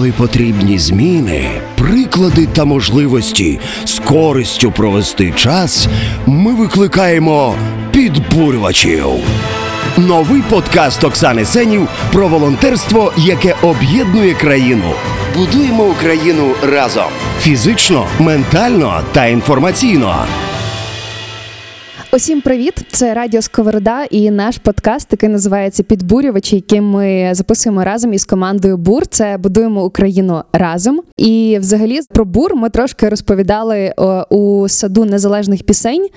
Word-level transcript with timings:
Коли 0.00 0.12
потрібні 0.12 0.78
зміни, 0.78 1.50
приклади 1.78 2.46
та 2.46 2.64
можливості 2.64 3.58
з 3.84 3.98
користю 3.98 4.72
провести 4.72 5.32
час, 5.36 5.88
ми 6.26 6.54
викликаємо 6.54 7.54
підбурювачів. 7.92 9.06
Новий 9.96 10.42
подкаст 10.50 11.04
Оксани 11.04 11.44
Сенів 11.44 11.88
про 12.12 12.28
волонтерство, 12.28 13.12
яке 13.16 13.54
об'єднує 13.62 14.34
країну. 14.34 14.92
Будуємо 15.36 15.84
Україну 15.84 16.50
разом 16.62 17.08
фізично, 17.40 18.06
ментально 18.18 19.00
та 19.12 19.26
інформаційно. 19.26 20.26
Усім 22.12 22.40
привіт! 22.40 22.74
Це 22.92 23.14
Радіо 23.14 23.42
Сковорода 23.42 24.04
і 24.04 24.30
наш 24.30 24.58
подкаст, 24.58 25.08
який 25.12 25.28
називається 25.28 25.82
Підбурювачі, 25.82 26.56
який 26.56 26.80
ми 26.80 27.30
записуємо 27.32 27.84
разом 27.84 28.12
із 28.12 28.24
командою 28.24 28.76
Бур. 28.76 29.06
Це 29.06 29.36
будуємо 29.38 29.84
Україну 29.84 30.42
разом. 30.52 31.00
І, 31.16 31.58
взагалі, 31.60 32.00
про 32.14 32.24
бур 32.24 32.56
ми 32.56 32.70
трошки 32.70 33.08
розповідали 33.08 33.92
у 34.30 34.68
саду 34.68 35.04
незалежних 35.04 35.62
пісень. 35.62 36.08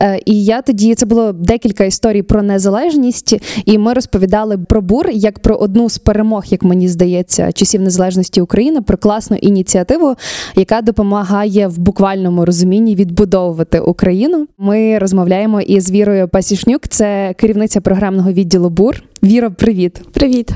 Е, 0.00 0.20
І 0.26 0.44
я 0.44 0.62
тоді 0.62 0.94
це 0.94 1.06
було 1.06 1.32
декілька 1.32 1.84
історій 1.84 2.22
про 2.22 2.42
незалежність, 2.42 3.36
і 3.64 3.78
ми 3.78 3.92
розповідали 3.92 4.58
про 4.58 4.82
бур 4.82 5.10
як 5.10 5.38
про 5.38 5.56
одну 5.56 5.90
з 5.90 5.98
перемог, 5.98 6.44
як 6.46 6.62
мені 6.62 6.88
здається, 6.88 7.52
часів 7.52 7.80
незалежності 7.80 8.40
України, 8.40 8.82
про 8.82 8.98
класну 8.98 9.36
ініціативу, 9.36 10.14
яка 10.56 10.82
допомагає 10.82 11.68
в 11.68 11.78
буквальному 11.78 12.44
розумінні 12.44 12.94
відбудовувати 12.94 13.80
Україну. 13.80 14.46
Ми 14.58 14.98
розмовляємо 14.98 15.39
із 15.60 15.90
Вірою 15.90 16.28
Пасішнюк, 16.28 16.88
це 16.88 17.34
керівниця 17.38 17.80
програмного 17.80 18.32
відділу 18.32 18.70
БУР. 18.70 19.02
Віро, 19.22 19.50
привіт. 19.50 20.02
Привіт. 20.12 20.50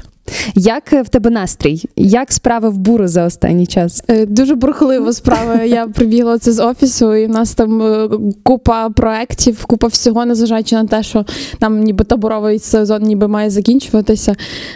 Як 0.55 0.93
в 0.93 1.09
тебе 1.09 1.31
настрій? 1.31 1.85
Як 1.97 2.33
справи 2.33 2.69
в 2.69 2.79
буру 2.79 3.09
за 3.09 3.25
останній 3.25 3.67
час? 3.67 4.05
Е, 4.09 4.27
Дуже 4.27 4.55
бурхлива 4.55 5.13
справа. 5.13 5.63
Я 5.63 5.87
прибігла 5.87 6.39
це 6.39 6.53
з 6.53 6.65
офісу, 6.65 7.15
і 7.15 7.27
в 7.27 7.31
нас 7.31 7.55
там 7.55 7.83
е, 7.83 8.09
купа 8.43 8.91
проєктів, 8.91 9.65
купа 9.65 9.87
всього, 9.87 10.27
незважаючи 10.27 10.75
на 10.77 10.85
те, 10.87 11.03
що 11.03 11.25
там 11.59 11.81
ніби 11.81 12.05
таборовий 12.05 12.59
сезон 12.59 13.03
ніби 13.03 13.29
має 13.29 13.51
закінчуватися. 13.51 14.35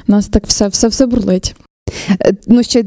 У 0.09 0.13
нас 0.13 0.29
так 0.29 0.47
все, 0.47 0.69
все, 0.69 0.89
все 0.89 1.07
бурлить. 1.07 1.55
Е, 2.11 2.33
Ну, 2.47 2.63
ще 2.63 2.85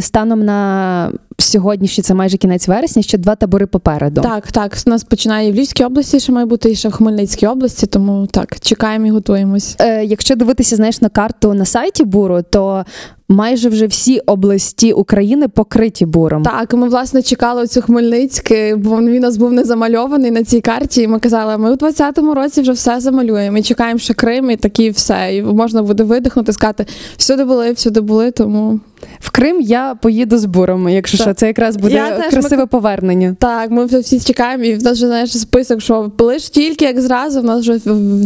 станом 0.00 0.44
на 0.44 1.12
сьогоднішній, 1.44 2.02
це 2.02 2.14
майже 2.14 2.36
кінець 2.36 2.68
вересня, 2.68 3.02
ще 3.02 3.18
два 3.18 3.34
табори 3.34 3.66
попереду. 3.66 4.20
Так, 4.20 4.52
так. 4.52 4.76
У 4.86 4.90
нас 4.90 5.04
починає 5.04 5.52
в 5.52 5.54
Львівській 5.54 5.84
області, 5.84 6.20
ще 6.20 6.32
має 6.32 6.46
бути 6.46 6.70
і 6.70 6.74
ще 6.74 6.88
в 6.88 6.92
Хмельницькій 6.92 7.46
області, 7.46 7.86
тому 7.86 8.26
так, 8.26 8.60
чекаємо 8.60 9.06
і 9.06 9.10
готуємось. 9.10 9.76
Е, 9.78 10.04
якщо 10.04 10.36
дивитися, 10.36 10.76
знаєш, 10.76 11.00
на 11.00 11.08
карту 11.08 11.54
на 11.54 11.64
сайті 11.64 12.04
буру, 12.04 12.42
то 12.50 12.84
майже 13.30 13.68
вже 13.68 13.86
всі 13.86 14.18
області 14.18 14.92
України 14.92 15.48
покриті 15.48 16.06
буром. 16.06 16.42
Так, 16.42 16.74
ми 16.74 16.88
власне 16.88 17.22
чекали 17.22 17.66
цю 17.66 17.82
Хмельницьке, 17.82 18.76
бо 18.76 18.96
він 18.96 19.16
у 19.16 19.20
нас 19.20 19.36
був 19.36 19.52
не 19.52 19.64
замальований 19.64 20.30
на 20.30 20.44
цій 20.44 20.60
карті. 20.60 21.02
І 21.02 21.08
ми 21.08 21.18
казали, 21.18 21.58
ми 21.58 21.72
у 21.72 21.74
20-му 21.74 22.34
році 22.34 22.60
вже 22.60 22.72
все 22.72 23.00
замалюємо. 23.00 23.58
І 23.58 23.62
чекаємо 23.62 23.98
ще 23.98 24.14
Крим, 24.14 24.50
і 24.50 24.56
такі 24.56 24.90
все. 24.90 25.36
І 25.36 25.42
можна 25.42 25.82
буде 25.82 26.02
видихнути, 26.02 26.52
сказати, 26.52 26.86
всюди 27.16 27.44
були, 27.44 27.72
всюди 27.72 28.00
були. 28.00 28.30
Тому 28.30 28.80
В 29.20 29.30
Крим 29.30 29.60
я 29.60 29.94
поїду 30.02 30.38
з 30.38 30.44
буром, 30.44 30.88
якщо 30.88 31.18
Так. 31.18 31.26
що, 31.26 31.34
це 31.34 31.46
якраз 31.46 31.76
буде 31.76 31.94
Я 31.94 32.18
теж, 32.18 32.30
красиве 32.30 32.66
повернення. 32.66 33.36
так, 33.38 33.70
ми 33.70 33.84
вже 33.84 33.98
всі 33.98 34.20
чекаємо, 34.20 34.64
і 34.64 34.74
в 34.74 34.82
нас 34.82 34.92
вже 34.92 35.06
знаєш 35.06 35.38
список, 35.38 35.80
що 35.80 36.12
лиш 36.18 36.50
тільки 36.50 36.84
як 36.84 37.00
зразу, 37.00 37.40
в 37.40 37.44
нас 37.44 37.60
вже 37.60 37.80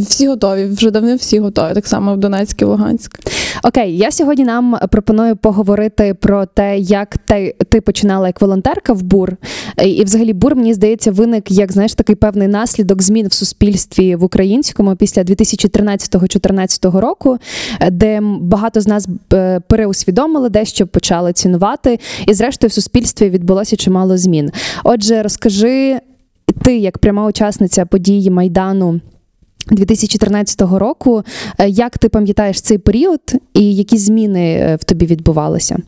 всі 0.08 0.28
готові. 0.28 0.64
Вже 0.64 0.90
давно 0.90 1.16
всі 1.16 1.38
готові. 1.38 1.74
Так 1.74 1.86
само 1.86 2.14
в 2.14 2.16
Донецьк 2.16 2.62
і 2.62 2.64
Луганськ. 2.64 3.18
Окей, 3.64 3.96
я 3.96 4.10
сьогодні 4.10 4.44
нам 4.44 4.78
пропоную 4.90 5.36
поговорити 5.36 6.14
про 6.20 6.46
те, 6.46 6.78
як 6.78 7.16
ти, 7.18 7.54
ти 7.68 7.80
починала 7.80 8.26
як 8.26 8.40
волонтерка 8.40 8.92
в 8.92 9.02
бур. 9.02 9.36
І, 9.84 10.04
взагалі 10.04 10.32
бур, 10.32 10.56
мені 10.56 10.74
здається, 10.74 11.10
виник 11.12 11.50
як 11.50 11.72
знаєш 11.72 11.94
такий 11.94 12.16
певний 12.16 12.48
наслідок 12.48 13.02
змін 13.02 13.28
в 13.28 13.32
суспільстві 13.32 14.16
в 14.16 14.24
українському 14.24 14.96
після 14.96 15.22
2013-2014 15.22 17.00
року, 17.00 17.38
е, 17.80 17.90
де 17.90 18.20
багато 18.40 18.80
з 18.80 18.86
нас 18.86 19.08
е, 19.32 19.60
дещо, 20.64 20.86
почали 20.86 21.32
цінувати, 21.32 21.98
і 22.26 22.34
зрештою 22.34 22.68
в 22.68 22.72
суспільстві 22.72 23.30
відбулося 23.30 23.76
чимало 23.76 24.16
змін. 24.16 24.50
Отже, 24.84 25.22
розкажи 25.22 25.98
ти, 26.62 26.78
як 26.78 26.98
пряма 26.98 27.26
учасниця 27.26 27.86
події 27.86 28.30
майдану. 28.30 29.00
2014 29.70 30.60
року, 30.60 31.22
Е, 31.58 31.68
як 31.68 31.98
ти 31.98 32.08
пам'ятаєш 32.08 32.60
цей 32.60 32.78
період 32.78 33.20
і 33.54 33.74
які 33.74 33.98
зміни 33.98 34.52
е, 34.52 34.76
в 34.76 34.84
тобі 34.84 35.06
відбувалися? 35.06 35.78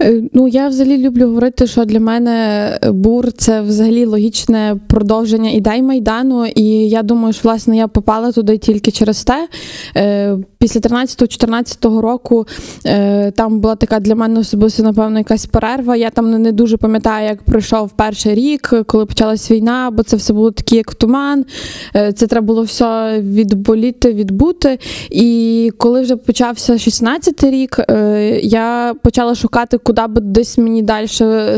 Е, 0.00 0.22
Ну, 0.32 0.48
я 0.48 0.68
взагалі 0.68 0.98
люблю 0.98 1.26
говорити, 1.26 1.66
що 1.66 1.84
для 1.84 2.00
мене 2.00 2.78
бур 2.92 3.32
це 3.32 3.60
взагалі 3.60 4.04
логічне 4.04 4.76
продовження 4.86 5.50
ідей 5.50 5.82
майдану. 5.82 6.46
І 6.46 6.64
я 6.88 7.02
думаю, 7.02 7.32
що 7.32 7.40
власне 7.48 7.76
я 7.76 7.88
попала 7.88 8.32
туди 8.32 8.58
тільки 8.58 8.90
через 8.90 9.24
те. 9.24 9.48
Е, 9.96 10.36
Після 10.58 10.80
13-14 10.80 12.00
року 12.00 12.46
е, 12.86 13.30
там 13.30 13.60
була 13.60 13.76
така 13.76 14.00
для 14.00 14.14
мене 14.14 14.40
особисто, 14.40 14.82
напевно, 14.82 15.18
якась 15.18 15.46
перерва. 15.46 15.96
Я 15.96 16.10
там 16.10 16.42
не- 16.42 16.52
дуже 16.52 16.76
пам'ятаю, 16.76 17.28
як 17.28 17.42
пройшов 17.42 17.90
перший 17.90 18.34
рік, 18.34 18.72
коли 18.86 19.06
почалась 19.06 19.50
війна, 19.50 19.90
бо 19.92 20.02
це 20.02 20.16
все 20.16 20.32
було 20.32 20.50
таке, 20.50 20.76
як 20.76 20.94
туман. 20.94 21.44
Е, 21.96 22.12
Це 22.12 22.26
треба 22.26 22.46
було 22.46 22.62
все 22.62 23.20
відболіти, 23.20 24.12
відбути. 24.12 24.78
І 25.10 25.70
коли 25.78 26.00
вже 26.02 26.16
почався 26.16 26.72
16-й 26.72 27.50
рік, 27.50 27.78
е, 27.90 28.40
я 28.42 28.94
почала 29.02 29.34
шукати, 29.44 29.78
куди 29.78 30.06
би 30.06 30.20
десь 30.20 30.58
мені 30.58 30.82
далі 30.82 31.08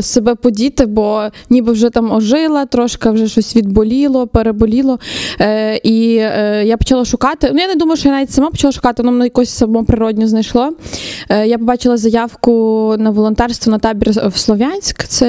себе 0.01 0.35
подіти, 0.35 0.85
бо 0.85 1.23
ніби 1.49 1.71
вже 1.71 1.89
там 1.89 2.11
ожила, 2.11 2.65
трошки 2.65 3.09
вже 3.09 3.27
щось 3.27 3.55
відболіло, 3.55 4.27
переболіло. 4.27 4.99
Е, 5.41 5.77
І 5.83 6.17
е, 6.17 6.63
я 6.65 6.77
почала 6.77 7.05
шукати. 7.05 7.49
Ну, 7.53 7.59
я 7.59 7.67
не 7.67 7.75
думаю, 7.75 7.97
що 7.97 8.09
я 8.09 8.15
навіть 8.15 8.31
сама 8.31 8.49
почала 8.49 8.71
шукати, 8.71 9.03
воно 9.03 9.11
мене 9.11 9.25
якось 9.25 9.49
само 9.49 9.85
знайшло. 10.23 10.69
Е, 11.29 11.47
Я 11.47 11.57
побачила 11.57 11.97
заявку 11.97 12.51
на 12.99 13.09
волонтерство 13.09 13.71
на 13.71 13.79
табір 13.79 14.11
в 14.27 14.37
Слов'янськ, 14.37 15.03
це 15.03 15.27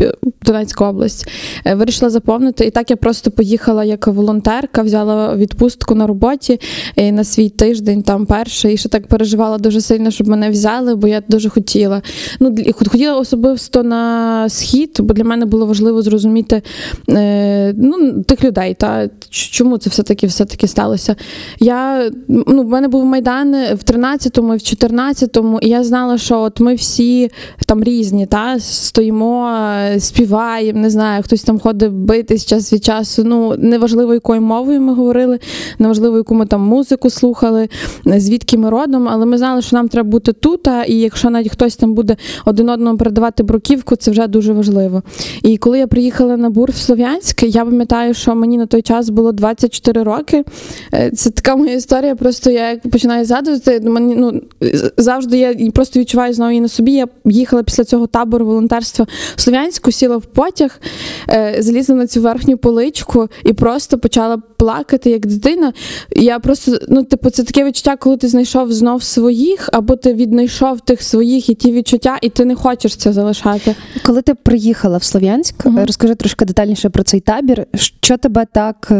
е, 0.00 0.12
Донецька 0.46 0.88
область. 0.88 1.28
Е, 1.64 1.74
Вирішила 1.74 2.10
заповнити. 2.10 2.64
І 2.66 2.70
так 2.70 2.90
я 2.90 2.96
просто 2.96 3.30
поїхала 3.30 3.84
як 3.84 4.06
волонтерка, 4.06 4.82
взяла 4.82 5.36
відпустку 5.36 5.94
на 5.94 6.06
роботі 6.06 6.60
і 6.96 7.12
на 7.12 7.24
свій 7.24 7.48
тиждень 7.48 8.02
там 8.02 8.26
перший. 8.26 8.74
І 8.74 8.76
ще 8.76 8.88
так 8.88 9.06
переживала 9.06 9.58
дуже 9.58 9.80
сильно, 9.80 10.10
щоб 10.10 10.28
мене 10.28 10.50
взяли, 10.50 10.94
бо 10.96 11.08
я 11.08 11.22
дуже 11.28 11.48
хотіла. 11.48 12.02
Ну, 12.40 12.56
хотіла 12.90 13.16
особисто 13.16 13.82
на 13.82 14.48
схід, 14.48 14.96
бо 15.00 15.14
для 15.14 15.24
мене 15.24 15.46
було 15.46 15.66
важливо 15.66 16.02
зрозуміти 16.02 16.62
е, 17.08 17.74
ну, 17.76 18.22
тих 18.22 18.44
людей, 18.44 18.74
та 18.74 19.08
чому 19.30 19.78
це 19.78 19.90
все-таки 19.90 20.26
все-таки 20.26 20.68
сталося. 20.68 21.16
Я, 21.60 22.10
ну, 22.28 22.62
в 22.62 22.68
мене 22.68 22.88
був 22.88 23.04
майдан 23.04 23.52
в 23.52 23.92
13-му 23.92 24.54
і 24.54 24.56
в 24.56 24.60
14-му, 24.60 25.58
і 25.62 25.68
я 25.68 25.84
знала, 25.84 26.18
що 26.18 26.40
от 26.40 26.60
ми 26.60 26.74
всі 26.74 27.30
там 27.66 27.84
різні, 27.84 28.26
та 28.26 28.60
стоїмо, 28.60 29.48
е, 29.48 30.00
співаємо, 30.00 30.80
не 30.80 30.90
знаю, 30.90 31.22
хтось 31.22 31.42
там 31.42 31.58
ходить 31.58 31.92
битись 31.92 32.46
час 32.46 32.72
від 32.72 32.84
часу. 32.84 33.22
Ну, 33.24 33.54
неважливо, 33.58 34.14
якою 34.14 34.40
мовою 34.40 34.80
ми 34.80 34.94
говорили, 34.94 35.38
неважливо, 35.78 36.16
яку 36.16 36.34
ми 36.34 36.46
там 36.46 36.60
музику 36.60 37.10
слухали, 37.10 37.68
е, 38.06 38.20
звідки 38.20 38.58
ми 38.58 38.70
родом, 38.70 39.08
але 39.08 39.26
ми 39.26 39.38
знали, 39.38 39.62
що 39.62 39.76
нам 39.76 39.88
треба 39.88 40.10
бути 40.10 40.32
тут, 40.32 40.68
і 40.86 40.94
якщо 40.94 41.30
навіть 41.30 41.52
хтось 41.52 41.76
там 41.76 41.94
буде 41.94 42.16
один 42.44 42.68
одному 42.68 42.98
передавати 42.98 43.42
бруківку, 43.42 43.96
це 43.96 44.10
вже 44.10 44.26
дуже 44.26 44.52
важливо. 44.52 45.02
І 45.42 45.56
коли 45.56 45.78
я 45.78 45.86
приїхала 45.86 46.36
на 46.36 46.50
бур 46.50 46.70
в 46.70 46.76
Слов'янськ, 46.76 47.42
я 47.42 47.64
пам'ятаю, 47.64 48.14
що 48.14 48.34
мені 48.34 48.58
на 48.58 48.66
той 48.66 48.82
час 48.82 49.08
було 49.08 49.32
24 49.32 50.02
роки. 50.02 50.44
Е, 50.94 51.10
Це 51.10 51.30
така 51.30 51.56
моя 51.56 51.74
історія. 51.74 52.14
Просто 52.14 52.50
я 52.50 52.76
починаю 52.76 53.24
згадувати. 53.24 53.80
Мені 53.80 54.14
ну 54.16 54.42
завжди 54.96 55.38
я 55.38 55.70
просто 55.70 56.00
відчуваю 56.00 56.34
знову 56.34 56.50
її 56.50 56.60
на 56.60 56.68
собі. 56.68 56.92
Я 56.92 57.06
їхала 57.24 57.62
після 57.62 57.84
цього 57.84 58.06
табору 58.06 58.46
волонтерства 58.46 59.06
в 59.36 59.40
Слов'янську, 59.40 59.92
сіла 59.92 60.16
в 60.16 60.26
потяг, 60.26 60.80
е, 61.30 61.56
залізла 61.58 61.94
на 61.94 62.06
цю 62.06 62.20
верхню 62.20 62.56
поличку 62.56 63.28
і 63.44 63.52
просто 63.52 63.98
почала 63.98 64.38
плакати 64.56 65.10
як 65.10 65.26
дитина. 65.26 65.72
Я 66.16 66.38
просто, 66.38 66.78
ну, 66.88 67.04
типу, 67.04 67.30
це 67.30 67.42
таке 67.44 67.64
відчуття, 67.64 67.96
коли 67.96 68.16
ти 68.16 68.28
знайшов 68.28 68.72
знов 68.72 69.02
своїх, 69.02 69.68
або 69.72 69.96
ти 69.96 70.14
віднайшов 70.14 70.75
тих 70.80 71.02
своїх 71.02 71.48
і 71.48 71.54
ті 71.54 71.72
відчуття, 71.72 72.18
і 72.22 72.28
ти 72.28 72.44
не 72.44 72.54
хочеш 72.54 72.96
це 72.96 73.12
залишати. 73.12 73.74
Коли 74.04 74.22
ти 74.22 74.34
приїхала 74.34 74.98
в 74.98 75.02
Слов'янськ, 75.02 75.54
угу. 75.64 75.78
розкажи 75.86 76.14
трошки 76.14 76.44
детальніше 76.44 76.90
про 76.90 77.02
цей 77.02 77.20
табір. 77.20 77.66
Що 77.74 78.16
тебе 78.16 78.46
так 78.52 78.92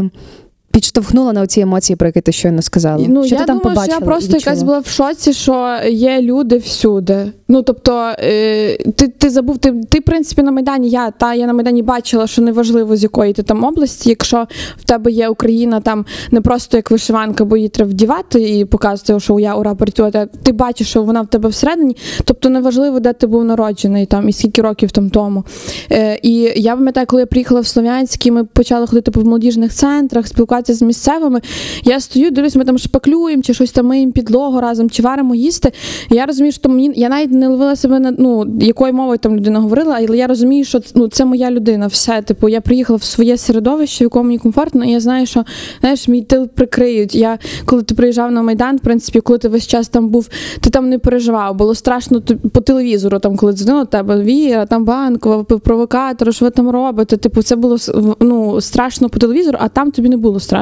підштовхнуло 0.76 1.32
на 1.32 1.46
ці 1.46 1.60
емоції, 1.60 1.96
про 1.96 2.06
які 2.06 2.20
ти 2.20 2.32
щойно 2.32 2.62
сказала? 2.62 3.06
Ну, 3.08 3.24
що 3.24 3.34
я 3.34 3.40
ти 3.40 3.46
там 3.46 3.58
думаю, 3.58 3.74
побачила? 3.74 3.96
що 3.96 4.04
я 4.04 4.06
просто 4.06 4.36
відчула? 4.36 4.52
якась 4.52 4.62
була 4.62 4.78
в 4.78 4.86
шоці, 4.86 5.32
що 5.32 5.76
є 5.88 6.22
люди 6.22 6.56
всюди. 6.56 7.32
Ну 7.48 7.62
тобто, 7.62 8.12
е, 8.18 8.76
ти, 8.92 9.08
ти 9.08 9.30
забув, 9.30 9.58
ти, 9.58 9.72
ти, 9.88 9.98
в 9.98 10.02
принципі, 10.02 10.42
на 10.42 10.50
Майдані, 10.50 10.88
я 10.88 11.10
та 11.10 11.34
я 11.34 11.46
на 11.46 11.52
Майдані 11.52 11.82
бачила, 11.82 12.26
що 12.26 12.42
неважливо 12.42 12.96
з 12.96 13.02
якої 13.02 13.32
ти 13.32 13.42
там 13.42 13.64
області, 13.64 14.08
якщо 14.08 14.46
в 14.78 14.84
тебе 14.84 15.10
є 15.10 15.28
Україна 15.28 15.80
там 15.80 16.06
не 16.30 16.40
просто 16.40 16.76
як 16.76 16.90
вишиванка, 16.90 17.44
бо 17.44 17.56
її 17.56 17.68
треба 17.68 17.90
вдівати 17.90 18.58
і 18.58 18.64
показувати, 18.64 19.20
що 19.24 19.38
я 19.38 19.54
ура 19.54 19.74
патріота. 19.74 20.26
Ти 20.26 20.52
бачиш, 20.52 20.88
що 20.88 21.02
вона 21.02 21.22
в 21.22 21.26
тебе 21.26 21.48
всередині. 21.48 21.96
Тобто 22.24 22.48
неважливо, 22.50 23.00
де 23.00 23.12
ти 23.12 23.26
був 23.26 23.44
народжений 23.44 24.06
там 24.06 24.28
і 24.28 24.32
скільки 24.32 24.62
років 24.62 24.90
там 24.90 25.10
тому. 25.10 25.44
Е, 25.92 26.18
і 26.22 26.52
я 26.56 26.76
пам'ятаю, 26.76 27.06
коли 27.06 27.22
я 27.22 27.26
приїхала 27.26 27.60
в 27.60 27.66
Слов'янськ, 27.66 28.26
ми 28.26 28.44
почали 28.44 28.86
ходити 28.86 29.10
по 29.10 29.20
молодіжних 29.20 29.74
центрах, 29.74 30.26
спілкуватися 30.26 30.65
з 30.74 30.82
місцевими. 30.82 31.40
Я 31.84 32.00
стою, 32.00 32.30
дивлюсь, 32.30 32.56
ми 32.56 32.64
там 32.64 32.78
шпаклюємо, 32.78 33.42
чи 33.42 33.54
щось 33.54 33.72
там 33.72 33.86
миємо 33.86 34.12
підлогу 34.12 34.60
разом, 34.60 34.90
чи 34.90 35.02
варимо 35.02 35.34
їсти. 35.34 35.72
Я 36.10 36.26
розумію, 36.26 36.52
що 36.52 36.68
мені 36.68 36.92
я 36.96 37.08
навіть 37.08 37.32
не 37.32 37.48
ловила 37.48 37.76
себе 37.76 37.98
на 37.98 38.10
ну 38.18 38.46
якою 38.60 38.92
мовою 38.92 39.18
там 39.18 39.36
людина 39.36 39.60
говорила, 39.60 39.98
але 40.08 40.16
я 40.16 40.26
розумію, 40.26 40.64
що 40.64 40.80
ну 40.94 41.08
це 41.08 41.24
моя 41.24 41.50
людина. 41.50 41.86
Все, 41.86 42.22
типу, 42.22 42.48
я 42.48 42.60
приїхала 42.60 42.96
в 42.96 43.02
своє 43.02 43.36
середовище, 43.36 44.04
в 44.04 44.06
якому 44.06 44.24
мені 44.24 44.38
комфортно, 44.38 44.84
і 44.84 44.90
я 44.90 45.00
знаю, 45.00 45.26
що 45.26 45.44
знаєш, 45.80 46.08
мій 46.08 46.22
тил 46.22 46.48
прикриють. 46.48 47.14
Я 47.14 47.38
коли 47.64 47.82
ти 47.82 47.94
приїжджав 47.94 48.32
на 48.32 48.42
майдан, 48.42 48.76
в 48.76 48.80
принципі, 48.80 49.20
коли 49.20 49.38
ти 49.38 49.48
весь 49.48 49.66
час 49.66 49.88
там 49.88 50.08
був, 50.08 50.28
ти 50.60 50.70
там 50.70 50.88
не 50.88 50.98
переживав. 50.98 51.54
Було 51.54 51.74
страшно 51.74 52.22
по 52.52 52.60
телевізору, 52.60 53.18
там 53.18 53.36
коли 53.36 53.52
дзвонили 53.52 53.84
до 53.84 53.90
тебе 53.90 54.20
Віра, 54.22 54.66
там 54.66 54.84
банкова, 54.84 55.44
провокатор, 55.44 56.34
що 56.34 56.44
ви 56.44 56.50
там 56.50 56.70
робите. 56.70 57.16
Типу, 57.16 57.42
це 57.42 57.56
було 57.56 57.76
ну 58.20 58.60
страшно 58.60 59.08
по 59.08 59.18
телевізору, 59.18 59.58
а 59.60 59.68
там 59.68 59.90
тобі 59.90 60.08
не 60.08 60.16
було 60.16 60.40
страшно. 60.40 60.55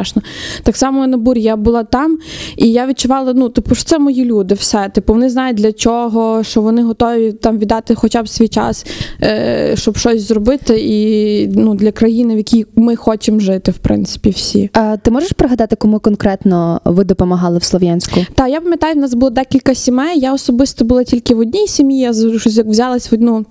Так 0.62 0.76
само 0.76 1.06
на 1.06 1.16
бурі. 1.16 1.42
Я 1.42 1.56
була 1.56 1.84
там, 1.84 2.18
і 2.56 2.72
я 2.72 2.86
відчувала, 2.86 3.32
ну 3.32 3.48
типу, 3.48 3.74
що 3.74 3.84
це 3.84 3.98
мої 3.98 4.24
люди, 4.24 4.54
все. 4.54 4.90
Типу, 4.94 5.12
вони 5.12 5.30
знають 5.30 5.56
для 5.56 5.72
чого, 5.72 6.42
що 6.42 6.60
вони 6.60 6.82
готові 6.82 7.32
там 7.32 7.58
віддати 7.58 7.94
хоча 7.94 8.22
б 8.22 8.28
свій 8.28 8.48
час, 8.48 8.86
е, 9.22 9.72
щоб 9.76 9.96
щось 9.96 10.28
зробити, 10.28 10.80
і 10.80 11.46
ну 11.48 11.74
для 11.74 11.92
країни, 11.92 12.34
в 12.34 12.36
якій 12.36 12.66
ми 12.76 12.96
хочемо 12.96 13.40
жити, 13.40 13.70
в 13.70 13.78
принципі, 13.78 14.30
всі. 14.30 14.70
А 14.72 14.96
ти 14.96 15.10
можеш 15.10 15.32
пригадати, 15.32 15.76
кому 15.76 15.98
конкретно 15.98 16.80
ви 16.84 17.04
допомагали 17.04 17.58
в 17.58 17.64
Слов'янську? 17.64 18.20
Так, 18.34 18.50
я 18.50 18.60
пам'ятаю, 18.60 18.94
в 18.94 18.98
нас 18.98 19.14
було 19.14 19.30
декілька 19.30 19.74
сімей. 19.74 20.18
Я 20.20 20.34
особисто 20.34 20.84
була 20.84 21.04
тільки 21.04 21.34
в 21.34 21.38
одній 21.38 21.66
сім'ї. 21.68 22.00
Я 22.00 22.10
взялась 22.10 23.12
в 23.12 23.14
одну. 23.14 23.44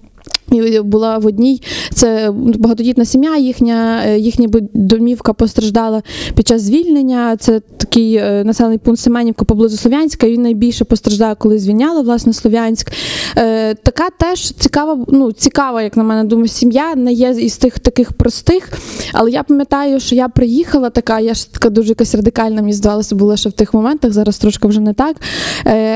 Була 0.84 1.18
в 1.18 1.26
одній, 1.26 1.62
це 1.94 2.32
багатодітна 2.36 3.06
сім'я, 3.06 3.38
їхня, 3.38 4.04
е, 4.06 4.20
їхня 4.20 4.48
домівка 4.74 5.34
постраждала 5.34 6.02
під 6.36 6.48
час 6.48 6.62
звільнення. 6.62 7.38
Це 7.38 7.60
такий 7.60 8.16
е, 8.16 8.44
населений 8.46 8.78
пункт 8.78 9.02
Семенівка 9.02 9.46
поблизу 9.46 9.78
Слов'янська. 9.78 10.28
Він 10.28 10.42
найбільше 10.42 10.86
постраждав, 10.86 11.36
коли 11.40 11.60
звільняли 11.60 12.02
власне 12.02 12.34
Слов'янськ. 12.34 12.92
Е, 13.38 13.74
така 13.76 14.10
теж 14.20 14.52
цікава, 14.52 15.06
ну 15.08 15.32
цікава, 15.32 15.82
як 15.82 15.98
на 15.98 16.04
мене 16.04 16.24
думаю, 16.24 16.48
сім'я 16.48 16.96
не 16.96 17.14
є 17.14 17.30
із 17.30 17.58
тих 17.58 17.80
таких 17.80 18.14
простих. 18.14 18.72
Але 19.14 19.32
я 19.32 19.44
пам'ятаю, 19.44 20.00
що 20.00 20.16
я 20.16 20.30
приїхала 20.30 20.90
така, 20.90 21.20
я 21.20 21.34
ж 21.34 21.54
така 21.54 21.70
дуже 21.70 21.90
якась 21.90 22.16
радикальна, 22.16 22.62
мені 22.62 22.74
здавалося, 22.74 23.16
була 23.16 23.38
ще 23.38 23.50
в 23.50 23.54
тих 23.54 23.74
моментах. 23.74 24.12
Зараз 24.12 24.38
трошки 24.38 24.68
вже 24.68 24.80
не 24.80 24.94
так. 24.94 25.16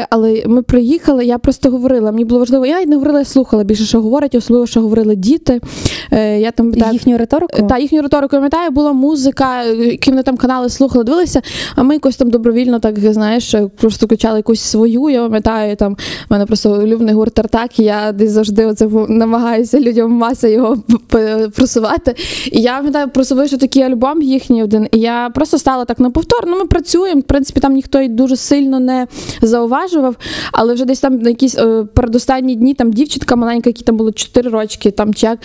Але 0.10 0.44
ми 0.46 0.62
приїхали, 0.62 1.26
я 1.26 1.38
просто 1.38 1.70
говорила. 1.70 2.12
Мені 2.12 2.26
було 2.26 2.40
важливо, 2.40 2.66
я 2.66 2.86
не 2.86 2.96
говорила, 2.96 3.20
я 3.20 3.26
слухала 3.26 3.64
більше, 3.64 3.86
що 3.86 4.02
говорять, 4.02 4.36
особливо, 4.38 4.68
що 4.68 4.82
говорили 4.82 5.16
діти. 5.16 5.62
Е, 6.12 6.40
я 6.40 6.52
там 6.52 6.74
так, 6.74 6.94
Їхню 6.94 7.18
риторику? 7.18 7.68
та 7.68 7.78
їхню 7.78 8.02
риторику 8.02 8.36
пам'ятаю, 8.36 8.72
була 8.72 8.94
музика, 8.94 9.64
е, 9.66 9.76
які 9.76 10.10
вони 10.10 10.24
там 10.24 10.38
канали 10.38 10.70
слухали, 10.70 11.04
дивилися, 11.04 11.42
а 11.76 11.84
ми 11.84 11.94
якось 11.94 12.18
там 12.18 12.30
добровільно, 12.30 12.80
так 12.80 13.00
знаєш, 13.00 13.56
просто 13.76 14.06
включали 14.06 14.38
якусь 14.40 14.62
свою. 14.62 15.10
Я 15.10 15.24
пам'ятаю, 15.24 15.76
там 15.76 15.94
в 15.94 15.98
мене 16.30 16.46
просто 16.46 16.72
улюблений 16.72 17.16
гурт 17.16 17.34
Тартак, 17.34 17.80
і 17.80 17.84
я 17.84 18.12
десь 18.12 18.32
завжди 18.32 18.66
оце 18.66 18.88
намагаюся 19.10 19.80
людям 19.80 20.12
маса 20.12 20.48
його 20.48 20.78
просувати. 21.56 22.16
І 22.52 22.62
я 22.62 22.78
пам'ятаю, 22.78 23.10
просував, 23.10 23.48
що 23.48 23.58
такий 23.58 23.84
альбом 23.84 24.22
їхній 24.22 24.64
один. 24.64 24.88
І 24.92 25.00
я 25.00 25.30
просто 25.36 25.58
стала 25.58 25.86
так 25.86 26.00
на 26.00 26.10
повтор. 26.10 26.44
Ну, 26.48 26.58
ми 26.58 26.66
працюємо. 26.66 27.22
В 27.22 27.24
принципі, 27.24 27.60
там 27.60 27.74
ніхто 27.74 28.02
й 28.02 28.08
дуже 28.10 28.36
сильно 28.36 28.80
не 28.80 29.08
зауважував, 29.42 30.16
але 30.52 30.74
вже 30.74 30.86
десь 30.86 31.00
там 31.00 31.20
на 31.20 31.30
якісь 31.30 31.56
е, 31.58 31.84
передостанні 31.94 32.56
дні 32.56 32.74
там 32.74 32.94
дівчинка 32.94 33.36
маленька, 33.36 33.70
якій 33.70 33.84
там 33.84 33.98
було 33.98 34.12
4 34.12 34.50
рочки, 34.50 34.92
там 34.92 35.14
чи 35.14 35.26
як, 35.26 35.40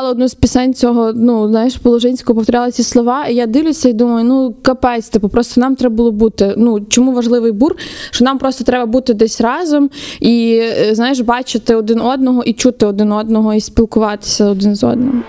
співала 0.00 0.12
одну 0.12 0.28
з 0.28 0.34
пісень 0.34 0.74
цього, 0.74 1.12
ну, 1.14 1.48
знаєш, 1.48 1.76
Положинського, 1.76 2.36
повторяла 2.36 2.70
ці 2.70 2.82
слова. 2.82 3.26
І 3.26 3.34
я 3.34 3.46
дивлюся 3.46 3.88
і 3.88 3.92
думаю, 3.92 4.24
ну 4.24 4.54
капець, 4.62 5.08
типу, 5.08 5.28
просто 5.28 5.60
нам 5.60 5.76
треба 5.76 5.94
було 5.94 6.12
бути. 6.12 6.54
Ну, 6.56 6.80
чому 6.88 7.12
важливий 7.12 7.52
бур? 7.52 7.76
Що 8.10 8.24
нам 8.24 8.38
просто 8.38 8.64
треба 8.64 8.86
бути 8.86 9.14
десь 9.14 9.40
разом 9.40 9.90
і, 10.20 10.60
е, 10.62 10.94
знаєш, 10.94 11.20
бачити 11.20 11.74
один 11.74 12.00
одного 12.00 12.42
і 12.42 12.52
чути 12.52 12.86
один 12.86 13.12
одного, 13.12 13.54
і 13.54 13.60
спілкуватися 13.60 14.44
один 14.44 14.74
з 14.74 14.84
одним. 14.84 15.22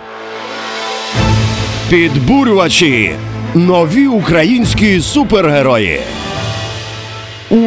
Підбурювачі. 1.89 3.12
Нові 3.56 4.07
українські 4.07 5.01
супергерої. 5.01 6.00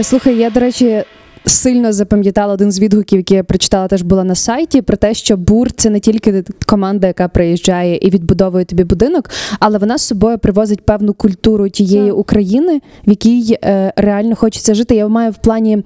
Слухай, 0.03 0.37
я, 0.37 0.51
до 0.51 0.61
речі, 0.61 1.05
сильно 1.47 1.93
запам'ятала 1.93 2.55
один 2.55 2.73
з 2.73 2.81
відгуків, 2.81 3.19
який 3.19 3.37
я 3.37 3.45
прочитала, 3.45 3.89
теж 3.89 4.03
була 4.03 4.25
на 4.25 4.35
сайті, 4.35 4.83
про 4.83 4.97
те, 4.97 5.15
що 5.15 5.37
бур 5.37 5.73
це 5.73 5.91
не 5.91 6.01
тільки 6.01 6.45
команда, 6.67 7.07
яка 7.07 7.29
приїжджає 7.29 7.99
і 8.03 8.11
відбудовує 8.11 8.65
тобі 8.65 8.85
будинок, 8.85 9.31
але 9.61 9.79
вона 9.79 9.99
з 9.99 10.03
собою 10.03 10.39
привозить 10.39 10.81
певну 10.81 11.15
культуру 11.15 11.69
тієї. 11.69 12.15
України, 12.15 12.81
в 13.07 13.11
якій 13.11 13.59
е, 13.65 13.93
реально 13.97 14.37
хочеться 14.37 14.75
жити. 14.75 14.95
Я 14.95 15.09
маю 15.09 15.31
в 15.31 15.37
плані 15.37 15.85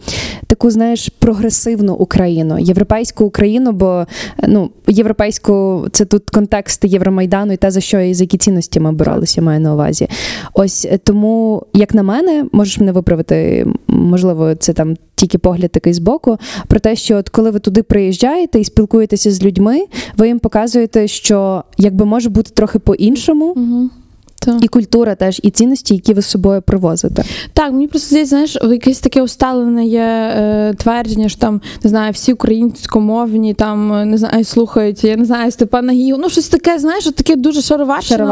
таку, 0.48 0.70
знаєш, 0.70 1.08
прогресивну 1.08 1.94
Україну, 1.94 2.58
європейську 2.58 3.24
Україну, 3.24 3.72
бо 3.72 4.06
е, 4.38 4.46
ну, 4.48 4.70
європейську 4.86 5.86
це 5.92 6.04
тут 6.04 6.30
контекст 6.30 6.84
Євромайдану 6.84 7.52
і 7.52 7.56
те, 7.56 7.70
за 7.70 7.80
що 7.80 8.00
і 8.00 8.14
за 8.14 8.24
які 8.24 8.38
цінності 8.38 8.80
ми 8.80 8.92
боролися, 8.92 9.42
маю 9.42 9.60
на 9.60 9.74
увазі. 9.74 10.08
Ось 10.54 10.84
е, 10.90 10.98
тому, 10.98 11.62
як 11.74 11.94
на 11.94 12.02
мене, 12.02 12.44
можеш 12.52 12.78
мене 12.78 12.92
виправити, 12.92 13.66
можливо, 13.86 14.54
це 14.54 14.72
там 14.72 14.96
тільки 15.14 15.38
погляд 15.38 15.72
такий 15.72 15.92
збоку, 15.92 16.36
про 16.68 16.80
те, 16.80 16.96
що 16.96 17.16
от 17.16 17.28
коли 17.28 17.50
ви 17.50 17.58
туди 17.58 17.82
приїжджаєте 17.82 18.60
і 18.60 18.64
спілкуєтеся 18.64 19.30
з 19.30 19.42
людьми, 19.42 19.84
ви 20.16 20.28
їм 20.28 20.38
показуєте, 20.38 21.08
що 21.08 21.64
якби 21.78 22.04
може 22.04 22.28
бути 22.28 22.50
трохи 22.54 22.78
по-іншому. 22.78 23.44
Угу. 23.44 23.90
Так. 24.40 24.64
І 24.64 24.68
культура 24.68 25.14
теж, 25.14 25.40
і 25.42 25.50
цінності, 25.50 25.94
які 25.94 26.14
ви 26.14 26.22
з 26.22 26.26
собою 26.26 26.62
привозите. 26.62 27.24
Так, 27.52 27.72
мені 27.72 27.88
просто 27.88 28.08
здається, 28.08 28.30
знаєш, 28.30 28.56
якесь 28.62 29.00
таке 29.00 29.22
усталене 29.22 29.86
є 29.86 30.00
е, 30.00 30.74
твердження, 30.76 31.28
що 31.28 31.40
там 31.40 31.60
не 31.84 31.90
знаю, 31.90 32.12
всі 32.12 32.32
українськомовні 32.32 33.54
там 33.54 33.92
е, 33.92 34.04
не 34.04 34.18
знаю, 34.18 34.44
слухають, 34.44 35.04
я 35.04 35.16
не 35.16 35.24
знаю, 35.24 35.50
Степана 35.50 35.92
Гію. 35.92 36.16
Ну, 36.18 36.28
щось 36.28 36.48
таке, 36.48 36.78
знаєш, 36.78 37.04
таке 37.04 37.36
дуже 37.36 37.62
шароварщина. 37.62 38.24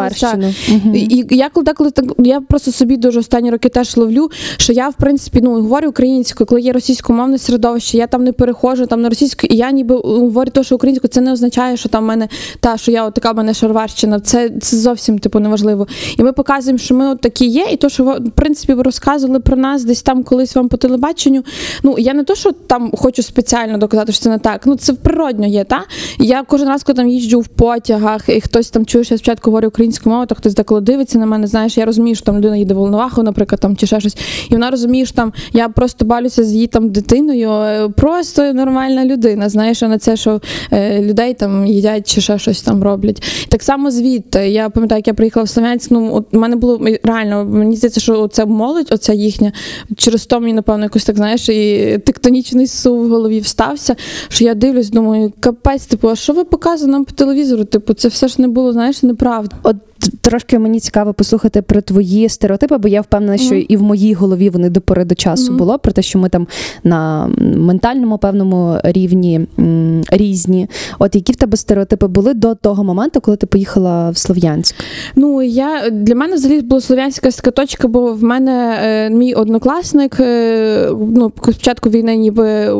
Мгм. 0.68 0.94
І, 0.94 1.00
і 1.00 1.26
я 1.30 1.48
коли 1.48 1.64
деколи 1.64 1.90
так 1.90 2.04
я 2.18 2.40
просто 2.40 2.72
собі 2.72 2.96
дуже 2.96 3.20
останні 3.20 3.50
роки 3.50 3.68
теж 3.68 3.96
ловлю, 3.96 4.30
що 4.56 4.72
я 4.72 4.88
в 4.88 4.94
принципі 4.94 5.40
ну 5.42 5.52
говорю 5.52 5.88
українською, 5.88 6.46
коли 6.46 6.60
є 6.60 6.72
російськомовне 6.72 7.38
середовище, 7.38 7.98
я 7.98 8.06
там 8.06 8.24
не 8.24 8.32
перехожу 8.32 8.86
там 8.86 9.02
на 9.02 9.08
російську, 9.08 9.46
і 9.46 9.56
я 9.56 9.70
ніби 9.70 9.94
е, 9.94 9.98
говорю 10.02 10.50
те, 10.50 10.64
що 10.64 10.74
українською, 10.74 11.10
це 11.10 11.20
не 11.20 11.32
означає, 11.32 11.76
що 11.76 11.88
там 11.88 12.04
в 12.04 12.06
мене 12.06 12.28
та 12.60 12.76
що 12.76 12.92
я 12.92 13.04
от 13.06 13.14
така 13.14 13.32
в 13.32 13.36
мене 13.36 13.54
шароварщина. 13.54 14.20
Це, 14.20 14.50
це 14.60 14.76
зовсім 14.76 15.18
типу 15.18 15.40
неважливо. 15.40 15.86
І 16.18 16.22
ми 16.22 16.32
показуємо, 16.32 16.78
що 16.78 16.94
ми 16.94 17.08
от 17.08 17.20
такі 17.20 17.46
є, 17.46 17.66
і 17.72 17.76
то, 17.76 17.88
що 17.88 18.04
ви, 18.04 18.12
в 18.12 18.30
принципі 18.30 18.74
ви 18.74 18.82
розказували 18.82 19.40
про 19.40 19.56
нас 19.56 19.84
десь 19.84 20.02
там 20.02 20.22
колись 20.22 20.56
вам 20.56 20.68
по 20.68 20.76
телебаченню. 20.76 21.44
Ну 21.82 21.94
я 21.98 22.14
не 22.14 22.24
то, 22.24 22.34
що 22.34 22.52
там 22.52 22.90
хочу 22.96 23.22
спеціально 23.22 23.78
доказати, 23.78 24.12
що 24.12 24.22
це 24.22 24.30
не 24.30 24.38
так. 24.38 24.66
Ну 24.66 24.76
це 24.76 24.92
природньо 24.92 25.46
є, 25.46 25.64
та 25.64 25.84
я 26.18 26.42
кожен 26.42 26.68
раз, 26.68 26.82
коли 26.82 26.96
там 26.96 27.08
їжджу 27.08 27.40
в 27.40 27.48
потягах, 27.48 28.28
і 28.28 28.40
хтось 28.40 28.70
там 28.70 28.86
чує, 28.86 29.04
що 29.04 29.14
я 29.14 29.18
спочатку 29.18 29.50
говорю 29.50 29.68
українською 29.68 30.10
мовою, 30.10 30.26
то 30.26 30.34
хтось 30.34 30.54
деколи 30.54 30.80
дивиться 30.80 31.18
на 31.18 31.26
мене. 31.26 31.46
Знаєш, 31.46 31.78
я 31.78 31.84
розумію, 31.84 32.16
що 32.16 32.24
там 32.24 32.36
людина 32.36 32.56
їде 32.56 32.74
в 32.74 32.76
Волноваху, 32.76 33.22
наприклад, 33.22 33.60
там 33.60 33.76
чи 33.76 33.86
ще 33.86 34.00
щось, 34.00 34.16
і 34.50 34.52
вона 34.52 34.70
розуміє, 34.70 35.06
що 35.06 35.14
там 35.14 35.32
я 35.52 35.68
просто 35.68 36.04
балюся 36.04 36.44
з 36.44 36.52
її 36.52 36.66
там 36.66 36.90
дитиною, 36.90 37.50
е, 37.50 37.88
просто 37.88 38.52
нормальна 38.52 39.04
людина. 39.04 39.48
Знаєш, 39.48 39.82
а 39.82 39.88
не 39.88 39.98
це, 39.98 40.16
що 40.16 40.40
е, 40.72 41.02
людей 41.02 41.34
там 41.34 41.66
їдять 41.66 42.14
чи 42.14 42.20
ще 42.20 42.38
щось 42.38 42.62
там 42.62 42.82
роблять. 42.82 43.22
Так 43.48 43.62
само 43.62 43.90
звідти. 43.90 44.48
Я 44.48 44.70
пам'ятаю, 44.70 44.98
як 44.98 45.06
я 45.06 45.14
приїхала 45.14 45.44
в 45.44 45.48
Слов'янськ, 45.48 45.85
ну 45.90 46.14
от 46.14 46.32
мене 46.32 46.56
було 46.56 46.80
реально, 47.02 47.44
мені 47.44 47.76
здається, 47.76 48.00
що 48.00 48.28
це 48.28 48.46
молодь, 48.46 48.88
оця 48.92 49.12
їхня, 49.12 49.52
через 49.96 50.26
то 50.26 50.40
мені, 50.40 50.52
напевно, 50.52 50.84
якось 50.84 51.04
так 51.04 51.16
знаєш, 51.16 51.48
і 51.48 51.98
тектонічний 52.04 52.66
сув 52.66 53.06
в 53.06 53.10
голові 53.10 53.40
встався. 53.40 53.96
Що 54.28 54.44
я 54.44 54.54
дивлюсь, 54.54 54.90
думаю, 54.90 55.32
капець, 55.40 55.86
типу, 55.86 56.08
а 56.08 56.16
що 56.16 56.32
ви 56.32 56.44
показуєте 56.44 56.92
нам 56.92 57.04
по 57.04 57.12
телевізору? 57.12 57.64
Типу, 57.64 57.94
це 57.94 58.08
все 58.08 58.28
ж 58.28 58.40
не 58.40 58.48
було, 58.48 58.72
знаєш, 58.72 59.02
неправда. 59.02 59.56
От 59.62 59.76
Трошки 60.20 60.58
мені 60.58 60.80
цікаво 60.80 61.12
послухати 61.14 61.62
про 61.62 61.80
твої 61.80 62.28
стереотипи, 62.28 62.76
бо 62.76 62.88
я 62.88 63.00
впевнена, 63.00 63.38
що 63.38 63.54
Мгм. 63.54 63.64
і 63.68 63.76
в 63.76 63.82
моїй 63.82 64.14
голові 64.14 64.50
вони 64.50 64.70
до 64.70 64.80
пори 64.80 65.04
до 65.04 65.14
часу 65.14 65.48
Мгм. 65.48 65.56
було 65.58 65.78
про 65.78 65.92
те, 65.92 66.02
що 66.02 66.18
ми 66.18 66.28
там 66.28 66.46
на 66.84 67.26
ментальному 67.56 68.18
певному 68.18 68.78
рівні 68.84 69.40
м, 69.58 70.02
різні. 70.10 70.68
От 70.98 71.14
які 71.14 71.32
в 71.32 71.36
тебе 71.36 71.56
стереотипи 71.56 72.06
були 72.06 72.34
до 72.34 72.54
того 72.54 72.84
моменту, 72.84 73.20
коли 73.20 73.36
ти 73.36 73.46
поїхала 73.46 74.10
в 74.10 74.16
Слов'янськ? 74.18 74.74
Ну 75.16 75.42
я 75.42 75.90
для 75.90 76.14
мене 76.14 76.34
взагалі 76.34 76.60
була 76.60 76.80
слов'янська 76.80 77.30
така 77.30 77.50
точка, 77.50 77.88
бо 77.88 78.12
в 78.12 78.22
мене 78.22 78.78
е, 78.82 79.10
мій 79.10 79.34
однокласник 79.34 80.20
е, 80.20 80.88
ну 81.16 81.32
спочатку 81.42 81.90
війни 81.90 82.16
ніби 82.16 82.72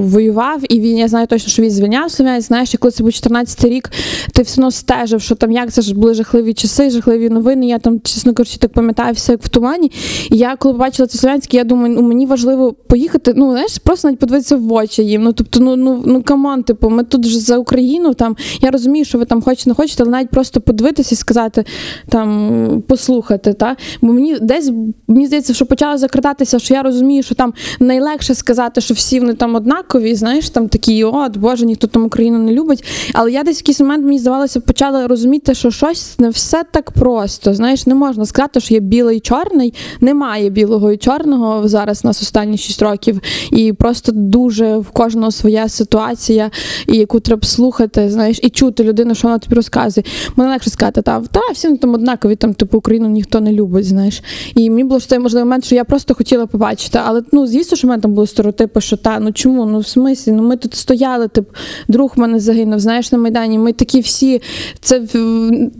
воював, 0.00 0.60
і 0.68 0.80
він 0.80 0.98
я 0.98 1.08
знаю 1.08 1.26
точно, 1.26 1.48
що 1.48 1.62
він 1.62 1.70
звільняв 1.70 2.10
Слов'янськ. 2.10 2.48
Знаєш, 2.48 2.74
коли 2.78 2.92
це 2.92 3.02
був 3.02 3.12
14 3.12 3.64
рік, 3.64 3.90
ти 4.32 4.42
все 4.42 4.60
одно 4.60 4.70
стежив, 4.70 5.20
що 5.20 5.34
там 5.34 5.52
як 5.52 5.72
це 5.72 5.82
ж 5.82 5.94
були 5.94 6.14
жахливі 6.14 6.45
часи, 6.54 6.90
жахливі 6.90 7.30
новини. 7.30 7.66
Я 7.66 7.78
там, 7.78 8.00
чесно 8.00 8.34
кажучи, 8.34 8.58
так 8.58 8.72
пам'ятаю 8.72 9.14
все 9.14 9.32
як 9.32 9.42
в 9.42 9.48
тумані. 9.48 9.92
І 10.30 10.36
я 10.36 10.56
коли 10.56 10.74
побачила 10.74 11.06
це 11.06 11.18
Слов'янське, 11.18 11.56
я 11.56 11.64
думаю, 11.64 11.94
ну 11.94 12.02
мені 12.02 12.26
важливо 12.26 12.72
поїхати. 12.72 13.32
Ну 13.36 13.50
знаєш, 13.50 13.78
просто 13.78 14.08
навіть 14.08 14.20
подивитися 14.20 14.56
в 14.56 14.72
очі 14.72 15.02
їм. 15.02 15.22
Ну 15.22 15.32
тобто, 15.32 15.60
ну 15.60 15.76
ну 15.76 16.02
ну 16.06 16.22
come 16.22 16.45
on, 16.45 16.62
типу, 16.62 16.90
ми 16.90 17.04
тут 17.04 17.26
ж 17.26 17.40
за 17.40 17.58
Україну. 17.58 18.14
Там 18.14 18.36
я 18.60 18.70
розумію, 18.70 19.04
що 19.04 19.18
ви 19.18 19.24
там 19.24 19.42
хочете, 19.42 19.70
не 19.70 19.74
хочете, 19.74 20.02
але 20.02 20.12
навіть 20.12 20.30
просто 20.30 20.60
подивитися 20.60 21.14
і 21.14 21.16
сказати 21.16 21.64
там 22.08 22.82
послухати. 22.88 23.52
Та 23.52 23.76
бо 24.02 24.12
мені 24.12 24.38
десь 24.40 24.72
мені 25.08 25.26
здається, 25.26 25.54
що 25.54 25.66
почало 25.66 25.98
закрадатися, 25.98 26.58
що 26.58 26.74
я 26.74 26.82
розумію, 26.82 27.22
що 27.22 27.34
там 27.34 27.54
найлегше 27.80 28.34
сказати, 28.34 28.80
що 28.80 28.94
всі 28.94 29.20
вони 29.20 29.34
там 29.34 29.54
однакові, 29.54 30.14
знаєш, 30.14 30.50
там 30.50 30.68
такі, 30.68 31.04
от 31.04 31.36
Боже, 31.36 31.66
ніхто 31.66 31.86
там 31.86 32.04
Україну 32.04 32.38
не 32.38 32.52
любить. 32.52 32.84
Але 33.12 33.32
я 33.32 33.42
десь 33.42 33.56
в 33.56 33.62
якийсь 33.62 33.80
момент 33.80 34.04
мені 34.04 34.18
здавалося, 34.18 34.60
почала 34.60 35.06
розуміти, 35.06 35.54
що 35.54 35.70
щось 35.70 36.18
не 36.18 36.28
все 36.36 36.64
так 36.70 36.90
просто. 36.90 37.54
Знаєш, 37.54 37.86
не 37.86 37.94
можна 37.94 38.26
сказати, 38.26 38.60
що 38.60 38.74
є 38.74 38.80
білий 38.80 39.16
і 39.16 39.20
чорний. 39.20 39.74
Немає 40.00 40.50
білого 40.50 40.92
і 40.92 40.96
чорного 40.96 41.68
зараз 41.68 42.04
нас 42.04 42.22
останні 42.22 42.58
6 42.58 42.82
років. 42.82 43.20
І 43.52 43.72
просто 43.72 44.12
дуже 44.12 44.76
в 44.76 44.90
кожного 44.90 45.30
своя 45.30 45.68
ситуація, 45.68 46.50
і 46.88 46.96
яку 46.96 47.20
треба 47.20 47.42
слухати, 47.42 48.10
знаєш, 48.10 48.40
і 48.42 48.50
чути 48.50 48.84
людину, 48.84 49.14
що 49.14 49.28
вона 49.28 49.38
тобі 49.38 49.54
розказує. 49.54 50.04
Мене 50.36 50.50
легше 50.50 50.70
сказати, 50.70 51.02
та, 51.02 51.20
та 51.20 51.40
всі 51.52 51.76
там 51.76 51.94
однакові, 51.94 52.36
там 52.36 52.54
типу 52.54 52.78
Україну 52.78 53.08
ніхто 53.08 53.40
не 53.40 53.52
любить, 53.52 53.84
знаєш. 53.84 54.22
І 54.54 54.70
мені 54.70 54.84
було 54.84 55.00
що 55.00 55.08
це 55.08 55.18
можливий 55.18 55.44
момент, 55.44 55.64
що 55.64 55.74
я 55.74 55.84
просто 55.84 56.14
хотіла 56.14 56.46
побачити. 56.46 57.00
Але 57.04 57.22
ну 57.32 57.46
звісно, 57.46 57.76
що 57.76 57.86
в 57.86 57.90
мене 57.90 58.02
там 58.02 58.14
були 58.14 58.26
стереотипи, 58.26 58.80
що 58.80 58.96
та 58.96 59.20
ну 59.20 59.32
чому? 59.32 59.66
Ну 59.66 59.78
в 59.78 59.86
смислі, 59.86 60.32
ну 60.32 60.42
ми 60.42 60.56
тут 60.56 60.74
стояли, 60.74 61.28
тип, 61.28 61.48
друг 61.88 62.12
мене 62.16 62.40
загинув, 62.40 62.80
знаєш, 62.80 63.12
на 63.12 63.18
Майдані. 63.18 63.58
Ми 63.58 63.72
такі 63.72 64.00
всі, 64.00 64.42
це 64.80 65.02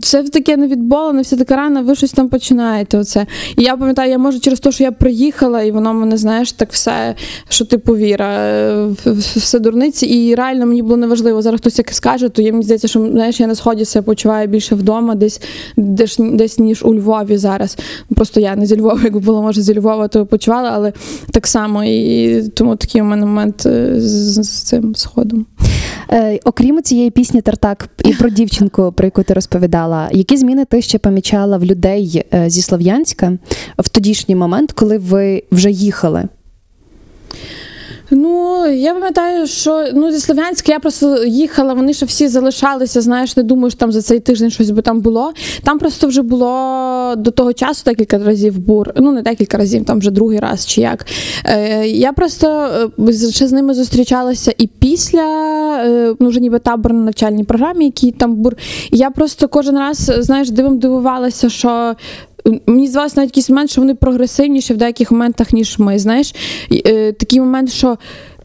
це 0.01 0.23
таке 0.47 0.57
невідболене, 0.57 1.21
все 1.21 1.37
таке 1.37 1.55
рано, 1.55 1.83
ви 1.83 1.95
щось 1.95 2.11
там 2.11 2.29
починаєте. 2.29 2.97
Оце. 2.97 3.25
І 3.57 3.63
я 3.63 3.77
пам'ятаю, 3.77 4.11
я 4.11 4.17
може 4.17 4.39
через 4.39 4.59
те, 4.59 4.71
що 4.71 4.83
я 4.83 4.91
приїхала, 4.91 5.61
і 5.61 5.71
воно 5.71 5.93
мене, 5.93 6.17
знаєш, 6.17 6.51
так 6.51 6.71
все, 6.71 7.15
що 7.49 7.65
типу 7.65 7.95
віра, 7.95 8.37
е, 8.37 8.87
все 9.35 9.59
дурниці. 9.59 10.05
І 10.05 10.35
реально 10.35 10.65
мені 10.65 10.81
було 10.81 10.97
неважливо. 10.97 11.41
Зараз 11.41 11.61
хтось 11.61 11.77
яке 11.77 11.93
скаже, 11.93 12.29
то 12.29 12.41
я 12.41 12.51
мені 12.51 12.63
здається, 12.63 12.87
що 12.87 12.99
знаєш, 13.11 13.39
я 13.39 13.47
на 13.47 13.55
сході 13.55 13.85
себе 13.85 14.05
почуваю 14.05 14.47
більше 14.47 14.75
вдома, 14.75 15.15
десь, 15.15 15.41
десь, 15.77 16.17
десь 16.19 16.59
ніж 16.59 16.83
у 16.83 16.95
Львові 16.95 17.37
зараз. 17.37 17.77
Просто 18.15 18.39
я 18.39 18.55
не 18.55 18.65
зі 18.65 18.79
Львова, 18.79 18.99
якби 19.03 19.19
було, 19.19 19.41
може, 19.41 19.61
зі 19.61 19.79
Львова, 19.79 20.07
то 20.07 20.25
почувала, 20.25 20.71
але 20.73 20.93
так 21.31 21.47
само. 21.47 21.83
І 21.83 22.43
тому 22.53 22.75
такий 22.75 23.01
у 23.01 23.05
мене 23.05 23.25
момент 23.25 23.65
е, 23.65 23.93
з, 24.01 24.43
з 24.43 24.63
цим 24.63 24.95
сходом. 24.95 25.45
Е, 26.11 26.39
окрім 26.43 26.83
цієї 26.83 27.11
пісні 27.11 27.41
Тартак 27.41 27.89
і 28.05 28.13
про 28.13 28.29
дівчинку, 28.29 28.91
про 28.91 29.05
яку 29.05 29.23
ти 29.23 29.33
розповідала, 29.33 30.09
які 30.11 30.36
зміни 30.37 30.65
ти 30.65 30.81
ще 30.81 30.97
помічала 30.97 31.57
в 31.57 31.65
людей 31.65 32.23
е, 32.33 32.49
зі 32.49 32.61
Слов'янська 32.61 33.37
в 33.79 33.89
тодішній 33.89 34.35
момент, 34.35 34.71
коли 34.71 34.97
ви 34.97 35.43
вже 35.51 35.71
їхали? 35.71 36.23
Ну, 38.09 38.65
я 38.67 38.93
пам'ятаю, 38.93 39.47
що 39.47 39.85
ну 39.93 40.11
зі 40.11 40.19
Слов'янська 40.19 40.71
я 40.71 40.79
просто 40.79 41.25
їхала, 41.25 41.73
вони 41.73 41.93
ще 41.93 42.05
всі 42.05 42.27
залишалися. 42.27 43.01
Знаєш, 43.01 43.37
не 43.37 43.43
думаю, 43.43 43.69
що 43.69 43.79
там 43.79 43.91
за 43.91 44.01
цей 44.01 44.19
тиждень 44.19 44.49
щось 44.49 44.69
би 44.69 44.81
там 44.81 45.01
було. 45.01 45.33
Там 45.63 45.79
просто 45.79 46.07
вже 46.07 46.21
було 46.21 47.13
до 47.17 47.31
того 47.31 47.53
часу 47.53 47.81
декілька 47.85 48.17
разів 48.17 48.59
бур. 48.59 48.93
Ну 48.95 49.11
не 49.11 49.21
декілька 49.21 49.57
разів, 49.57 49.85
там 49.85 49.99
вже 49.99 50.11
другий 50.11 50.39
раз 50.39 50.65
чи 50.65 50.81
як. 50.81 51.05
Е, 51.45 51.87
я 51.87 52.13
просто 52.13 52.69
е, 53.09 53.13
ще 53.13 53.47
з 53.47 53.51
ними 53.51 53.73
зустрічалася 53.73 54.53
і 54.57 54.67
після 54.67 55.25
е, 55.85 56.15
ну 56.19 56.29
вже 56.29 56.39
ніби 56.39 56.59
табор 56.59 56.93
на 56.93 56.99
навчальній 56.99 57.43
програмі, 57.43 57.85
який 57.85 58.11
там 58.11 58.35
бур. 58.35 58.55
Я 58.91 59.09
просто 59.09 59.47
кожен 59.47 59.77
раз 59.77 60.11
знаєш 60.17 60.49
дивом 60.49 60.79
дивувалася, 60.79 61.49
що. 61.49 61.95
Мені 62.65 62.87
здавалося 62.87 63.13
навіть 63.17 63.29
якийсь 63.29 63.49
момент, 63.49 63.69
що 63.69 63.81
вони 63.81 63.95
прогресивніші 63.95 64.73
в 64.73 64.77
деяких 64.77 65.11
моментах, 65.11 65.53
ніж 65.53 65.79
ми. 65.79 65.99
Знаєш, 65.99 66.35
е, 66.85 67.11
такий 67.11 67.39
момент, 67.39 67.71
що 67.71 67.97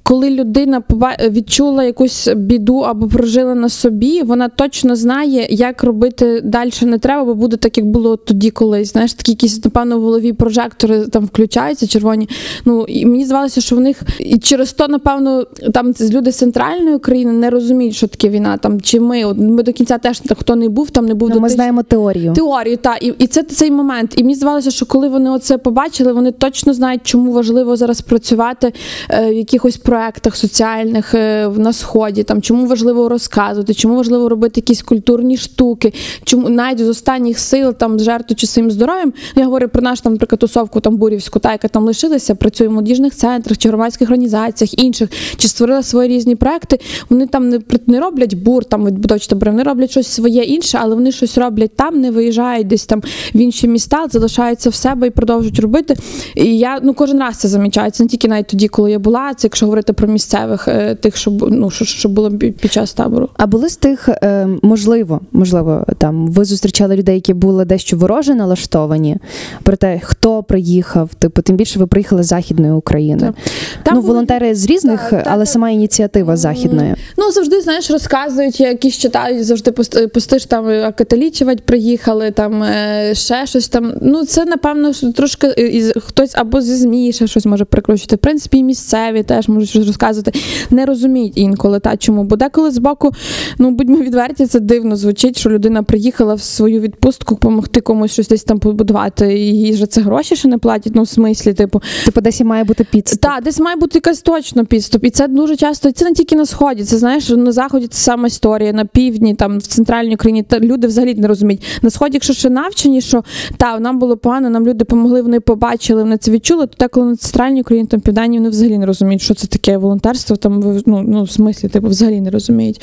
коли 0.02 0.30
людина 0.30 0.82
відчула 1.30 1.84
якусь 1.84 2.28
біду 2.36 2.78
або 2.78 3.08
прожила 3.08 3.54
на 3.54 3.68
собі, 3.68 4.22
вона 4.22 4.48
точно 4.48 4.96
знає, 4.96 5.46
як 5.50 5.84
робити 5.84 6.40
далі 6.44 6.70
не 6.82 6.98
треба, 6.98 7.24
бо 7.24 7.34
буде 7.34 7.56
так, 7.56 7.78
як 7.78 7.86
було 7.86 8.16
тоді 8.16 8.50
колись. 8.50 8.92
Знаєш, 8.92 9.12
такі 9.12 9.32
якісь, 9.32 9.64
напевно, 9.64 9.98
в 9.98 10.02
голові 10.02 10.32
прожектори 10.32 11.00
там 11.06 11.24
включаються, 11.24 11.86
червоні. 11.86 12.28
Ну 12.64 12.84
і 12.88 13.06
мені 13.06 13.24
здавалося, 13.24 13.60
що 13.60 13.76
в 13.76 13.80
них 13.80 14.02
і 14.18 14.38
через 14.38 14.72
то, 14.72 14.88
напевно, 14.88 15.46
там 15.74 15.94
люди 16.10 16.32
з 16.32 16.36
центральної 16.36 16.96
України 16.96 17.32
не 17.32 17.50
розуміють, 17.50 17.94
що 17.94 18.06
таке 18.06 18.28
війна. 18.28 18.56
Там 18.56 18.80
чи 18.80 19.00
ми, 19.00 19.34
ми 19.34 19.62
до 19.62 19.72
кінця 19.72 19.98
теж 19.98 20.20
так, 20.20 20.38
хто 20.38 20.56
не 20.56 20.68
був, 20.68 20.90
там 20.90 21.06
не 21.06 21.14
був 21.14 21.28
Ну, 21.28 21.34
до 21.34 21.40
ми 21.40 21.48
тисяч- 21.48 21.54
знаємо 21.54 21.82
теорію. 21.82 22.32
Теорію, 22.32 22.76
так. 22.76 23.02
І, 23.02 23.14
і 23.18 23.26
це 23.26 23.42
цей 23.42 23.70
момент. 23.70 24.14
І 24.16 24.22
мені 24.22 24.34
здавалося, 24.34 24.70
що 24.70 24.86
коли 24.86 25.08
вони 25.08 25.30
оце 25.30 25.58
побачили, 25.58 26.12
вони 26.12 26.32
точно 26.32 26.74
знають, 26.74 27.00
чому 27.04 27.32
важливо 27.32 27.76
зараз 27.76 28.00
працювати 28.00 28.72
е, 29.10 29.30
в 29.30 29.34
якихось 29.34 29.76
проектах 29.92 30.36
соціальних 30.36 31.14
е, 31.14 31.48
на 31.48 31.72
сході, 31.72 32.22
там 32.22 32.42
чому 32.42 32.66
важливо 32.66 33.08
розказувати, 33.08 33.74
чому 33.74 33.96
важливо 33.96 34.28
робити 34.28 34.60
якісь 34.60 34.82
культурні 34.82 35.36
штуки, 35.36 35.92
чому 36.24 36.48
навіть 36.48 36.78
з 36.78 36.88
останніх 36.88 37.38
сил 37.38 37.74
там 37.74 37.98
жертвуючи 37.98 38.46
своїм 38.46 38.70
здоров'ям. 38.70 39.12
Я 39.36 39.44
говорю 39.44 39.68
про 39.68 39.82
нашу 39.82 40.02
там 40.02 40.12
наприклад, 40.12 40.38
тусовку 40.38 40.80
там 40.80 40.96
бурівську, 40.96 41.38
та 41.38 41.52
яка 41.52 41.68
там 41.68 41.84
лишилася, 41.84 42.34
працює 42.34 42.68
в 42.68 42.70
молодіжних 42.70 43.14
центрах 43.14 43.58
чи 43.58 43.68
громадських 43.68 44.08
організаціях, 44.08 44.78
інших, 44.78 45.08
чи 45.36 45.48
створила 45.48 45.82
свої 45.82 46.08
різні 46.08 46.36
проекти. 46.36 46.80
Вони 47.10 47.26
там 47.26 47.48
не 47.48 47.60
не 47.86 48.00
роблять 48.00 48.34
бур, 48.34 48.64
там 48.64 48.86
відбудовчі 48.86 49.28
табори, 49.28 49.50
вони 49.50 49.62
роблять 49.62 49.90
щось 49.90 50.06
своє 50.06 50.42
інше, 50.42 50.78
але 50.82 50.94
вони 50.94 51.12
щось 51.12 51.38
роблять 51.38 51.76
там, 51.76 52.00
не 52.00 52.10
виїжджають 52.10 52.66
десь 52.66 52.86
там 52.86 53.02
в 53.34 53.36
інші 53.36 53.68
міста, 53.68 54.06
залишаються 54.10 54.70
в 54.70 54.74
себе 54.74 55.06
і 55.06 55.10
продовжують 55.10 55.58
робити. 55.58 55.96
І 56.34 56.58
я 56.58 56.78
ну 56.82 56.94
кожен 56.94 57.18
раз 57.18 57.36
це 57.36 57.48
замічаю. 57.48 57.90
Це 57.90 58.02
не 58.02 58.08
тільки 58.08 58.28
навіть 58.28 58.46
тоді, 58.46 58.68
коли 58.68 58.90
я 58.90 58.98
була, 58.98 59.34
це 59.34 59.46
якщо 59.46 59.66
говорити 59.66 59.81
про 59.82 60.08
місцевих, 60.08 60.68
е, 60.68 60.94
тих, 60.94 61.16
що 61.16 61.30
ну 61.30 61.70
що, 61.70 61.84
що 61.84 62.08
було 62.08 62.30
під 62.30 62.72
час 62.72 62.92
табору. 62.92 63.28
А 63.36 63.46
були 63.46 63.68
з 63.68 63.76
тих, 63.76 64.08
е, 64.08 64.48
можливо, 64.62 65.20
можливо, 65.32 65.86
там 65.98 66.26
ви 66.26 66.44
зустрічали 66.44 66.96
людей, 66.96 67.14
які 67.14 67.34
були 67.34 67.64
дещо 67.64 67.96
вороже 67.96 68.34
налаштовані 68.34 69.16
про 69.62 69.76
те, 69.76 70.00
хто 70.04 70.42
приїхав, 70.42 71.14
типу, 71.14 71.42
тим 71.42 71.56
більше 71.56 71.78
ви 71.78 71.86
приїхали 71.86 72.22
з 72.22 72.26
західної 72.26 72.72
України. 72.72 73.20
Так. 73.20 73.34
Там 73.82 73.94
ну, 73.94 74.00
були- 74.00 74.12
волонтери 74.12 74.54
з 74.54 74.66
різних, 74.66 75.10
Так, 75.10 75.22
але 75.26 75.44
так. 75.44 75.52
сама 75.52 75.70
ініціатива 75.70 76.36
західної. 76.36 76.94
Ну, 77.18 77.30
завжди, 77.32 77.60
знаєш, 77.60 77.90
розказують, 77.90 78.60
якісь 78.60 78.98
читають, 78.98 79.46
завжди 79.46 79.70
пост- 79.70 80.06
постиш 80.08 80.44
там 80.44 80.68
е, 80.68 80.92
католічувати 80.98 81.62
приїхали, 81.64 82.30
там 82.30 82.64
ще 83.12 83.46
щось 83.46 83.68
там. 83.68 83.92
Ну, 84.02 84.24
це, 84.24 84.44
напевно, 84.44 84.92
трошки 84.92 85.46
із- 85.46 85.92
хтось 85.96 86.32
або 86.34 86.60
зі 86.60 86.74
ЗМІ 86.76 87.12
ще 87.12 87.26
щось 87.26 87.46
може 87.46 87.64
прикручувати. 87.64 88.16
В 88.16 88.18
принципі, 88.18 88.58
і 88.58 88.62
місцеві 88.64 89.22
теж 89.22 89.48
можуть 89.48 89.71
щось 89.72 89.86
розказувати. 89.86 90.32
Не 90.70 90.86
розуміють 90.86 91.32
інколи 91.36 91.80
та 91.80 91.96
чому. 91.96 92.24
Бо 92.24 92.36
деколи 92.36 92.70
з 92.70 92.78
боку, 92.78 93.10
ну 93.58 93.70
будьмо 93.70 93.96
відверті, 93.96 94.46
це 94.46 94.60
дивно 94.60 94.96
звучить, 94.96 95.38
що 95.38 95.50
людина 95.50 95.82
приїхала 95.82 96.34
в 96.34 96.40
свою 96.40 96.80
відпустку 96.80 97.34
допомогти 97.42 97.80
комусь 97.80 98.12
щось 98.12 98.28
десь 98.28 98.44
там 98.44 98.58
побудувати. 98.58 99.38
І 99.38 99.58
їй 99.58 99.74
же 99.74 99.86
це 99.86 100.00
гроші 100.00 100.36
ще 100.36 100.48
не 100.48 100.58
платять. 100.58 100.92
Ну, 100.94 101.02
в 101.02 101.08
смислі, 101.08 101.52
типу, 101.54 101.82
Типу, 102.04 102.20
десь 102.20 102.40
і 102.40 102.44
має 102.44 102.64
бути 102.64 102.84
підступ. 102.84 103.20
так, 103.20 103.44
десь 103.44 103.60
має 103.60 103.76
бути 103.76 103.98
якась 103.98 104.22
точно 104.22 104.66
підступ. 104.66 105.04
І 105.04 105.10
це 105.10 105.28
дуже 105.28 105.56
часто, 105.56 105.92
це 105.92 106.04
не 106.04 106.12
тільки 106.12 106.36
на 106.36 106.46
сході. 106.46 106.84
Це 106.84 106.98
знаєш, 106.98 107.28
на 107.28 107.52
заході 107.52 107.86
це 107.86 107.98
сама 107.98 108.26
історія, 108.26 108.72
на 108.72 108.84
півдні, 108.84 109.34
там 109.34 109.58
в 109.58 109.62
центральній 109.62 110.14
Україні. 110.14 110.42
Та 110.42 110.60
люди 110.60 110.86
взагалі 110.86 111.14
не 111.14 111.28
розуміють. 111.28 111.62
На 111.82 111.90
сході, 111.90 112.10
якщо 112.14 112.32
ще 112.32 112.50
навчені, 112.50 113.00
що 113.00 113.24
та 113.56 113.78
нам 113.78 113.98
було 113.98 114.16
погано, 114.16 114.50
нам 114.50 114.62
люди 114.62 114.74
допомогли, 114.74 115.22
вони 115.22 115.40
побачили, 115.40 116.02
вони 116.02 116.16
це 116.16 116.30
відчули. 116.30 116.66
То 116.66 116.74
так, 116.76 116.90
коли 116.90 117.06
на 117.06 117.16
центральній 117.16 117.60
Україні, 117.60 117.88
там 117.88 118.00
південній, 118.00 118.38
вони 118.38 118.48
взагалі 118.48 118.78
не 118.78 118.86
розуміють, 118.86 119.22
що 119.22 119.34
це 119.34 119.46
таке 119.46 119.61
волонтерство. 119.68 120.36
Там 120.36 120.82
ну, 120.86 121.02
ну 121.02 121.22
в 121.22 121.30
смислі, 121.30 121.68
типу, 121.68 121.88
взагалі 121.88 122.20
не 122.20 122.30
розуміють. 122.30 122.80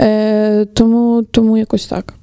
Е, 0.00 0.64
тому, 0.64 1.22
тому 1.30 1.58
якось 1.58 1.86
так. 1.86 2.14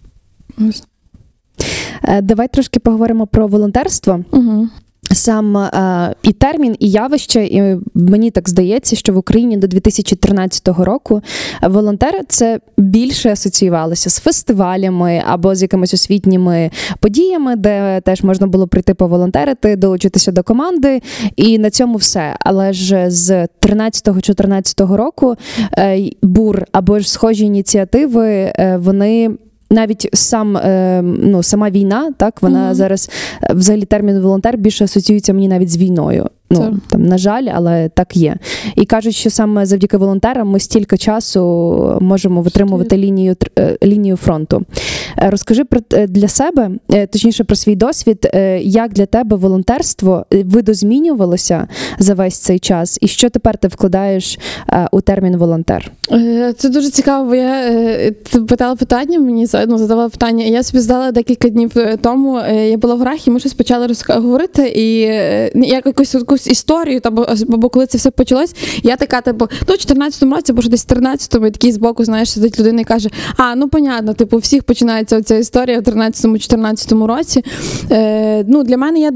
Е, 2.03 2.21
Давай 2.21 2.47
трошки 2.47 2.79
поговоримо 2.79 3.27
про 3.27 3.47
волонтерство. 3.47 4.23
Угу. 4.31 4.67
Сам 5.11 5.57
е, 5.57 6.15
і 6.23 6.31
термін, 6.31 6.75
і 6.79 6.89
явище, 6.89 7.45
і 7.45 7.77
мені 7.93 8.31
так 8.31 8.49
здається, 8.49 8.95
що 8.95 9.13
в 9.13 9.17
Україні 9.17 9.57
до 9.57 9.67
2013 9.67 10.67
року 10.67 11.21
волонтери 11.61 12.19
це 12.27 12.59
більше 12.77 13.31
асоціювалося 13.31 14.09
з 14.09 14.19
фестивалями 14.19 15.23
або 15.27 15.55
з 15.55 15.61
якимись 15.61 15.93
освітніми 15.93 16.71
подіями, 16.99 17.55
де 17.55 18.01
теж 18.01 18.23
можна 18.23 18.47
було 18.47 18.67
прийти 18.67 18.93
поволонтерити, 18.93 19.75
долучитися 19.75 20.31
до 20.31 20.43
команди, 20.43 21.01
і 21.35 21.59
на 21.59 21.69
цьому 21.69 21.97
все. 21.97 22.35
Але 22.39 22.73
ж 22.73 23.09
з 23.09 23.47
13-14 23.61 24.95
року 24.95 25.35
е, 25.77 26.09
бур 26.21 26.65
або 26.71 26.99
ж 26.99 27.11
схожі 27.11 27.45
ініціативи, 27.45 28.27
е, 28.29 28.77
вони. 28.81 29.37
Навіть 29.71 30.09
сам 30.13 30.57
е, 30.57 31.01
ну 31.03 31.43
сама 31.43 31.69
війна, 31.69 32.11
так 32.17 32.41
вона 32.41 32.65
Мгм. 32.65 32.73
зараз 32.75 33.09
е, 33.43 33.53
взагалі 33.53 33.85
термін 33.85 34.19
волонтер 34.19 34.57
більше 34.57 34.83
асоціюється 34.83 35.33
мені 35.33 35.47
навіть 35.47 35.71
з 35.71 35.77
війною. 35.77 36.25
Ну 36.49 36.57
Це- 36.59 36.73
там 36.89 37.03
на 37.05 37.17
жаль, 37.17 37.47
але 37.55 37.89
так 37.89 38.17
є. 38.17 38.35
І 38.75 38.85
кажуть, 38.85 39.15
що 39.15 39.29
саме 39.29 39.65
завдяки 39.65 39.97
волонтерам 39.97 40.47
ми 40.49 40.59
стільки 40.59 40.97
часу 40.97 41.97
можемо 42.01 42.41
витримувати 42.41 42.97
лінію 42.97 43.35
е, 43.59 43.77
лінію 43.83 44.15
фронту. 44.15 44.61
Е, 45.21 45.29
Розкажи 45.29 45.63
про 45.63 45.79
е, 45.93 46.07
для 46.07 46.27
себе, 46.27 46.71
е, 46.93 47.07
точніше 47.07 47.43
про 47.43 47.55
свій 47.55 47.75
досвід, 47.75 48.29
як 48.61 48.93
для 48.93 49.05
тебе 49.05 49.37
волонтерство 49.37 50.25
видозмінювалося 50.31 51.67
за 51.99 52.13
весь 52.13 52.37
цей 52.37 52.59
час, 52.59 52.97
і 53.01 53.07
що 53.07 53.29
тепер 53.29 53.57
ти 53.57 53.67
вкладаєш 53.67 54.39
у 54.91 55.01
термін 55.01 55.37
волонтер? 55.37 55.91
Це 56.57 56.69
дуже 56.69 56.89
цікаво, 56.89 57.29
бо 57.29 57.35
я 57.35 58.11
питала 58.49 58.75
питання 58.75 59.19
мені 59.19 59.47
ну, 59.67 59.77
задавала 59.77 60.09
питання. 60.09 60.45
Я 60.45 60.63
собі 60.63 60.79
здала 60.79 61.11
декілька 61.11 61.49
днів 61.49 61.71
тому. 62.01 62.39
Я 62.47 62.77
була 62.77 62.95
в 62.95 62.97
горах, 62.97 63.27
і 63.27 63.31
ми 63.31 63.39
щось 63.39 63.53
почали 63.53 63.87
розка- 63.87 64.21
говорити, 64.21 64.73
і 64.75 64.99
як 65.67 65.85
якусь 65.85 66.13
якусь 66.13 66.47
історію, 66.47 66.99
або, 67.03 67.27
або 67.53 67.69
коли 67.69 67.85
це 67.85 67.97
все 67.97 68.11
почалось, 68.11 68.55
я 68.83 68.95
така, 68.95 69.21
типу, 69.21 69.47
ну, 69.67 69.75
в 69.75 69.77
14-му 69.77 70.35
році, 70.35 70.51
або 70.51 70.61
ж 70.61 70.69
десь 70.69 70.85
в 70.85 70.93
13-му, 70.93 71.47
і 71.47 71.51
такий 71.51 71.71
збоку, 71.71 72.05
знаєш, 72.05 72.31
сидить 72.31 72.59
людина 72.59 72.81
і 72.81 72.83
каже: 72.83 73.09
А, 73.37 73.55
ну 73.55 73.67
понятно, 73.69 74.13
типу, 74.13 74.37
всіх 74.37 74.63
починається 74.97 75.21
ця 75.21 75.35
історія 75.35 75.79
в 75.79 75.83
13-14 75.83 77.05
році. 77.05 77.43
Е, 77.91 78.43
ну, 78.47 78.63
для 78.63 78.77
мене 78.77 78.99
я 78.99 79.11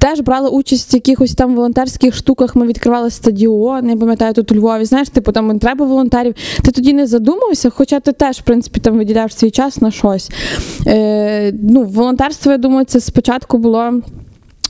теж 0.00 0.20
брала 0.20 0.48
участь 0.48 0.92
в 0.92 0.94
якихось 0.94 1.34
там 1.34 1.54
волонтерських 1.54 2.14
штуках. 2.14 2.56
Ми 2.56 2.66
відкривали 2.66 3.10
стадіон, 3.10 3.90
я 3.90 3.96
пам'ятаю 3.96 4.34
тут 4.34 4.52
у 4.52 4.54
Львові. 4.54 4.84
Знаєш, 4.84 5.08
типу 5.08 5.32
там 5.32 5.46
не 5.46 5.58
треба 5.58 5.86
волонтерів. 5.86 6.34
Ти 6.64 6.70
тоді 6.70 6.92
не 6.92 7.06
задумався, 7.06 7.70
хоча 7.70 8.00
ти 8.00 8.12
теж, 8.12 8.38
в 8.38 8.42
принципі, 8.42 8.80
там 8.80 8.98
виділяв 8.98 9.32
свій 9.32 9.50
час 9.50 9.80
на 9.80 9.90
щось. 9.90 10.30
Е, 10.86 11.52
ну, 11.62 11.82
волонтерство, 11.82 12.52
я 12.52 12.58
думаю, 12.58 12.84
це 12.84 13.00
спочатку 13.00 13.58
було. 13.58 14.02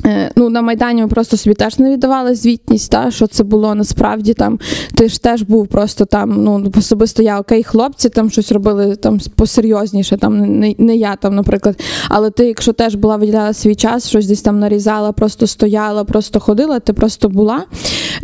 Е, 0.05 0.31
Ну, 0.37 0.49
на 0.49 0.63
Майдані 0.63 1.03
ми 1.03 1.09
просто 1.09 1.37
собі 1.37 1.55
теж 1.55 1.79
не 1.79 1.91
віддавали 1.91 2.35
звітність, 2.35 2.91
та, 2.91 3.11
що 3.11 3.27
це 3.27 3.45
було 3.45 3.75
насправді 3.75 4.35
там. 4.35 4.59
Ти 4.95 5.09
ж 5.09 5.23
теж 5.23 5.43
був 5.43 5.67
просто 5.67 6.05
там, 6.05 6.45
ну, 6.45 6.73
особисто 6.79 7.23
я, 7.23 7.41
окей, 7.41 7.65
хлопці 7.65 8.09
там 8.09 8.31
щось 8.31 8.53
робили 8.53 8.97
там 8.97 9.19
посерйозніше, 9.37 10.17
там 10.17 10.59
не, 10.59 10.75
не 10.79 10.97
я 10.97 11.17
там, 11.17 11.35
наприклад. 11.35 11.81
Але 12.09 12.31
ти, 12.31 12.47
якщо 12.47 12.73
теж 12.73 12.95
була 12.95 13.17
виділяла 13.17 13.53
свій 13.53 13.75
час, 13.75 14.09
щось 14.09 14.27
десь 14.27 14.43
там 14.43 14.59
нарізала, 14.59 15.13
просто 15.13 15.47
стояла, 15.47 16.05
просто 16.05 16.41
ходила, 16.41 16.81
ти 16.81 16.93
просто 16.93 17.29
була. 17.29 17.65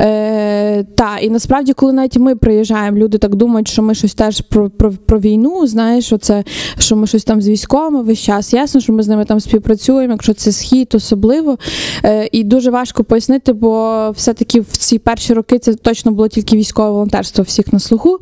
Е, 0.00 0.84
та, 0.84 1.18
і 1.18 1.30
насправді, 1.30 1.72
коли 1.72 1.92
навіть 1.92 2.16
ми 2.16 2.36
приїжджаємо, 2.36 2.98
люди 2.98 3.18
так 3.18 3.34
думають, 3.34 3.68
що 3.68 3.82
ми 3.82 3.94
щось 3.94 4.14
теж 4.14 4.40
про, 4.40 4.70
про, 4.70 4.92
про 5.06 5.18
війну, 5.18 5.66
знаєш, 5.66 6.12
оце, 6.12 6.44
що 6.78 6.96
ми 6.96 7.06
щось 7.06 7.24
там 7.24 7.42
з 7.42 7.48
військовими 7.48 8.02
весь 8.02 8.18
час. 8.18 8.52
Ясно, 8.52 8.80
що 8.80 8.92
ми 8.92 9.02
з 9.02 9.08
ними 9.08 9.24
там 9.24 9.40
співпрацюємо, 9.40 10.12
якщо 10.12 10.34
це 10.34 10.52
схід, 10.52 10.94
особливо. 10.94 11.58
Е, 12.04 12.28
і 12.32 12.44
дуже 12.44 12.70
важко 12.70 13.04
пояснити, 13.04 13.52
бо 13.52 14.10
все-таки 14.10 14.60
в 14.60 14.76
ці 14.76 14.98
перші 14.98 15.34
роки 15.34 15.58
це 15.58 15.74
точно 15.74 16.12
було 16.12 16.28
тільки 16.28 16.56
військове 16.56 16.90
волонтерство 16.90 17.44
всіх 17.44 17.72
на 17.72 17.78
слуху. 17.78 18.18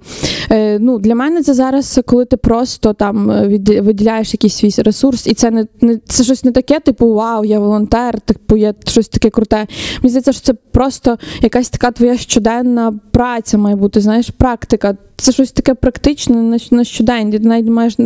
Е, 0.50 0.78
ну, 0.78 0.98
для 0.98 1.14
мене 1.14 1.42
це 1.42 1.54
зараз, 1.54 2.00
коли 2.06 2.24
ти 2.24 2.36
просто 2.36 2.92
там 2.92 3.30
е, 3.30 3.60
виділяєш 3.80 4.34
якийсь 4.34 4.54
свій 4.54 4.82
ресурс, 4.82 5.26
і 5.26 5.34
це 5.34 5.50
не, 5.50 5.66
не 5.80 5.98
це 6.08 6.24
щось 6.24 6.44
не 6.44 6.52
таке, 6.52 6.80
типу 6.80 7.14
вау, 7.14 7.44
я 7.44 7.60
волонтер, 7.60 8.20
типу 8.20 8.56
я 8.56 8.74
щось 8.86 9.08
таке 9.08 9.30
круте. 9.30 9.66
Мені 10.02 10.10
здається, 10.10 10.32
що 10.32 10.40
це 10.40 10.54
просто 10.54 11.18
якась 11.42 11.61
така 11.68 11.90
твоя 11.90 12.16
щоденна 12.16 12.94
праця 13.10 13.58
має 13.58 13.76
бути, 13.76 14.00
знаєш, 14.00 14.30
практика. 14.30 14.96
Це 15.22 15.32
щось 15.32 15.52
таке 15.52 15.74
практичне 15.74 16.58
на, 16.70 16.84
щодень. 16.84 17.30
Ти 17.30 17.38
навіть 17.38 17.66
маєш 17.66 17.96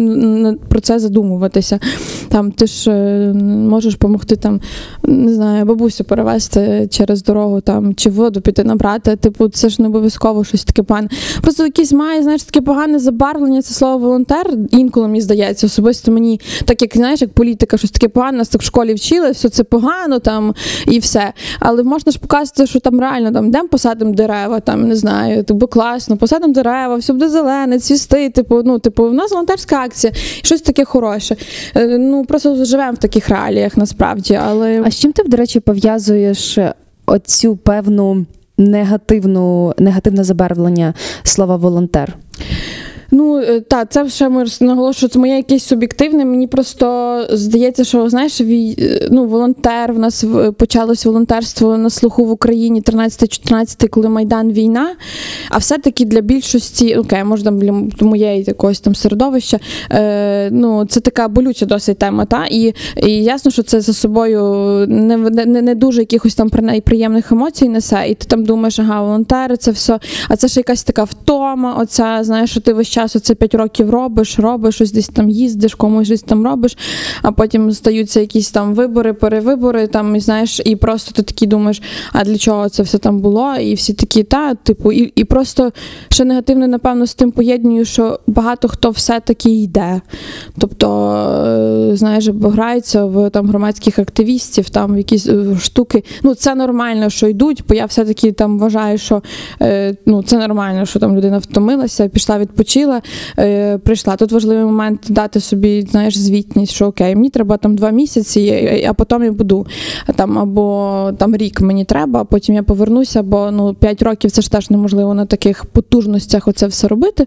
про 0.68 0.80
це 0.80 0.99
задумуватися. 0.99 1.80
Там 2.28 2.52
ти 2.52 2.66
ж 2.66 2.90
е, 2.90 3.32
можеш 3.44 3.92
допомогти 3.92 4.37
там, 4.37 4.61
не 5.02 5.35
знаю, 5.35 5.64
бабусю 5.64 6.04
перевезти 6.04 6.88
через 6.90 7.23
дорогу 7.23 7.61
там 7.61 7.94
чи 7.94 8.11
воду 8.11 8.40
піти 8.40 8.64
набрати. 8.64 9.16
Типу, 9.16 9.49
це 9.49 9.68
ж 9.68 9.82
не 9.82 9.88
обов'язково 9.88 10.44
щось 10.44 10.64
таке 10.64 10.82
погане. 10.82 11.08
Просто 11.42 11.64
якийсь 11.64 11.92
має, 11.92 12.23
знаєш, 12.23 12.42
таке 12.42 12.61
погане 12.61 12.99
забарвлення. 12.99 13.62
Це 13.62 13.75
слово 13.75 13.99
волонтер. 13.99 14.50
Інколи 14.70 15.08
мені 15.08 15.20
здається, 15.20 15.66
особисто 15.66 16.12
мені, 16.12 16.40
так 16.64 16.82
як 16.82 16.96
знаєш, 16.96 17.20
як 17.20 17.32
політика, 17.32 17.78
щось 17.78 17.90
таке 17.90 18.08
погане, 18.08 18.38
нас 18.38 18.49
так 18.49 18.61
в 18.61 18.64
школі 18.64 18.94
вчили, 18.94 19.30
все 19.30 19.49
це 19.49 19.64
погано 19.64 20.18
там 20.18 20.54
і 20.87 20.99
все. 20.99 21.32
Але 21.61 21.82
можна 21.82 22.12
ж 22.12 22.18
показати, 22.18 22.66
що 22.66 22.80
там 22.80 23.00
реально 23.00 23.32
там 23.32 23.46
йдемо 23.46 23.68
посадимо 23.68 24.12
дерева, 24.12 24.61
там 24.61 24.88
не 24.88 24.96
знаю, 24.96 25.44
типу 25.44 25.66
класно, 25.66 26.16
посадимо 26.16 26.52
дерева, 26.52 26.96
все 27.06 27.12
буде 27.12 27.28
зелене, 27.28 27.78
цвісти. 27.78 28.30
Типу, 28.30 28.62
ну, 28.64 28.78
типу, 28.78 29.08
в 29.08 29.14
нас 29.14 29.30
волонтерська 29.30 29.76
акція, 29.76 30.12
щось 30.42 30.60
таке 30.60 30.84
хороше. 30.84 31.36
Е, 31.76 31.99
Ну 31.99 32.25
просто 32.25 32.64
живемо 32.64 32.92
в 32.92 32.99
таких 32.99 33.28
реаліях 33.28 33.76
насправді, 33.76 34.38
але 34.42 34.82
А 34.84 34.90
з 34.90 34.99
чим 34.99 35.12
ти, 35.12 35.23
до 35.23 35.36
речі, 35.36 35.60
пов'язуєш 35.60 36.58
оцю 37.06 37.56
певну 37.56 38.26
негативну 38.58 39.75
негативне 39.78 40.25
забарвлення 40.25 40.95
слова 41.23 41.56
волонтер? 41.56 42.16
Ну 43.10 43.38
е, 43.38 43.60
та 43.60 43.84
це 43.84 44.08
ще 44.08 44.28
ми 44.28 44.45
наголошую, 44.60 45.10
це 45.10 45.19
моє 45.19 45.36
якесь 45.36 45.64
суб'єктивне. 45.64 46.25
Мені 46.25 46.47
просто 46.47 47.26
здається, 47.30 47.84
що 47.84 48.10
знаєш, 48.10 48.40
е, 48.40 48.75
ну, 49.10 49.26
волонтер 49.26 49.92
в 49.92 49.99
нас 49.99 50.25
почалось 50.58 51.06
волонтерство 51.06 51.78
на 51.78 51.90
слуху 51.90 52.25
в 52.25 52.30
Україні 52.30 52.82
13-14, 52.82 53.88
коли 53.88 54.08
Майдан 54.08 54.52
війна. 54.52 54.95
А 55.50 55.58
все-таки 55.58 56.04
для 56.04 56.21
більшості, 56.21 56.97
окей, 56.97 57.25
може 57.25 57.45
там 57.45 57.58
для 57.58 57.73
моєї 58.00 58.42
якогось 58.42 58.80
там 58.80 58.95
середовища, 58.95 59.58
е, 59.92 60.50
ну 60.50 60.84
це 60.84 61.00
така 61.00 61.28
болюча 61.28 61.66
досить 61.66 61.99
тема. 61.99 62.25
Та? 62.25 62.47
І, 62.50 62.75
і 63.02 63.10
ясно, 63.10 63.50
що 63.50 63.62
це 63.62 63.80
за 63.80 63.92
собою 63.92 64.42
не, 64.88 65.16
не, 65.16 65.62
не 65.62 65.75
дуже 65.75 66.00
якихось 66.00 66.34
там 66.34 66.50
при- 66.50 66.80
приємних 66.80 67.32
емоцій 67.32 67.69
несе. 67.69 68.04
І 68.08 68.14
ти 68.14 68.26
там 68.26 68.45
думаєш, 68.45 68.78
ага, 68.78 69.02
волонтери, 69.02 69.56
це 69.56 69.71
все. 69.71 69.99
А 70.28 70.36
це 70.36 70.49
ще 70.49 70.60
якась 70.60 70.84
така 70.84 71.04
втома. 71.04 71.75
Оця, 71.75 72.19
знаєш, 72.23 72.50
що 72.50 72.60
ти 72.60 72.73
весь 72.73 72.88
час 72.97 73.17
оце 73.17 73.35
5 73.35 73.54
років 73.54 73.91
робиш, 73.91 74.39
робиш, 74.39 74.75
щось 74.75 74.93
десь 74.93 75.09
там 75.09 75.30
їздиш, 75.30 75.75
комусь 75.75 76.06
щось 76.06 76.23
там 76.23 76.45
робиш, 76.45 76.78
а 77.23 77.32
потім 77.32 77.73
стаються 77.73 78.21
якісь 78.21 78.50
там 78.50 78.75
вибори, 78.75 79.13
перевибори, 79.13 79.87
там, 79.87 80.17
і 80.17 80.21
знаєш, 80.21 80.61
і 80.65 80.76
просто 80.76 81.13
ти 81.13 81.23
такий 81.23 81.49
думаєш, 81.49 81.82
а 82.13 82.25
для 82.25 82.39
чого 82.39 82.69
це 82.69 82.82
все 82.82 82.99
там 82.99 83.21
було? 83.21 83.54
І 83.54 83.75
всі 83.75 83.93
такі, 83.93 84.23
та, 84.23 84.54
типу, 84.54 84.93
і, 84.93 85.13
і 85.15 85.25
просто 85.25 85.73
ще 86.09 86.25
негативне, 86.25 86.69
напевно, 86.69 87.06
з 87.06 87.15
тим 87.15 87.32
поєдную, 87.32 87.85
що 87.85 88.21
багато 88.26 88.69
хто 88.69 88.91
все-таки 88.91 89.50
йде. 89.50 90.00
Тобто, 90.59 90.89
е, 91.93 91.97
знаєш, 91.97 92.28
бо 92.28 92.49
граються 92.49 93.04
в 93.04 93.30
там 93.30 93.49
громадських 93.49 93.99
активістів, 93.99 94.71
там 94.71 94.97
якісь 94.99 95.26
е, 95.26 95.56
штуки. 95.61 96.04
Ну, 96.23 96.35
це 96.35 96.54
нормально, 96.54 97.11
що 97.11 97.28
йдуть, 97.28 97.65
бо 97.69 97.75
я 97.75 97.87
все-таки 97.87 98.32
там 98.32 98.59
вважаю, 98.59 98.99
що 98.99 99.23
е, 99.63 99.97
ну, 100.06 100.23
це 100.23 100.39
нормально, 100.39 100.87
що 100.87 100.99
там 100.99 101.17
людина 101.17 101.39
втомилася, 101.39 102.09
пішла, 102.09 102.39
відпочила, 102.39 102.85
е, 103.38 103.78
прийшла. 103.78 104.16
Тут 104.16 104.32
важливий 104.32 104.64
момент 104.64 105.00
дати 105.08 105.40
собі, 105.40 105.86
знаєш, 105.90 106.18
звітність, 106.18 106.72
що 106.72 106.86
окей, 106.86 107.14
мені 107.14 107.30
треба 107.30 107.56
там 107.56 107.76
два 107.76 107.90
місяці, 107.90 108.84
а 108.88 108.92
потім 108.92 109.25
я 109.25 109.32
буду 109.32 109.66
там 110.16 110.38
або 110.38 111.10
там 111.18 111.36
рік 111.36 111.60
мені 111.60 111.84
треба, 111.84 112.20
а 112.20 112.25
потім 112.25 112.54
я 112.54 112.62
повернуся, 112.62 113.22
бо 113.22 113.50
ну 113.50 113.75
5 113.75 114.02
років 114.02 114.30
це 114.30 114.42
ж 114.42 114.50
теж 114.50 114.70
неможливо 114.70 115.14
на 115.14 115.26
таких 115.26 115.64
потужностях 115.64 116.49
оце 116.49 116.66
все 116.66 116.88
робити. 116.88 117.26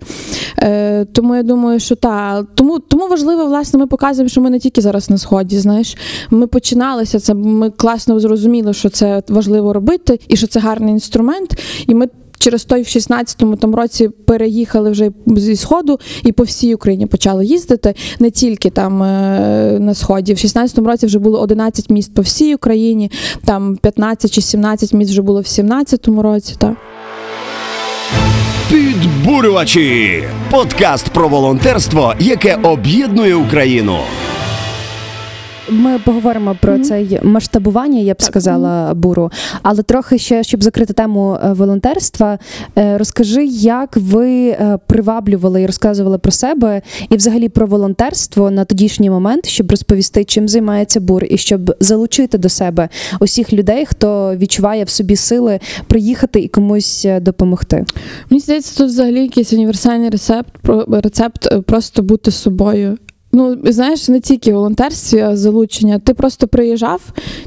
Е, 0.57 1.05
тому 1.05 1.35
я 1.35 1.43
думаю, 1.43 1.79
що 1.79 1.95
та 1.95 2.43
тому, 2.55 2.79
тому 2.79 3.07
важливо, 3.07 3.45
власне, 3.45 3.79
ми 3.79 3.87
показуємо, 3.87 4.29
що 4.29 4.41
ми 4.41 4.49
не 4.49 4.59
тільки 4.59 4.81
зараз 4.81 5.09
на 5.09 5.17
сході. 5.17 5.59
Знаєш, 5.59 5.97
ми 6.29 6.47
починалися 6.47 7.19
це. 7.19 7.33
Ми 7.33 7.69
класно 7.69 8.19
зрозуміли, 8.19 8.73
що 8.73 8.89
це 8.89 9.23
важливо 9.29 9.73
робити, 9.73 10.19
і 10.27 10.35
що 10.35 10.47
це 10.47 10.59
гарний 10.59 10.93
інструмент. 10.93 11.59
І 11.87 11.95
ми. 11.95 12.07
Через 12.39 12.65
той 12.65 12.81
в 12.81 12.85
16-му 12.85 13.55
там 13.55 13.75
році 13.75 14.09
переїхали 14.25 14.91
вже 14.91 15.11
зі 15.27 15.55
сходу 15.55 15.99
і 16.23 16.31
по 16.31 16.43
всій 16.43 16.75
Україні 16.75 17.05
почали 17.05 17.45
їздити 17.45 17.93
не 18.19 18.31
тільки 18.31 18.69
там 18.69 19.03
е, 19.03 19.77
на 19.79 19.93
сході. 19.93 20.33
В 20.33 20.37
16-му 20.37 20.87
році 20.87 21.05
вже 21.05 21.19
було 21.19 21.41
11 21.41 21.89
міст 21.89 22.13
по 22.13 22.21
всій 22.21 22.55
Україні, 22.55 23.11
там 23.45 23.77
15 23.77 24.31
чи 24.31 24.41
17 24.41 24.93
міст 24.93 25.11
вже 25.11 25.21
було 25.21 25.41
в 25.41 25.43
17-му 25.43 26.21
році. 26.21 26.55
Так. 26.57 26.73
Підбурювачі. 28.69 30.23
Подкаст 30.51 31.09
про 31.09 31.29
волонтерство, 31.29 32.13
яке 32.19 32.55
об'єднує 32.55 33.35
Україну. 33.35 33.97
Ми 35.71 35.99
поговоримо 35.99 36.55
про 36.61 36.73
Мгм. 36.73 36.83
це 36.83 37.05
масштабування, 37.23 37.99
я 37.99 38.13
б 38.13 38.17
Так, 38.17 38.27
сказала, 38.27 38.93
буру. 38.93 39.31
Але 39.61 39.83
трохи 39.83 40.17
ще, 40.17 40.43
щоб 40.43 40.63
закрити 40.63 40.93
тему 40.93 41.37
е, 41.43 41.53
волонтерства, 41.53 42.39
е, 42.77 42.97
розкажи, 42.97 43.45
як 43.45 43.97
ви 43.97 44.49
е, 44.49 44.77
приваблювали 44.87 45.61
і 45.61 45.65
розказували 45.65 46.17
про 46.17 46.31
себе, 46.31 46.81
і 47.09 47.15
взагалі 47.15 47.49
про 47.49 47.65
волонтерство 47.67 48.51
на 48.51 48.65
тодішній 48.65 49.09
момент, 49.09 49.45
щоб 49.45 49.71
розповісти, 49.71 50.23
чим 50.23 50.47
займається 50.47 50.99
бур, 50.99 51.25
і 51.29 51.37
щоб 51.37 51.75
залучити 51.79 52.37
до 52.37 52.49
себе 52.49 52.89
усіх 53.19 53.53
людей, 53.53 53.85
хто 53.85 54.35
відчуває 54.35 54.83
в 54.83 54.89
собі 54.89 55.15
сили 55.15 55.59
приїхати 55.87 56.39
і 56.39 56.47
комусь 56.47 57.07
допомогти. 57.21 57.85
Мені 58.29 58.41
здається, 58.41 58.77
тут 58.77 58.87
взагалі 58.87 59.21
якийсь 59.21 59.53
універсальний 59.53 60.09
рецепт, 60.09 60.49
рецепт 60.91 61.65
просто 61.65 62.01
бути 62.01 62.31
собою. 62.31 62.97
Ну, 63.31 63.57
знаєш, 63.63 64.09
не 64.09 64.19
тільки 64.19 64.53
волонтерстві, 64.53 65.19
а 65.19 65.35
залучення. 65.35 65.99
Ти 65.99 66.13
просто 66.13 66.47
приїжджав, 66.47 67.01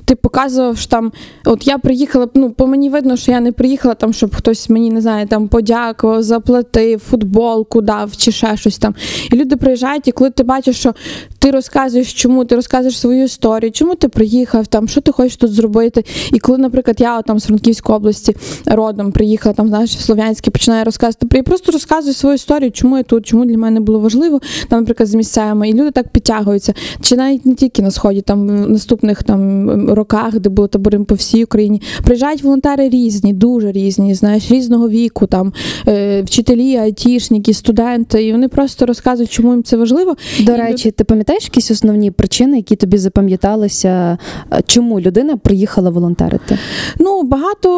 ти 0.04 0.14
показував, 0.14 0.78
що 0.78 0.90
там, 0.90 1.12
от 1.44 1.66
я 1.66 1.78
приїхала, 1.78 2.28
ну, 2.34 2.50
по 2.50 2.66
мені 2.66 2.90
видно, 2.90 3.16
що 3.16 3.32
я 3.32 3.40
не 3.40 3.52
приїхала 3.52 3.94
там, 3.94 4.12
щоб 4.12 4.34
хтось 4.34 4.68
мені 4.68 4.90
не 4.90 5.00
знаю, 5.00 5.26
там 5.26 5.48
подякував, 5.48 6.22
заплатив, 6.22 7.00
футболку 7.00 7.80
дав 7.80 8.16
чи 8.16 8.32
ще 8.32 8.56
щось 8.56 8.78
там. 8.78 8.94
І 9.32 9.36
люди 9.36 9.56
приїжджають, 9.56 10.08
і 10.08 10.12
коли 10.12 10.30
ти 10.30 10.42
бачиш, 10.42 10.76
що 10.76 10.94
ти 11.38 11.50
розказуєш, 11.50 12.12
чому 12.12 12.44
ти 12.44 12.56
розказуєш 12.56 12.98
свою 12.98 13.24
історію, 13.24 13.72
чому 13.72 13.94
ти 13.94 14.08
приїхав, 14.08 14.66
там, 14.66 14.88
що 14.88 15.00
ти 15.00 15.12
хочеш 15.12 15.36
тут 15.36 15.52
зробити. 15.52 16.04
І 16.32 16.38
коли, 16.38 16.58
наприклад, 16.58 16.96
я 17.00 17.18
от, 17.18 17.24
там 17.24 17.38
з 17.38 17.44
Франківської 17.44 17.96
області 17.96 18.36
родом 18.66 19.12
приїхала, 19.12 19.54
там, 19.54 19.68
знаєш, 19.68 19.96
в 19.96 20.00
Слов'янське, 20.00 20.50
починаю 20.50 20.84
розказувати. 20.84 21.36
Я 21.36 21.42
просто 21.42 21.72
розказую 21.72 22.14
свою 22.14 22.34
історію, 22.34 22.70
чому 22.70 22.96
я 22.96 23.02
тут, 23.02 23.26
чому 23.26 23.44
для 23.44 23.58
мене 23.58 23.80
було 23.80 23.98
важливо, 23.98 24.40
там, 24.68 24.80
наприклад, 24.80 25.08
з 25.08 25.14
місцевими. 25.14 25.71
І 25.72 25.74
люди 25.74 25.90
так 25.90 26.08
підтягуються. 26.08 26.74
Чи 27.00 27.16
навіть 27.16 27.46
не 27.46 27.54
тільки 27.54 27.82
на 27.82 27.90
сході, 27.90 28.20
там 28.20 28.48
в 28.48 28.70
наступних 28.70 29.22
там 29.22 29.70
роках, 29.90 30.38
де 30.38 30.48
були 30.48 30.68
табори 30.68 30.98
по 30.98 31.14
всій 31.14 31.44
Україні. 31.44 31.82
Приїжджають 32.04 32.42
волонтери 32.42 32.88
різні, 32.88 33.32
дуже 33.32 33.72
різні, 33.72 34.14
знаєш, 34.14 34.50
різного 34.50 34.88
віку, 34.88 35.26
там 35.26 35.52
е, 35.88 36.22
вчителі, 36.22 36.76
айтішники, 36.76 37.54
студенти, 37.54 38.24
і 38.24 38.32
вони 38.32 38.48
просто 38.48 38.86
розказують, 38.86 39.30
чому 39.30 39.52
їм 39.52 39.62
це 39.62 39.76
важливо. 39.76 40.16
До 40.40 40.52
І 40.52 40.56
речі, 40.56 40.90
ти 40.90 41.04
пам'ятаєш 41.04 41.44
якісь 41.44 41.70
основні 41.70 42.10
причини, 42.10 42.56
які 42.56 42.76
тобі 42.76 42.98
запам'яталися, 42.98 44.18
чому 44.66 45.00
людина 45.00 45.36
приїхала 45.36 45.90
волонтерити? 45.90 46.58
Ну, 46.98 47.22
багато, 47.22 47.68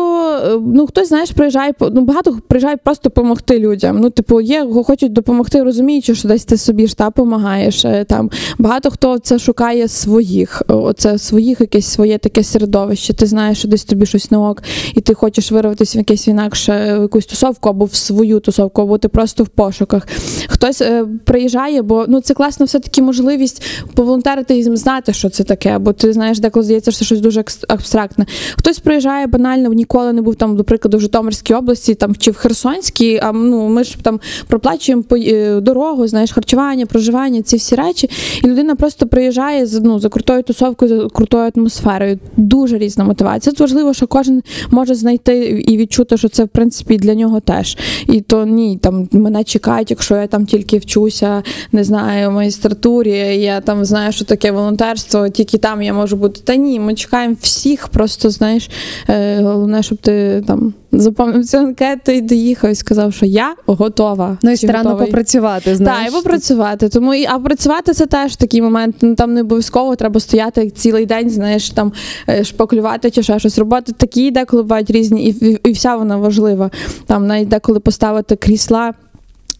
е, 0.44 0.60
ну 0.74 0.86
хтось, 0.86 1.08
знаєш, 1.08 1.30
приїжджає, 1.30 1.72
ну 1.80 2.00
багато 2.00 2.38
приїжджає 2.48 2.76
просто 2.76 3.08
допомогти 3.08 3.58
людям. 3.58 4.00
Ну, 4.00 4.10
типу, 4.10 4.40
є, 4.40 4.66
хочуть 4.84 5.12
допомогти, 5.12 5.62
розуміючи, 5.62 6.14
що 6.14 6.28
десь 6.28 6.44
ти 6.44 6.56
собі 6.56 6.86
ж 6.86 6.96
та 6.96 7.04
допомагаєш. 7.04 7.83
Е, 7.84 8.04
Там 8.04 8.30
багато 8.58 8.90
хто 8.90 9.18
це 9.18 9.38
шукає 9.38 9.88
своїх, 9.88 10.62
е, 10.70 10.74
оце 10.74 11.18
своїх, 11.18 11.60
якесь 11.60 11.86
своє 11.86 12.18
таке 12.18 12.42
середовище. 12.42 13.14
Ти 13.14 13.26
знаєш, 13.26 13.58
що 13.58 13.68
десь 13.68 13.84
тобі 13.84 14.06
щось 14.06 14.30
не 14.30 14.38
ок, 14.38 14.62
і 14.94 15.00
ти 15.00 15.14
хочеш 15.14 15.52
вирватися 15.52 15.98
в 15.98 16.00
якесь 16.00 16.28
інакше 16.28 16.96
в 16.98 17.02
якусь 17.02 17.26
тусовку 17.26 17.68
або 17.68 17.84
в 17.84 17.94
свою 17.94 18.40
тусовку, 18.40 18.82
або 18.82 18.98
ти 18.98 19.08
просто 19.08 19.44
в 19.44 19.48
пошуках. 19.48 20.08
Хтось 20.48 20.80
е, 20.80 21.06
приїжджає, 21.24 21.82
бо 21.82 22.04
ну 22.08 22.20
це 22.20 22.34
класна 22.34 22.66
все-таки 22.66 23.02
можливість 23.02 23.62
поволонтерити 23.94 24.58
і 24.58 24.76
знати, 24.76 25.12
що 25.12 25.28
це 25.28 25.44
таке, 25.44 25.78
бо 25.78 25.92
ти 25.92 26.12
знаєш, 26.12 26.38
деколи 26.38 26.64
здається, 26.64 26.90
що 26.90 26.98
це 26.98 27.04
щось 27.04 27.20
дуже 27.20 27.44
абстрактне. 27.68 28.26
Хтось 28.56 28.78
приїжджає 28.78 29.26
банально, 29.26 29.72
ніколи 29.72 30.12
не 30.12 30.22
був 30.22 30.36
там, 30.36 30.56
до 30.56 30.64
прикладу, 30.64 30.96
в 30.96 31.00
Житомирській 31.00 31.54
області 31.54 31.94
там 31.94 32.16
чи 32.16 32.30
в 32.30 32.36
Херсонській. 32.36 33.20
А 33.22 33.32
ну 33.32 33.68
ми 33.68 33.84
ж 33.84 33.96
там 34.02 34.20
проплачуємо 34.46 35.04
е, 35.12 35.60
дорогу, 35.60 36.06
знаєш, 36.06 36.32
харчування, 36.32 36.86
проживання, 36.86 37.42
ці 37.42 37.56
всі 37.56 37.73
речі. 37.74 38.10
І 38.44 38.46
людина 38.46 38.74
просто 38.74 39.06
приїжджає 39.06 39.66
з 39.66 39.80
ну 39.80 39.98
за 39.98 40.08
крутою 40.08 40.42
тусовкою, 40.42 40.88
за 40.88 41.08
крутою 41.08 41.50
атмосферою. 41.56 42.18
Дуже 42.36 42.78
різна 42.78 43.04
мотивація. 43.04 43.52
Тут 43.52 43.60
важливо, 43.60 43.94
що 43.94 44.06
кожен 44.06 44.42
може 44.70 44.94
знайти 44.94 45.64
і 45.66 45.76
відчути, 45.76 46.16
що 46.16 46.28
це 46.28 46.44
в 46.44 46.48
принципі 46.48 46.96
для 46.96 47.14
нього 47.14 47.40
теж. 47.40 47.78
І 48.06 48.20
то 48.20 48.46
ні, 48.46 48.78
там 48.82 49.08
мене 49.12 49.44
чекають, 49.44 49.90
якщо 49.90 50.16
я 50.16 50.26
там 50.26 50.46
тільки 50.46 50.78
вчуся, 50.78 51.42
не 51.72 51.84
знаю, 51.84 52.30
в 52.30 52.32
магістратурі, 52.32 53.18
я 53.40 53.60
там 53.60 53.84
знаю, 53.84 54.12
що 54.12 54.24
таке 54.24 54.50
волонтерство, 54.50 55.28
тільки 55.28 55.58
там 55.58 55.82
я 55.82 55.94
можу 55.94 56.16
бути. 56.16 56.40
Та 56.44 56.56
ні, 56.56 56.80
ми 56.80 56.94
чекаємо 56.94 57.36
всіх, 57.40 57.88
просто 57.88 58.30
знаєш, 58.30 58.70
е, 59.08 59.40
головне, 59.42 59.82
щоб 59.82 59.98
ти 59.98 60.44
там 60.46 60.74
заповнив 61.00 61.46
цю 61.46 61.58
анкету 61.58 62.12
і 62.12 62.20
доїхав 62.20 62.70
і 62.70 62.74
сказав, 62.74 63.12
що 63.12 63.26
я 63.26 63.54
готова. 63.66 64.38
Ну 64.42 64.50
і 64.50 64.56
старанно 64.56 64.90
готовий? 64.90 65.06
попрацювати, 65.06 65.74
знаєш. 65.74 66.12
Так, 66.12 66.12
і 66.12 66.22
попрацювати. 66.22 66.88
Тому 66.88 67.14
і 67.14 67.26
а 67.26 67.38
працювати 67.38 67.92
це 67.92 68.06
теж 68.06 68.36
такий 68.36 68.62
момент. 68.62 68.96
Ну 69.00 69.14
там 69.14 69.34
не 69.34 69.40
обов'язково 69.40 69.96
треба 69.96 70.20
стояти 70.20 70.70
цілий 70.70 71.06
день, 71.06 71.30
знаєш, 71.30 71.70
там 71.70 71.92
е, 72.28 72.44
шпаклювати 72.44 73.10
чи 73.10 73.22
ще 73.22 73.38
щось. 73.38 73.58
Роботи 73.58 73.92
такі 73.92 74.30
деколи 74.30 74.62
бувають 74.62 74.90
різні, 74.90 75.24
і, 75.28 75.46
і, 75.50 75.58
і 75.64 75.72
вся 75.72 75.96
вона 75.96 76.16
важлива. 76.16 76.70
Там 77.06 77.26
навіть 77.26 77.48
деколи 77.48 77.80
поставити 77.80 78.36
крісла. 78.36 78.94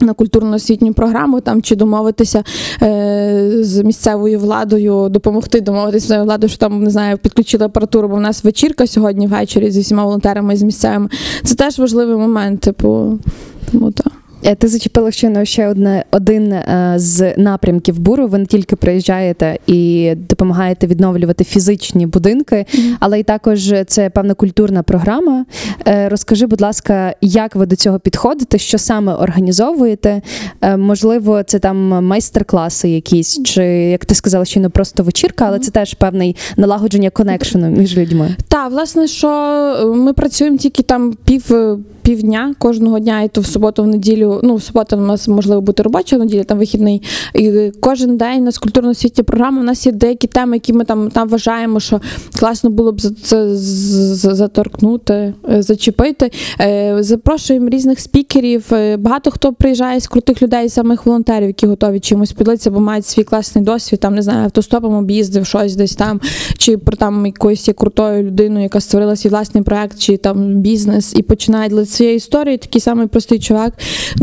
На 0.00 0.12
культурно-освітню 0.12 0.92
програму 0.92 1.40
там 1.40 1.62
чи 1.62 1.76
домовитися 1.76 2.44
е, 2.82 3.50
з 3.60 3.82
місцевою 3.82 4.38
владою, 4.38 5.08
допомогти 5.08 5.60
домовитися 5.60 6.00
з 6.00 6.02
місцевою 6.04 6.26
владою, 6.26 6.48
що 6.48 6.58
там 6.58 6.82
не 6.82 6.90
знаю, 6.90 7.18
підключили 7.18 7.64
апаратуру, 7.64 8.08
бо 8.08 8.16
в 8.16 8.20
нас 8.20 8.44
вечірка 8.44 8.86
сьогодні 8.86 9.26
ввечері 9.26 9.70
зі 9.70 9.80
всіма 9.80 10.04
волонтерами 10.04 10.56
з 10.56 10.62
місцевими. 10.62 11.08
Це 11.44 11.54
теж 11.54 11.78
важливий 11.78 12.16
момент. 12.16 12.60
Типу, 12.60 13.18
тому 13.72 13.90
так. 13.90 14.23
Е, 14.44 14.54
Ти 14.54 14.68
зачепила 14.68 15.10
щойно 15.10 15.44
ще 15.44 15.68
одне 15.68 16.04
один 16.10 16.52
е, 16.52 16.92
з 16.96 17.34
напрямків 17.36 17.98
буру. 17.98 18.26
Ви 18.26 18.38
не 18.38 18.46
тільки 18.46 18.76
приїжджаєте 18.76 19.58
і 19.66 20.12
допомагаєте 20.28 20.86
відновлювати 20.86 21.44
фізичні 21.44 22.06
будинки, 22.06 22.66
але 23.00 23.20
й 23.20 23.22
також 23.22 23.74
це 23.86 24.10
певна 24.10 24.34
культурна 24.34 24.82
програма. 24.82 25.44
Е, 25.88 26.08
Розкажи, 26.08 26.46
будь 26.46 26.60
ласка, 26.60 27.14
як 27.20 27.56
ви 27.56 27.66
до 27.66 27.76
цього 27.76 27.98
підходите, 27.98 28.58
що 28.58 28.78
саме 28.78 29.14
організовуєте? 29.14 30.22
Можливо, 30.76 31.42
це 31.42 31.58
там 31.58 31.76
майстер-класи 31.88 32.88
якісь, 32.88 33.42
чи 33.42 33.64
як 33.64 34.04
ти 34.04 34.14
сказала, 34.14 34.44
щойно 34.44 34.70
просто 34.70 35.02
вечірка, 35.02 35.44
але 35.48 35.58
це 35.58 35.70
теж 35.70 35.94
певний 35.94 36.36
налагодження 36.56 37.10
конекшену 37.10 37.70
між 37.70 37.96
людьми. 37.96 38.36
Так, 38.48 38.70
власне, 38.70 39.06
що 39.06 39.28
ми 39.96 40.12
працюємо 40.12 40.56
тільки 40.56 40.82
там 40.82 41.14
пів. 41.24 41.52
Півдня 42.02 42.54
кожного 42.58 42.98
дня, 42.98 43.22
і 43.22 43.28
то 43.28 43.40
в 43.40 43.46
суботу, 43.46 43.82
в 43.82 43.86
неділю. 43.86 44.33
Ну, 44.42 44.56
в 44.56 44.62
суботу 44.62 44.96
у 44.96 45.00
нас 45.00 45.28
можливо 45.28 45.60
бути 45.60 45.82
робоча 45.82 46.18
неділя, 46.18 46.44
там 46.44 46.58
вихідний. 46.58 47.02
І 47.34 47.72
кожен 47.80 48.16
день 48.16 48.40
у 48.40 48.44
нас 48.44 48.58
культурно-освітня 48.58 49.24
програма. 49.24 49.60
У 49.60 49.64
нас 49.64 49.86
є 49.86 49.92
деякі 49.92 50.26
теми, 50.26 50.56
які 50.56 50.72
ми 50.72 50.84
там, 50.84 51.10
там 51.10 51.28
вважаємо, 51.28 51.80
що 51.80 52.00
класно 52.38 52.70
було 52.70 52.92
б 52.92 53.00
за 53.00 53.10
це 53.10 53.46
заторкнути, 54.34 55.34
е, 55.50 55.62
зачепити. 55.62 56.30
Е, 56.60 56.96
Запрошуємо 57.00 57.68
різних 57.68 58.00
спікерів. 58.00 58.64
Е, 58.72 58.96
Багато 58.96 59.30
хто 59.30 59.52
приїжджає 59.52 60.00
з 60.00 60.06
крутих 60.06 60.42
людей, 60.42 60.68
самих 60.68 61.06
волонтерів, 61.06 61.46
які 61.46 61.66
готові 61.66 62.00
чимось 62.00 62.32
поділитися, 62.32 62.70
бо 62.70 62.80
мають 62.80 63.06
свій 63.06 63.24
класний 63.24 63.64
досвід. 63.64 64.00
Там 64.00 64.14
не 64.14 64.22
знаю, 64.22 64.44
автостопом 64.44 64.94
об'їздив 64.94 65.46
щось 65.46 65.76
десь 65.76 65.94
там, 65.94 66.20
чи 66.58 66.78
про 66.78 66.96
там 66.96 67.26
якоюсь 67.26 67.68
є 67.68 67.74
крутою 67.74 68.22
людиною, 68.22 68.62
яка 68.62 68.80
створила 68.80 69.16
свій 69.16 69.30
власний 69.30 69.62
проект, 69.64 69.98
чи 69.98 70.16
там 70.16 70.54
бізнес, 70.54 71.14
і 71.16 71.22
починає 71.22 71.68
для 71.68 71.84
цієї 71.84 72.16
історії. 72.16 72.58
Такий 72.58 72.80
самий 72.80 73.06
простий 73.06 73.38
чувак. 73.38 73.72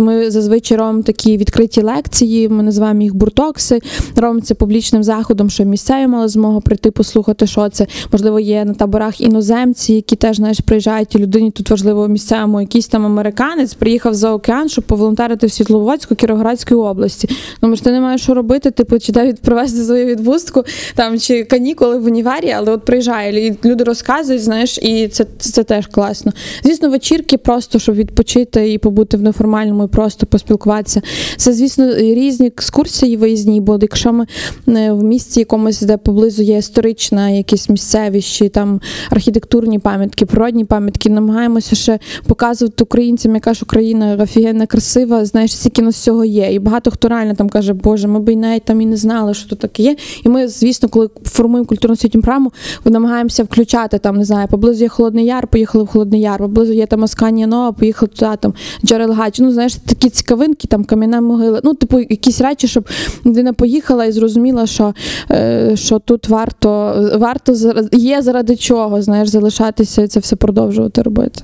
Ми 0.02 0.32
зазвичай 0.32 0.78
робимо 0.78 1.04
такі 1.04 1.38
відкриті 1.38 1.82
лекції. 1.82 2.50
Ми 2.50 2.64
називаємо 2.64 3.02
їх 3.02 3.16
буртокси. 3.16 3.80
Робимо 4.16 4.42
це 4.42 4.54
публічним 4.54 5.04
заходом, 5.04 5.50
щоб 5.50 5.68
місцеві 5.68 6.08
мали 6.08 6.28
змогу 6.28 6.62
прийти 6.62 6.92
послухати, 6.92 7.48
що 7.48 7.70
це. 7.70 7.88
Можливо, 8.12 8.40
є 8.40 8.66
на 8.66 8.74
таборах 8.74 9.22
іноземці, 9.22 9.94
які 9.94 10.16
теж 10.16 10.36
знаєш, 10.36 10.60
приїжджають 10.60 11.16
і 11.16 11.18
людині 11.18 11.52
тут 11.52 11.70
важливо 11.70 12.08
місцевому. 12.08 12.62
Якийсь 12.62 12.88
там 12.88 13.06
американець 13.06 13.74
приїхав 13.74 14.14
за 14.14 14.32
океан, 14.32 14.70
щоб 14.70 14.84
поволонтерити 14.84 15.48
в 15.48 15.52
Світловодську, 15.52 16.16
Кіровоградській 16.16 16.76
області. 16.76 17.30
Ну, 17.62 17.76
ж 17.76 17.84
ти 17.84 17.92
не 17.92 18.02
маєш 18.02 18.22
що 18.22 18.34
робити, 18.34 18.72
типу, 18.72 19.00
чи 19.00 19.12
де 19.12 19.28
від 19.28 19.42
провести 19.42 19.84
свою 19.84 20.06
відпустку, 20.06 20.64
там 20.96 21.20
чи 21.20 21.44
канікули 21.44 21.98
в 21.98 22.06
універі, 22.06 22.52
але 22.52 22.72
от 22.72 22.86
приїжджає, 22.86 23.58
люди 23.66 23.84
розказують, 23.84 24.44
знаєш, 24.44 24.80
і 24.82 25.08
це, 25.08 25.26
це, 25.40 25.52
це 25.52 25.64
теж 25.64 25.88
класно. 25.88 26.32
Звісно, 26.64 26.90
вечірки 26.90 27.38
просто 27.38 27.80
щоб 27.80 27.96
відпочити 27.96 28.74
і 28.74 28.78
побути 28.78 29.18
в 29.18 29.22
неформальному, 29.22 29.81
і 29.84 29.88
просто 29.88 30.26
поспілкуватися. 30.26 31.02
Це, 31.38 31.54
звісно, 31.54 31.96
різні 31.96 32.48
екскурсії 32.48 33.18
виїзні, 33.18 33.62
бо 33.62 33.80
якщо 33.82 34.14
ми 34.14 34.26
е, 34.68 34.92
в 34.92 35.04
місті 35.04 35.40
якомусь, 35.40 35.82
де 35.82 35.98
поблизу 35.98 36.44
є 36.44 36.58
історична 36.58 37.30
якісь 37.30 37.70
місцевість, 37.70 38.34
чи 38.34 38.50
там 38.50 38.82
архітектурні 39.10 39.80
пам'ятки, 39.80 40.26
природні 40.26 40.66
пам'ятки, 40.66 41.10
намагаємося 41.10 41.76
ще 41.76 42.00
показувати 42.28 42.84
українцям, 42.84 43.36
яка 43.36 43.54
ж 43.54 43.60
Україна 43.64 44.18
офігенно 44.22 44.68
красива, 44.68 45.26
знаєш, 45.26 45.58
скільки 45.58 45.82
нас 45.82 45.96
всього 45.96 46.26
є. 46.26 46.54
І 46.54 46.60
багато 46.60 46.92
хто 46.92 47.08
реально 47.08 47.36
там 47.36 47.50
каже, 47.50 47.74
Боже, 47.74 48.08
ми 48.08 48.20
б 48.20 48.30
і 48.30 48.36
навіть 48.36 48.64
там 48.64 48.82
і 48.82 48.86
не 48.86 48.98
знали, 48.98 49.34
що 49.34 49.50
тут 49.50 49.60
таке 49.60 49.84
є. 49.84 49.96
І 50.26 50.30
ми, 50.30 50.48
звісно, 50.48 50.90
коли 50.90 51.10
формуємо 51.26 51.66
культурно 51.66 51.96
світі 51.96 52.12
закритим 52.12 52.22
програму, 52.22 52.52
намагаємося 52.86 53.44
включати 53.44 54.00
там, 54.00 54.16
не 54.16 54.26
знаю, 54.26 54.48
поблизу 54.48 54.84
є 54.84 54.90
Холодний 54.90 55.26
Яр, 55.26 55.48
поїхали 55.48 55.84
в 55.84 55.88
Холодний 55.88 56.22
Яр, 56.22 56.38
поблизу 56.38 56.74
є 56.74 56.86
там 56.86 57.04
Асканія 57.04 57.48
Нова, 57.48 57.72
поїхали 57.72 58.10
туди, 58.16 58.38
там 58.40 58.54
Джерел 58.86 59.12
Гач. 59.12 59.40
Ну, 59.40 59.52
знаєш, 59.52 59.71
такі 59.76 60.10
цікавинки, 60.10 60.68
там 60.68 60.84
кам'яна 60.84 61.22
могила. 61.22 61.62
Ну, 61.64 61.74
типу, 61.74 62.00
якісь 62.00 62.42
речі, 62.42 62.68
щоб 62.68 62.90
людина 63.26 63.54
поїхала 63.54 64.06
і 64.06 64.12
зрозуміла, 64.12 64.68
що, 64.68 64.94
е, 65.32 65.72
що 65.76 66.00
тут 66.00 66.30
варто, 66.30 66.96
варто 67.20 67.54
є 67.92 68.22
заради 68.22 68.56
чого, 68.56 69.02
знаєш, 69.02 69.30
залишатися 69.30 70.02
і 70.02 70.08
це 70.08 70.20
все 70.20 70.36
продовжувати 70.36 71.02
робити. 71.02 71.44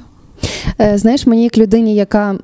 Е, 0.82 0.98
Знаєш, 0.98 1.28
мені 1.28 1.44
як 1.44 1.58
людині, 1.58 1.96
яка 1.96 2.36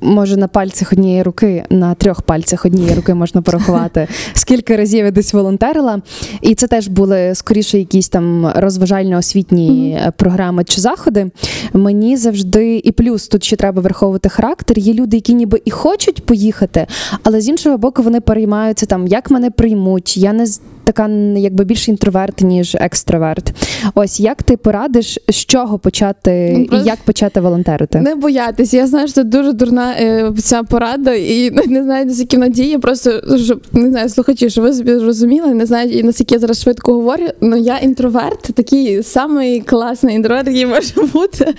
може 0.00 0.36
на 0.36 0.48
пальцях 0.48 0.92
однієї 0.92 1.22
руки, 1.22 1.64
на 1.70 1.94
трьох 1.94 2.22
пальцях 2.22 2.66
однієї 2.66 2.94
руки 2.94 3.14
можна 3.14 3.42
порахувати, 3.42 4.08
скільки 4.32 4.76
разів 4.76 5.04
я 5.04 5.10
десь 5.10 5.32
волонтерила. 5.32 6.02
І 6.42 6.54
це 6.54 6.66
теж 6.66 6.88
були 6.88 7.34
скоріше 7.34 7.78
якісь 7.78 8.08
там 8.08 8.46
розважально-освітні 8.46 9.94
е, 9.94 10.12
програми 10.16 10.64
чи 10.64 10.80
заходи. 10.80 11.30
Мені 11.72 12.16
завжди, 12.16 12.80
і 12.84 12.92
плюс 12.92 13.28
тут 13.28 13.44
ще 13.44 13.56
треба 13.56 13.82
враховувати 13.82 14.28
характер. 14.28 14.78
Є 14.78 14.94
люди, 14.94 15.16
які 15.16 15.34
ніби 15.34 15.62
і 15.64 15.70
хочуть 15.70 16.26
поїхати, 16.26 16.86
але 17.22 17.40
з 17.40 17.48
іншого 17.48 17.78
боку, 17.78 18.02
вони 18.02 18.20
переймаються 18.20 18.86
там, 18.86 19.06
як 19.06 19.30
мене 19.30 19.50
приймуть. 19.50 20.16
Я 20.16 20.32
не 20.32 20.46
така 20.88 21.08
якби 21.36 21.64
більш 21.64 21.88
інтроверт, 21.88 22.40
ніж 22.40 22.76
екстраверт. 22.80 23.52
Ось 23.94 24.20
як 24.20 24.42
ти 24.42 24.56
порадиш, 24.56 25.18
з 25.28 25.34
чого 25.34 25.78
почати 25.78 26.66
Ну, 26.72 26.78
і 26.78 26.82
як 26.84 26.98
почати 27.04 27.40
волонтерити? 27.40 28.00
Не 28.00 28.14
боятись. 28.14 28.74
Я 28.74 28.86
знаю, 28.86 29.06
що 29.06 29.14
це 29.14 29.24
дуже 29.24 29.52
дурна 29.52 29.92
е, 29.92 30.32
ця 30.38 30.62
порада, 30.62 31.14
і 31.14 31.50
не 31.66 31.82
знаю, 31.82 32.06
наскільки 32.06 32.38
надія. 32.38 32.78
Просто 32.78 33.38
щоб 33.38 33.62
не 33.72 33.90
знаю, 33.90 34.08
слухачі, 34.08 34.50
що 34.50 34.62
ви 34.62 34.72
собі 34.72 34.94
зрозуміли. 34.98 35.54
Не 35.54 35.66
знаю, 35.66 36.04
наскільки 36.04 36.34
я 36.34 36.38
зараз 36.38 36.62
швидко 36.62 36.92
говорю. 36.92 37.24
Ну 37.40 37.56
я 37.56 37.78
інтроверт, 37.78 38.40
такий 38.54 39.02
самий 39.02 39.60
класний 39.60 40.16
інтроверт, 40.16 40.46
який 40.48 40.66
може 40.66 40.92
бути. 41.12 41.54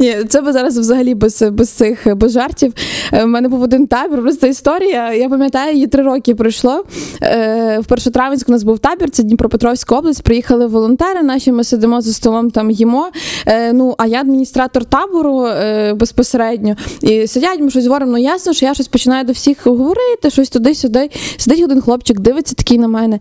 Ні, 0.00 0.14
це 0.28 0.40
би 0.40 0.52
зараз 0.52 0.78
взагалі 0.78 1.14
без, 1.14 1.42
без 1.42 1.68
цих 1.70 2.16
без 2.16 2.32
жартів. 2.32 2.72
Е, 3.12 3.24
У 3.24 3.26
мене 3.26 3.48
був 3.48 3.62
один 3.62 3.86
табір, 3.86 4.20
просто 4.20 4.46
історія. 4.46 5.14
Я 5.14 5.28
пам'ятаю, 5.28 5.74
її 5.74 5.86
три 5.86 6.02
роки 6.02 6.34
пройшло. 6.34 6.84
Е, 7.22 7.78
В 7.80 7.86
Першотравенську 7.86 8.52
нас 8.60 8.64
був 8.64 8.78
табір, 8.78 9.10
це 9.10 9.22
Дніпропетровська 9.22 9.98
область. 9.98 10.22
Приїхали 10.22 10.66
волонтери. 10.66 11.22
Наші 11.22 11.52
ми 11.52 11.64
сидимо 11.64 12.00
за 12.00 12.12
столом, 12.12 12.50
там 12.50 12.70
їмо. 12.70 13.08
Е, 13.46 13.72
Ну 13.72 13.94
а 13.98 14.06
я 14.06 14.20
адміністратор 14.20 14.84
табору 14.84 15.46
е, 15.46 15.94
безпосередньо. 15.94 16.76
І 17.02 17.26
сидять, 17.26 17.60
ми 17.60 17.70
щось 17.70 17.86
говоримо. 17.86 18.12
Ну 18.12 18.18
ясно, 18.18 18.52
що 18.52 18.66
я 18.66 18.74
щось 18.74 18.88
починаю 18.88 19.24
до 19.24 19.32
всіх 19.32 19.66
говорити, 19.66 20.30
щось 20.30 20.50
туди-сюди. 20.50 21.10
Сидить 21.36 21.64
один 21.64 21.80
хлопчик, 21.80 22.20
дивиться 22.20 22.54
такий 22.54 22.78
на 22.78 22.88
мене. 22.88 23.20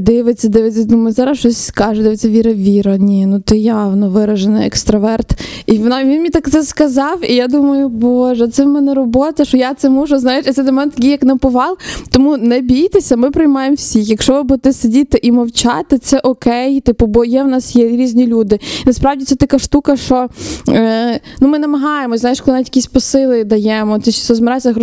Дивиться, 0.00 0.48
дивиться, 0.48 0.84
думаю, 0.84 1.12
зараз 1.12 1.38
щось 1.38 1.64
скаже. 1.64 2.02
Дивиться, 2.02 2.28
Віра, 2.28 2.52
Віра, 2.52 2.96
ні, 2.96 3.26
ну 3.26 3.40
ти 3.40 3.58
явно 3.58 4.10
виражений 4.10 4.66
екстраверт. 4.66 5.30
І 5.66 5.78
вона 5.78 6.04
він 6.04 6.10
мені 6.10 6.30
так 6.30 6.50
це 6.50 6.62
сказав, 6.62 7.30
і 7.30 7.34
я 7.34 7.48
думаю, 7.48 7.88
боже, 7.88 8.48
це 8.48 8.64
в 8.64 8.68
мене 8.68 8.94
робота, 8.94 9.44
що 9.44 9.56
я 9.56 9.74
це 9.74 9.90
можу, 9.90 10.18
знаєш, 10.18 10.44
це 10.54 10.62
для 10.62 10.72
мене 10.72 10.90
такий 10.90 11.10
як 11.10 11.22
наповал. 11.22 11.78
Тому 12.10 12.36
не 12.36 12.60
бійтеся, 12.60 13.16
ми 13.16 13.30
приймаємо 13.30 13.74
всіх. 13.74 14.08
Якщо 14.08 14.34
ви 14.34 14.42
будете 14.42 14.67
сидіти 14.72 15.18
і 15.22 15.32
мовчати, 15.32 15.98
це 15.98 16.18
окей. 16.18 16.80
Типу, 16.80 17.06
бо 17.06 17.24
є 17.24 17.42
в 17.42 17.48
нас 17.48 17.76
є 17.76 17.88
різні 17.88 18.26
люди. 18.26 18.58
Насправді 18.86 19.24
це 19.24 19.34
така 19.34 19.58
штука, 19.58 19.96
що 19.96 20.28
е, 20.68 21.20
ну 21.40 21.48
ми 21.48 21.58
намагаємося, 21.58 22.20
знаєш, 22.20 22.40
коли 22.40 22.54
навіть 22.54 22.68
якісь 22.68 22.86
посили 22.86 23.44
даємо, 23.44 23.98
ти 23.98 24.10
в 24.10 24.14
соцмережах 24.14 24.76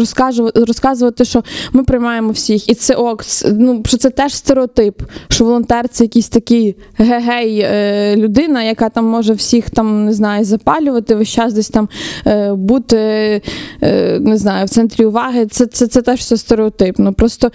розказувати, 0.56 1.26
що 1.26 1.44
ми 1.74 1.84
приймаємо 1.84 2.32
всіх, 2.32 2.70
і 2.70 2.74
це 2.74 2.96
ок. 2.96 3.24
Ну 3.52 3.84
що 3.86 3.98
це 3.98 4.10
теж 4.10 4.36
стереотип, 4.36 5.02
що 5.30 5.46
волонтер 5.46 5.90
це 5.90 6.04
якийсь 6.04 6.30
такий 6.30 6.76
гегей 6.98 7.60
е, 7.60 8.16
людина, 8.16 8.64
яка 8.64 8.90
там 8.90 9.06
може 9.06 9.34
всіх 9.34 9.70
там 9.70 10.06
не 10.06 10.14
знаю 10.14 10.46
запалювати, 10.46 11.16
весь 11.16 11.30
час 11.30 11.54
десь 11.54 11.70
там 11.70 11.90
е, 12.28 12.54
бути 12.54 12.98
е, 13.82 14.20
не 14.20 14.38
знаю 14.38 14.66
в 14.66 14.70
центрі 14.70 15.06
уваги. 15.06 15.46
Це, 15.46 15.66
це, 15.66 15.88
це 15.88 16.02
теж 16.02 16.20
все 16.20 16.38
стереотипно. 16.38 17.14
Просто. 17.14 17.52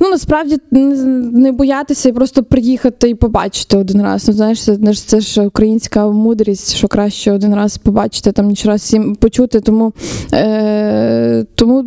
Ну, 0.00 0.10
насправді 0.10 0.58
не, 0.70 1.52
боятися 1.52 2.08
і 2.08 2.12
просто 2.12 2.42
приїхати 2.42 3.08
і 3.08 3.14
побачити 3.14 3.76
один 3.76 4.02
раз. 4.02 4.28
Ну, 4.28 4.34
знаєш, 4.34 4.64
це, 4.64 4.94
це 4.94 5.20
ж 5.20 5.42
українська 5.42 6.08
мудрість, 6.08 6.74
що 6.74 6.88
краще 6.88 7.32
один 7.32 7.54
раз 7.54 7.78
побачити, 7.78 8.32
там 8.32 8.46
ніч 8.46 8.66
раз 8.66 8.80
всім 8.80 9.14
почути. 9.14 9.60
Тому, 9.60 9.92
е, 10.32 11.44
тому 11.54 11.84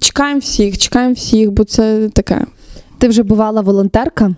чекаємо 0.00 0.40
всіх, 0.40 0.78
чекаємо 0.78 1.14
всіх, 1.14 1.50
бо 1.50 1.64
це 1.64 2.08
таке. 2.08 2.46
Ти 2.98 3.08
вже 3.08 3.22
бувала 3.22 3.60
волонтерка? 3.60 4.30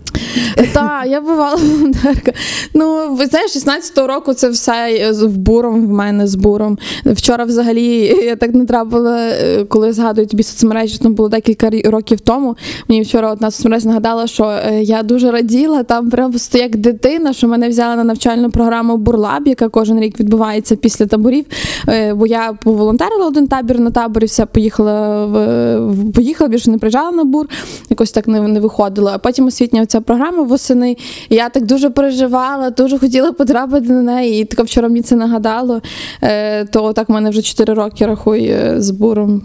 Так, 0.73 1.07
я 1.07 1.21
бувала 1.21 1.55
волонтерка. 1.55 2.31
Ну, 2.73 3.15
ви 3.15 3.25
знаєш, 3.25 3.55
16-го 3.55 4.07
року 4.07 4.33
це 4.33 4.49
все 4.49 5.11
в 5.11 5.37
буром 5.37 5.87
в 5.87 5.89
мене 5.89 6.27
з 6.27 6.35
буром. 6.35 6.77
Вчора 7.05 7.43
взагалі 7.43 7.87
я 8.25 8.35
так 8.35 8.53
не 8.53 8.65
трапила, 8.65 9.17
е, 9.17 9.65
коли 9.65 9.93
згадую 9.93 10.27
тобі 10.27 10.43
соцмережі, 10.43 10.97
там 10.97 11.13
було 11.13 11.29
декілька 11.29 11.69
років 11.69 12.19
тому. 12.19 12.57
Мені 12.87 13.01
вчора 13.01 13.31
одна 13.31 13.51
соцмережа 13.51 13.87
нагадала, 13.87 14.27
що 14.27 14.43
е, 14.43 14.83
я 14.83 15.03
дуже 15.03 15.31
раділа 15.31 15.83
там 15.83 16.09
просто 16.09 16.57
як 16.57 16.75
дитина, 16.75 17.33
що 17.33 17.47
мене 17.47 17.69
взяли 17.69 17.95
на 17.95 18.03
навчальну 18.03 18.49
програму 18.49 18.97
Бурлаб, 18.97 19.47
яка 19.47 19.69
кожен 19.69 19.99
рік 19.99 20.19
відбувається 20.19 20.75
після 20.75 21.05
таборів. 21.05 21.45
Е, 21.87 22.13
Бо 22.13 22.27
я 22.27 22.53
поволонтерила 22.63 23.27
один 23.27 23.47
табір 23.47 23.79
на 23.79 23.91
таборі, 23.91 24.25
все 24.25 24.45
поїхала 24.45 25.25
в 25.25 26.11
поїхала, 26.11 26.49
більше 26.49 26.71
не 26.71 26.77
приїжджала 26.77 27.11
на 27.11 27.23
бур, 27.23 27.47
якось 27.89 28.11
так 28.11 28.27
не, 28.27 28.46
не 28.47 28.59
виходило. 28.59 29.11
А 29.13 29.17
потім 29.17 29.45
освітня 29.45 29.85
ця 29.85 30.01
програма 30.01 30.43
восени. 30.43 30.97
І 31.29 31.35
я 31.35 31.49
так 31.49 31.65
дуже 31.65 31.89
переживала, 31.89 32.69
дуже 32.69 32.99
хотіла 32.99 33.31
потрапити 33.31 33.89
на 33.93 34.01
неї. 34.01 34.41
І 34.41 34.45
таке 34.45 34.63
вчора 34.63 34.87
мені 34.87 35.01
це 35.01 35.15
нагадало. 35.15 35.81
Е, 36.23 36.65
то 36.65 36.93
так 36.93 37.09
в 37.09 37.11
мене 37.11 37.29
вже 37.29 37.41
4 37.41 37.73
роки 37.73 38.05
рахує 38.05 38.75
з 38.77 38.91
буром. 38.91 39.41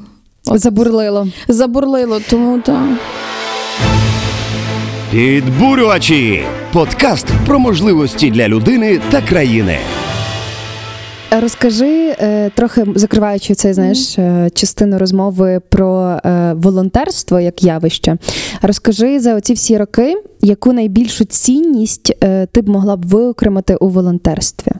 От. 0.47 0.61
Забурлило. 0.61 1.29
Забурлило, 1.49 2.21
тому 2.31 2.59
так. 2.59 2.83
Підбурювачі. 5.11 6.43
Подкаст 6.73 7.27
про 7.47 7.59
можливості 7.59 8.31
для 8.31 8.49
людини 8.49 9.01
та 9.11 9.23
країни. 9.23 9.79
Розкажи 11.41 12.17
е, 12.19 12.51
трохи 12.51 12.87
закриваючи 12.95 13.55
цей 13.55 13.73
знаєш 13.73 14.19
е, 14.19 14.51
частину 14.55 14.99
розмови 14.99 15.61
про 15.69 16.19
е, 16.25 16.53
волонтерство 16.57 17.41
як 17.41 17.63
явище. 17.63 18.19
Розкажи 18.63 19.21
за 19.21 19.35
оці 19.35 19.53
всі 19.53 19.79
роки, 19.79 20.15
яку 20.41 20.73
найбільшу 20.73 21.25
цінність 21.25 22.13
ти 22.53 22.63
б 22.63 22.69
могла 22.69 22.97
б 22.97 23.07
виокремити 23.07 23.77
у 23.77 23.89
волонтерстві? 23.89 24.73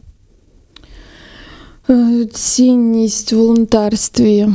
Цінність 2.33 3.33
в 3.33 3.37
волонтерстві. 3.37 4.49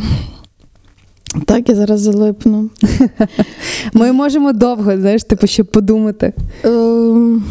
Так, 1.46 1.70
я 1.70 1.76
зараз 1.76 2.02
залипну. 2.02 2.70
Ми 3.94 4.12
можемо 4.12 4.54
довго, 4.54 4.98
знаєш, 4.98 5.24
типу, 5.24 5.48
щоб 5.48 5.72
подумати. 5.72 6.34
Ем, 6.64 7.44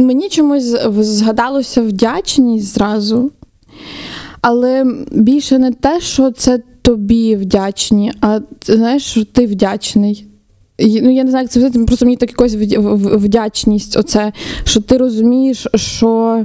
Мені 0.00 0.28
чомусь 0.28 0.76
згадалося 0.98 1.82
вдячність 1.82 2.74
зразу, 2.74 3.30
але 4.46 4.84
більше 5.12 5.58
не 5.58 5.72
те, 5.72 6.00
що 6.00 6.30
це 6.30 6.58
тобі 6.82 7.36
вдячні, 7.36 8.12
а 8.20 8.40
знаєш, 8.66 9.02
що 9.02 9.24
ти 9.24 9.46
вдячний. 9.46 10.26
Ну, 10.78 11.14
я 11.14 11.24
не 11.24 11.30
знаю, 11.30 11.44
як 11.44 11.50
це 11.52 11.60
сказати, 11.60 11.84
просто 11.84 12.04
мені 12.04 12.16
так 12.16 12.30
якось 12.30 12.54
вдячність, 12.94 13.96
оце, 13.96 14.32
що 14.64 14.80
ти 14.80 14.96
розумієш, 14.96 15.66
що. 15.74 16.44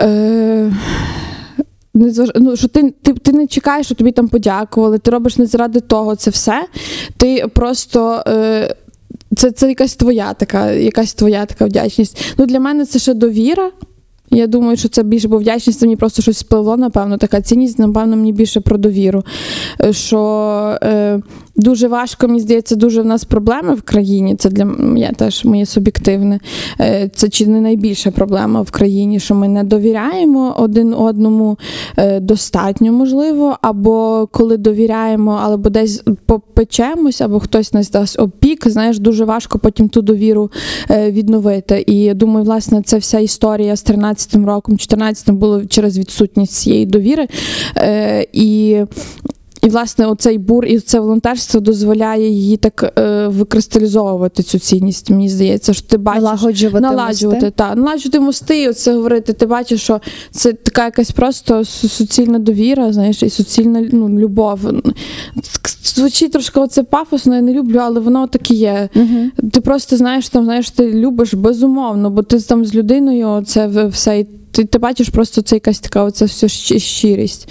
Е, 0.00 0.72
ну, 2.34 2.56
що 2.56 2.68
ти, 2.68 2.94
ти, 3.02 3.12
ти 3.12 3.32
не 3.32 3.46
чекаєш, 3.46 3.86
що 3.86 3.94
тобі 3.94 4.12
там 4.12 4.28
подякували, 4.28 4.98
ти 4.98 5.10
робиш 5.10 5.38
не 5.38 5.46
заради 5.46 5.80
того 5.80 6.16
це 6.16 6.30
все. 6.30 6.64
Ти 7.16 7.46
просто. 7.54 8.22
Е, 8.26 8.74
це, 9.36 9.50
це 9.50 9.68
якась 9.68 9.96
твоя 9.96 10.34
така, 10.34 10.70
якась 10.70 11.14
твоя 11.14 11.46
така 11.46 11.64
вдячність. 11.64 12.34
Ну, 12.38 12.46
для 12.46 12.60
мене 12.60 12.86
це 12.86 12.98
ще 12.98 13.14
довіра. 13.14 13.70
Я 14.34 14.46
думаю, 14.46 14.76
що 14.76 14.88
це 14.88 15.02
більше, 15.02 15.28
бо 15.28 15.38
вдячність 15.38 15.82
мені 15.82 15.96
просто 15.96 16.22
щось 16.22 16.38
спливло, 16.38 16.76
напевно. 16.76 17.18
Така 17.18 17.40
цінність, 17.40 17.78
напевно, 17.78 18.16
мені 18.16 18.32
більше 18.32 18.60
про 18.60 18.78
довіру. 18.78 19.24
Е, 19.80 19.92
Що 19.92 20.18
е, 20.82 21.20
дуже 21.56 21.88
важко, 21.88 22.28
мені 22.28 22.40
здається, 22.40 22.76
дуже 22.76 23.02
в 23.02 23.06
нас 23.06 23.24
проблеми 23.24 23.74
в 23.74 23.82
країні. 23.82 24.36
Це 24.36 24.50
для 24.50 24.96
я 24.96 25.12
теж 25.12 25.44
моє 25.44 25.66
суб'єктивне. 25.66 26.40
Е, 26.80 27.10
Це 27.14 27.28
чи 27.28 27.46
не 27.46 27.60
найбільша 27.60 28.10
проблема 28.10 28.62
в 28.62 28.70
країні, 28.70 29.20
що 29.20 29.34
ми 29.34 29.48
не 29.48 29.64
довіряємо 29.64 30.54
один 30.58 30.94
одному 30.94 31.58
е, 31.96 32.20
достатньо, 32.20 32.92
можливо, 32.92 33.56
або 33.62 34.28
коли 34.32 34.56
довіряємо, 34.56 35.40
або 35.42 35.70
десь 35.70 36.02
попечемось, 36.26 37.20
або 37.20 37.40
хтось 37.40 37.72
нас 37.72 37.90
дасть 37.90 38.20
опік. 38.20 38.68
Знаєш, 38.68 38.98
дуже 38.98 39.24
важко 39.24 39.58
потім 39.58 39.88
ту 39.88 40.02
довіру 40.02 40.50
е, 40.90 41.10
відновити. 41.10 41.84
І 41.86 41.96
я 42.02 42.14
думаю, 42.14 42.44
власне, 42.44 42.82
це 42.82 42.98
вся 42.98 43.18
історія 43.18 43.76
з 43.76 43.82
13-м 44.22 44.46
роком, 44.46 44.76
14-м 44.76 45.36
було 45.36 45.64
через 45.64 45.98
відсутність 45.98 46.52
цієї 46.52 46.86
довіри. 46.86 47.28
Е, 47.76 48.26
І 48.32 48.80
і 49.62 49.68
власне 49.68 50.06
оцей 50.06 50.38
бур 50.38 50.66
і 50.66 50.80
це 50.80 51.00
волонтерство 51.00 51.60
дозволяє 51.60 52.28
її 52.28 52.56
так 52.56 52.92
е, 52.98 53.28
викристалізовувати 53.28 54.42
цю 54.42 54.58
цінність. 54.58 55.10
Мені 55.10 55.28
здається, 55.28 55.74
що 55.74 55.86
ти 55.86 55.98
бачиш 55.98 56.22
Налагоджувати 56.22 56.80
наладжувати, 56.80 57.40
мости. 57.40 57.52
та 57.56 57.74
наладжувати 57.74 58.20
мости, 58.20 58.62
і 58.62 58.68
оце 58.68 58.94
говорити. 58.94 59.32
Ти 59.32 59.46
бачиш, 59.46 59.82
що 59.82 60.00
це 60.30 60.52
така 60.52 60.84
якась 60.84 61.10
просто 61.10 61.64
суцільна 61.64 62.38
довіра, 62.38 62.92
знаєш, 62.92 63.22
і 63.22 63.30
суцільна 63.30 63.88
ну, 63.92 64.08
любов. 64.08 64.60
Звучить 65.84 66.32
трошки 66.32 66.60
оце 66.60 66.82
пафосно, 66.82 67.34
я 67.34 67.40
не 67.40 67.52
люблю, 67.52 67.78
але 67.78 68.00
воно 68.00 68.26
так 68.26 68.50
і 68.50 68.54
є. 68.54 68.88
Угу. 68.96 69.48
Ти 69.50 69.60
просто 69.60 69.96
знаєш, 69.96 70.28
там 70.28 70.44
знаєш, 70.44 70.70
ти 70.70 70.92
любиш 70.92 71.34
безумовно, 71.34 72.10
бо 72.10 72.22
ти 72.22 72.40
там 72.40 72.64
з 72.64 72.74
людиною 72.74 73.42
це 73.46 73.86
все. 73.86 74.24
Ти, 74.52 74.64
ти 74.64 74.78
бачиш 74.78 75.08
просто 75.08 75.42
це 75.42 75.56
якась 75.56 75.80
така 75.80 76.04
оця 76.04 76.24
все 76.24 76.48
щирість. 76.78 77.48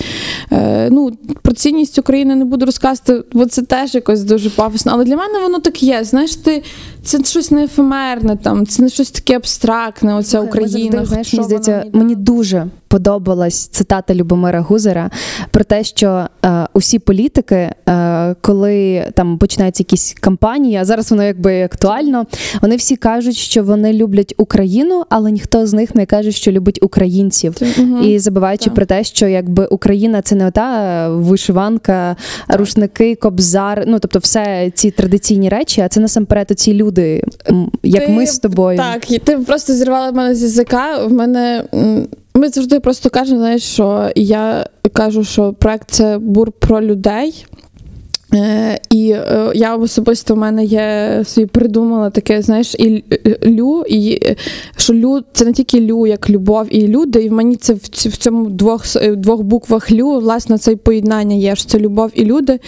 Е, 0.51 0.89
ну, 0.91 1.11
про 1.41 1.53
цінність 1.53 1.99
України 1.99 2.35
не 2.35 2.45
буду 2.45 2.65
розказувати, 2.65 3.27
бо 3.33 3.45
це 3.45 3.61
теж 3.61 3.95
якось 3.95 4.23
дуже 4.23 4.49
пафосно. 4.49 4.91
Але 4.95 5.03
для 5.03 5.15
мене 5.15 5.39
воно 5.39 5.59
так 5.59 5.83
є. 5.83 6.03
Знаєш, 6.03 6.35
ти 6.35 6.63
це 7.03 7.23
щось 7.23 7.51
не 7.51 7.63
ефемерне, 7.63 8.35
там, 8.35 8.67
це 8.67 8.83
не 8.83 8.89
щось 8.89 9.11
таке 9.11 9.35
абстрактне, 9.35 10.15
оця 10.15 10.39
Україна. 10.39 10.91
Завжди, 10.91 11.05
знаєш, 11.05 11.33
мені 11.33 11.45
здається, 11.45 11.85
мені 11.93 12.15
дуже 12.15 12.67
подобалась 12.87 13.67
цитата 13.67 14.15
Любомира 14.15 14.61
Гузера 14.61 15.09
про 15.51 15.63
те, 15.63 15.83
що 15.83 16.27
е, 16.45 16.67
усі 16.73 16.99
політики, 16.99 17.55
е, 17.89 18.35
коли 18.41 19.07
там 19.15 19.37
починаються 19.37 19.81
якісь 19.81 20.15
кампанії, 20.19 20.75
а 20.75 20.85
зараз 20.85 21.11
воно 21.11 21.23
якби 21.23 21.63
актуально, 21.63 22.25
вони 22.61 22.75
всі 22.75 22.95
кажуть, 22.95 23.35
що 23.35 23.63
вони 23.63 23.93
люблять 23.93 24.33
Україну, 24.37 25.03
але 25.09 25.31
ніхто 25.31 25.67
з 25.67 25.73
них 25.73 25.95
не 25.95 26.05
каже, 26.05 26.31
що 26.31 26.51
любить 26.51 26.79
українців. 26.91 27.55
І 28.03 28.19
забуваючи 28.19 28.65
Так. 28.65 28.73
про 28.73 28.85
те, 28.85 29.03
що 29.03 29.27
якби 29.27 29.65
Україна 29.65 30.21
це 30.21 30.35
не 30.35 30.47
ота 30.47 31.09
вишиванка, 31.09 32.15
рушники, 32.49 33.15
кобзар, 33.15 33.83
ну 33.87 33.99
тобто, 33.99 34.19
все 34.19 34.71
ці 34.75 34.91
традиційні 34.91 35.49
речі, 35.49 35.81
а 35.81 35.87
це 35.87 35.99
насамперед 35.99 36.51
ці 36.59 36.73
люди, 36.73 37.23
як 37.83 38.05
Ти- 38.05 38.11
ми 38.11 38.27
з 38.27 38.39
тобою. 38.39 38.77
Так, 38.77 39.11
і 39.11 39.19
ти 39.19 39.37
просто 39.37 39.73
зірвала 39.73 40.11
мене 40.11 40.35
з 40.35 40.41
язика. 40.41 41.05
В 41.05 41.11
мене 41.13 41.63
ми 42.35 42.49
завжди 42.49 42.79
просто 42.79 43.09
кажемо, 43.09 43.39
знаєш, 43.39 43.63
що 43.63 44.09
я 44.15 44.65
кажу, 44.93 45.23
що 45.23 45.53
проект 45.53 45.91
це 45.91 46.17
бур 46.17 46.51
про 46.51 46.81
людей. 46.81 47.45
Е, 48.33 48.79
і 48.89 49.11
е, 49.11 49.51
я 49.55 49.75
особисто 49.75 50.35
в 50.35 50.37
мене 50.37 50.65
є 50.65 51.21
собі 51.25 51.47
придумала 51.47 52.09
таке, 52.09 52.41
знаєш, 52.41 52.75
і 52.75 53.03
е, 53.11 53.49
лю, 53.49 53.83
і 53.89 54.19
що 54.77 54.93
лю 54.93 55.21
це 55.33 55.45
не 55.45 55.53
тільки 55.53 55.81
лю, 55.81 56.07
як 56.07 56.29
любов 56.29 56.67
і 56.69 56.87
люди, 56.87 57.23
і 57.23 57.29
в 57.29 57.31
мені 57.31 57.55
це 57.55 57.73
в, 57.73 57.77
в 57.93 58.17
цьому 58.17 58.49
двох 58.49 58.85
двох 59.15 59.41
буквах 59.41 59.91
лю, 59.91 60.19
власне, 60.19 60.57
це 60.57 60.75
поєднання 60.75 61.35
є, 61.35 61.55
що 61.55 61.69
це 61.69 61.79
любов 61.79 62.11
і 62.13 62.25
люди, 62.25 62.59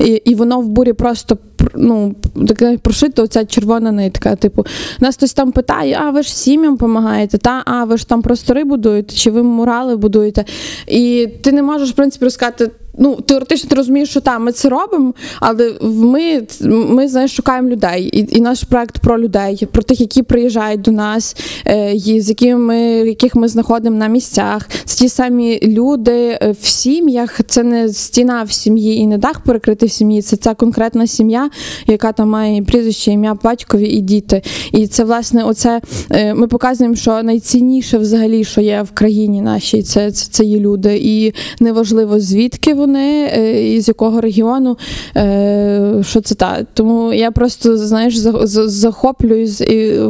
і, 0.00 0.22
і 0.24 0.34
воно 0.34 0.60
в 0.60 0.68
бурі 0.68 0.92
просто 0.92 1.38
пр- 1.58 1.70
ну, 1.74 2.14
таке 2.48 2.78
прошито, 2.82 3.22
оця 3.22 3.44
червона 3.44 3.92
нитка. 3.92 4.36
Типу, 4.36 4.66
нас 5.00 5.16
хтось 5.16 5.32
там 5.32 5.52
питає, 5.52 5.98
а 6.00 6.10
ви 6.10 6.22
ж 6.22 6.36
сім'ям 6.36 6.72
допомагаєте, 6.72 7.38
та 7.38 7.62
а 7.66 7.84
ви 7.84 7.96
ж 7.96 8.08
там 8.08 8.22
простори 8.22 8.64
будуєте, 8.64 9.14
чи 9.14 9.30
ви 9.30 9.42
мурали 9.42 9.96
будуєте? 9.96 10.44
І 10.86 11.28
ти 11.42 11.52
не 11.52 11.62
можеш, 11.62 11.90
в 11.90 11.94
принципі, 11.94 12.24
розказати. 12.24 12.70
Ну, 12.98 13.16
теоретично 13.26 13.70
ти 13.70 13.76
розумієш, 13.76 14.10
що 14.10 14.20
там 14.20 14.44
ми 14.44 14.52
це 14.52 14.68
робимо, 14.68 15.14
але 15.40 15.72
ми, 15.82 16.42
ми 16.70 17.08
знаєш, 17.08 17.36
шукаємо 17.36 17.68
людей. 17.68 18.02
І, 18.04 18.36
і 18.38 18.40
наш 18.40 18.62
проект 18.64 18.98
про 18.98 19.20
людей, 19.20 19.68
про 19.72 19.82
тих, 19.82 20.00
які 20.00 20.22
приїжджають 20.22 20.80
до 20.80 20.90
нас, 20.90 21.36
е, 21.66 21.92
з 21.96 22.28
якими 22.28 22.58
ми, 22.58 22.78
яких 23.08 23.34
ми 23.36 23.48
знаходимо 23.48 23.96
на 23.96 24.06
місцях. 24.06 24.68
Це 24.84 24.98
ті 24.98 25.08
самі 25.08 25.60
люди 25.62 26.38
е, 26.42 26.54
в 26.60 26.66
сім'ях. 26.66 27.40
Це 27.46 27.62
не 27.62 27.88
стіна 27.88 28.42
в 28.42 28.52
сім'ї 28.52 28.96
і 28.96 29.06
не 29.06 29.18
дах 29.18 29.40
перекритий 29.40 29.88
в 29.88 29.92
сім'ї. 29.92 30.22
Це 30.22 30.36
ця 30.36 30.54
конкретна 30.54 31.06
сім'я, 31.06 31.50
яка 31.86 32.12
там 32.12 32.28
має 32.28 32.62
прізвище, 32.62 33.12
ім'я, 33.12 33.38
батькові 33.42 33.88
і 33.88 34.00
діти. 34.00 34.42
І 34.72 34.86
це 34.86 35.04
власне, 35.04 35.44
оце 35.44 35.80
е, 36.10 36.34
ми 36.34 36.46
показуємо, 36.46 36.96
що 36.96 37.22
найцінніше 37.22 37.98
взагалі, 37.98 38.44
що 38.44 38.60
є 38.60 38.82
в 38.82 38.90
країні 38.90 39.42
нашій, 39.42 39.82
це, 39.82 40.12
це, 40.12 40.30
це 40.30 40.44
є 40.44 40.58
люди. 40.58 40.98
І 41.02 41.32
неважливо 41.60 42.20
звідки 42.20 42.74
вони, 42.74 42.85
е, 42.94 43.74
і 43.74 43.80
з 43.80 43.88
якого 43.88 44.20
регіону, 44.20 44.76
е, 45.16 46.02
що 46.02 46.20
це 46.20 46.34
та. 46.34 46.66
Тому 46.74 47.12
я 47.12 47.30
просто 47.30 47.76
знаєш, 47.76 48.16
за- 48.16 48.46
за- 48.46 48.68
захоплююсь 48.68 49.60
і 49.60 50.00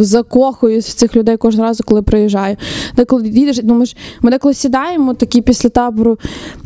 закохуюсь 0.00 0.88
в 0.88 0.94
цих 0.94 1.16
людей 1.16 1.36
кожен 1.36 1.60
раз, 1.62 1.82
коли 1.84 2.02
приїжджаю. 2.02 2.56
Деколи 2.96 3.28
їдеш, 3.28 3.58
думаєш, 3.62 3.96
ми 4.22 4.30
деколи 4.30 4.54
сідаємо 4.54 5.14
такі 5.14 5.42
після 5.42 5.68
табору, 5.68 6.18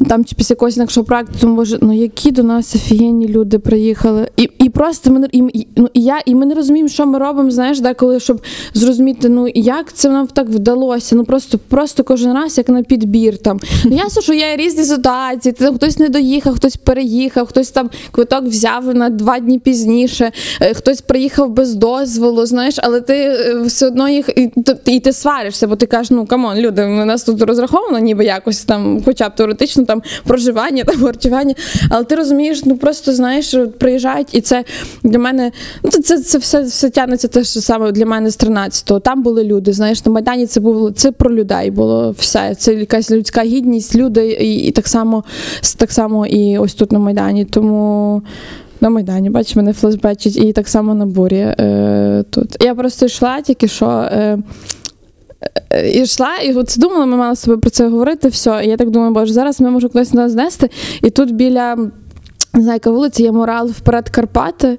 там 0.08 0.24
чи 0.24 0.34
після 0.36 0.52
якогось 0.52 0.76
інакшого 0.76 1.04
проекту, 1.04 1.32
думаю, 1.40 1.56
боже, 1.56 1.78
ну 1.82 1.92
які 1.92 2.30
до 2.30 2.42
нас 2.42 2.74
офігенні 2.74 3.28
люди 3.28 3.58
приїхали. 3.58 4.28
І, 4.36 4.48
і 4.58 4.68
просто 4.68 5.10
ми 5.10 5.28
і- 5.32 5.66
ну, 5.76 5.88
і 5.94 6.02
я, 6.02 6.20
і 6.26 6.34
ми 6.34 6.46
не 6.46 6.54
розуміємо, 6.54 6.88
що 6.88 7.06
ми 7.06 7.18
робимо, 7.18 7.50
знаєш, 7.50 7.80
деколи, 7.80 8.20
щоб 8.20 8.40
зрозуміти, 8.74 9.28
ну 9.28 9.48
як 9.54 9.92
це 9.92 10.10
нам 10.10 10.26
так 10.26 10.48
вдалося. 10.48 11.16
Ну 11.16 11.24
просто, 11.24 11.58
просто 11.68 12.04
кожен 12.04 12.32
раз 12.34 12.58
як 12.58 12.68
на 12.68 12.82
підбір 12.82 13.38
там. 13.38 13.60
Ну 13.84 13.96
ясно, 13.96 14.22
що 14.22 14.34
є 14.34 14.56
різні 14.56 14.84
ситуації. 14.84 15.52
Хтось 15.58 15.98
не 15.98 16.08
доїхав, 16.08 16.54
хтось 16.54 16.76
переїхав, 16.76 17.46
хтось 17.46 17.70
там 17.70 17.90
квиток 18.10 18.44
взяв 18.44 18.94
на 18.94 19.10
два 19.10 19.38
дні 19.38 19.58
пізніше, 19.58 20.32
е, 20.60 20.74
хтось 20.74 21.00
приїхав 21.00 21.50
без 21.50 21.74
дозволу, 21.74 22.46
знаєш, 22.46 22.74
але 22.78 23.00
ти 23.00 23.14
е, 23.14 23.62
все 23.62 23.86
одно 23.86 24.08
їх 24.08 24.28
і, 24.36 24.50
і 24.86 25.00
ти 25.00 25.12
сваришся, 25.12 25.66
бо 25.66 25.76
ти 25.76 25.86
кажеш, 25.86 26.10
ну 26.10 26.26
come 26.26 26.45
on, 26.45 26.58
люди, 26.58 26.84
у 26.84 27.04
нас 27.04 27.24
тут 27.24 27.42
розраховано, 27.42 27.98
ніби 27.98 28.24
якось 28.24 28.64
там, 28.64 29.02
хоча 29.04 29.28
б 29.28 29.34
теоретично 29.34 29.84
там 29.84 30.02
проживання, 30.24 30.84
там 30.86 30.96
харчування. 30.96 31.54
Але 31.90 32.04
ти 32.04 32.14
розумієш, 32.14 32.64
ну 32.64 32.76
просто 32.76 33.12
знаєш, 33.12 33.54
приїжджають, 33.78 34.28
і 34.32 34.40
це 34.40 34.64
для 35.04 35.18
мене, 35.18 35.52
ну 35.82 35.90
це, 35.90 36.02
це, 36.02 36.18
це 36.18 36.38
все, 36.38 36.62
все 36.62 36.90
тягнеться 36.90 37.28
те 37.28 37.42
ж 37.42 37.60
саме 37.60 37.92
для 37.92 38.06
мене 38.06 38.30
з 38.30 38.38
13-го. 38.38 39.00
Там 39.00 39.22
були 39.22 39.44
люди. 39.44 39.72
Знаєш, 39.72 40.04
на 40.04 40.12
Майдані 40.12 40.46
це 40.46 40.60
було 40.60 40.90
це 40.90 41.12
про 41.12 41.34
людей 41.34 41.70
було 41.70 42.14
все. 42.18 42.54
Це 42.54 42.74
якась 42.74 43.10
людська 43.10 43.42
гідність, 43.42 43.94
люди, 43.94 44.26
і, 44.32 44.56
і 44.56 44.70
так 44.70 44.88
само 44.88 45.24
так 45.78 45.92
само 45.92 46.26
і 46.26 46.58
ось 46.58 46.74
тут 46.74 46.92
на 46.92 46.98
Майдані. 46.98 47.44
Тому. 47.44 48.22
На 48.80 48.90
Майдані, 48.90 49.30
бачиш, 49.30 49.56
мене 49.56 49.72
флешбечить, 49.72 50.36
і 50.36 50.52
так 50.52 50.68
само 50.68 50.94
на 50.94 51.06
бурі 51.06 51.36
е, 51.36 52.24
тут. 52.30 52.56
Я 52.60 52.74
просто 52.74 53.06
йшла 53.06 53.40
тільки 53.40 53.68
що. 53.68 53.86
Е, 53.86 54.38
е, 55.70 55.90
і 55.90 56.02
йшла, 56.02 56.36
і 56.44 56.54
от 56.54 56.74
думала, 56.78 57.06
ми 57.06 57.16
мали 57.16 57.36
з 57.36 57.42
тобою 57.42 57.60
про 57.60 57.70
це 57.70 57.88
говорити. 57.88 58.28
Все. 58.28 58.60
І 58.64 58.68
я 58.68 58.76
так 58.76 58.90
думаю, 58.90 59.12
боже, 59.12 59.32
зараз 59.32 59.60
ми 59.60 59.70
можемо 59.70 59.90
кудись 59.90 60.14
нас 60.14 60.32
знести. 60.32 60.70
І 61.02 61.10
тут 61.10 61.34
біля. 61.34 61.76
Не 62.54 62.62
знаю, 62.62 62.76
яка 62.76 62.90
вулиця, 62.90 63.22
є 63.22 63.32
мурал 63.32 63.68
вперед 63.68 64.08
Карпати 64.08 64.78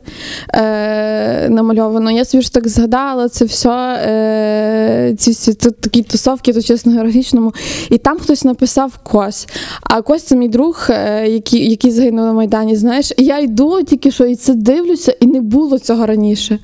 е, 0.54 1.50
намальовано. 1.50 2.12
Я 2.12 2.26
собі 2.26 2.44
ж 2.44 2.54
так 2.54 2.68
згадала 2.68 3.30
це 3.30 3.46
все, 3.46 4.00
е, 4.06 5.16
ці 5.18 5.32
всі 5.32 5.54
тут 5.54 5.82
такі 5.82 6.04
тусовки, 6.04 6.54
то 6.54 6.62
чесно 6.62 6.92
географічному. 6.92 7.54
І 7.90 7.98
там 7.98 8.20
хтось 8.20 8.44
написав 8.44 8.98
Кось. 9.04 9.48
А 9.82 10.02
Кось 10.02 10.24
це 10.24 10.36
мій 10.36 10.48
друг, 10.48 10.88
е, 10.90 11.28
який, 11.28 11.70
який 11.70 11.92
загинув 11.92 12.26
на 12.26 12.34
Майдані. 12.34 12.76
Знаєш, 12.76 13.14
і 13.18 13.26
я 13.26 13.40
йду 13.40 13.84
тільки 13.84 14.12
що 14.12 14.26
і 14.26 14.36
це 14.36 14.54
дивлюся, 14.54 15.16
і 15.20 15.26
не 15.26 15.42
було 15.42 15.80
цього 15.80 16.06
раніше. 16.06 16.60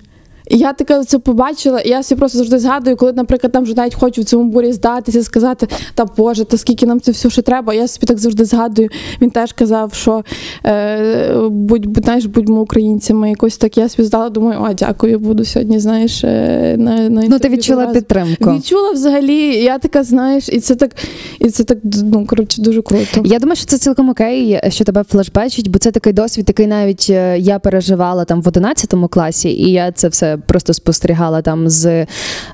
І 0.47 0.58
я 0.58 0.73
таке 0.73 1.03
це 1.03 1.19
побачила, 1.19 1.79
і 1.79 1.89
я 1.89 2.03
собі 2.03 2.19
просто 2.19 2.38
завжди 2.38 2.60
згадую, 2.60 2.95
коли, 2.95 3.13
наприклад, 3.13 3.53
там 3.53 3.63
вже 3.63 3.73
навіть 3.73 3.95
хочу 3.95 4.21
в 4.21 4.25
цьому 4.25 4.51
бурі 4.51 4.73
здатися, 4.73 5.23
сказати, 5.23 5.67
та 5.95 6.05
Боже, 6.17 6.45
та 6.45 6.58
скільки 6.58 6.86
нам 6.86 7.01
це 7.01 7.12
все 7.12 7.29
ще 7.29 7.41
треба. 7.41 7.73
Я 7.73 7.88
собі 7.88 8.05
так 8.08 8.17
завжди 8.17 8.45
згадую. 8.45 8.89
Він 9.21 9.29
теж 9.29 9.53
казав, 9.53 9.93
що 9.93 10.23
е, 10.65 11.36
будь, 11.49 11.86
будь, 11.86 12.03
знаєш, 12.03 12.25
будьмо 12.25 12.62
українцями. 12.62 13.29
Якось 13.29 13.58
так 13.58 13.77
я 13.77 13.89
собі 13.89 14.08
здала, 14.08 14.29
думаю, 14.29 14.60
о, 14.62 14.73
дякую, 14.73 15.19
буду 15.19 15.45
сьогодні, 15.45 15.79
знаєш, 15.79 16.23
е, 16.23 16.75
на, 16.79 17.10
на 17.10 17.23
Ну, 17.29 17.39
ти 17.39 17.49
відчула 17.49 17.79
разом». 17.79 17.93
підтримку. 17.93 18.53
Відчула 18.53 18.91
взагалі, 18.91 19.63
я 19.63 19.77
така, 19.77 20.03
знаєш, 20.03 20.49
і 20.49 20.60
це 20.60 20.75
так, 20.75 20.91
і 21.39 21.49
це 21.49 21.63
так, 21.63 21.77
ну, 21.84 22.25
коротше, 22.25 22.62
дуже 22.62 22.81
круто. 22.81 23.21
Я 23.25 23.39
думаю, 23.39 23.55
що 23.55 23.65
це 23.65 23.77
цілком 23.77 24.10
окей, 24.10 24.60
що 24.69 24.84
тебе 24.84 25.03
флешбечить, 25.03 25.71
бо 25.71 25.79
це 25.79 25.91
такий 25.91 26.13
досвід, 26.13 26.45
який 26.47 26.67
навіть 26.67 27.08
е, 27.10 27.39
я 27.39 27.60
переживала 27.60 28.25
там 28.25 28.41
в 28.41 28.47
11 28.47 28.93
класі, 29.10 29.49
і 29.49 29.71
я 29.71 29.91
це 29.91 30.08
все 30.08 30.35
просто 30.38 30.74
спостерігала 30.74 31.41
там 31.41 31.69
з 31.69 32.06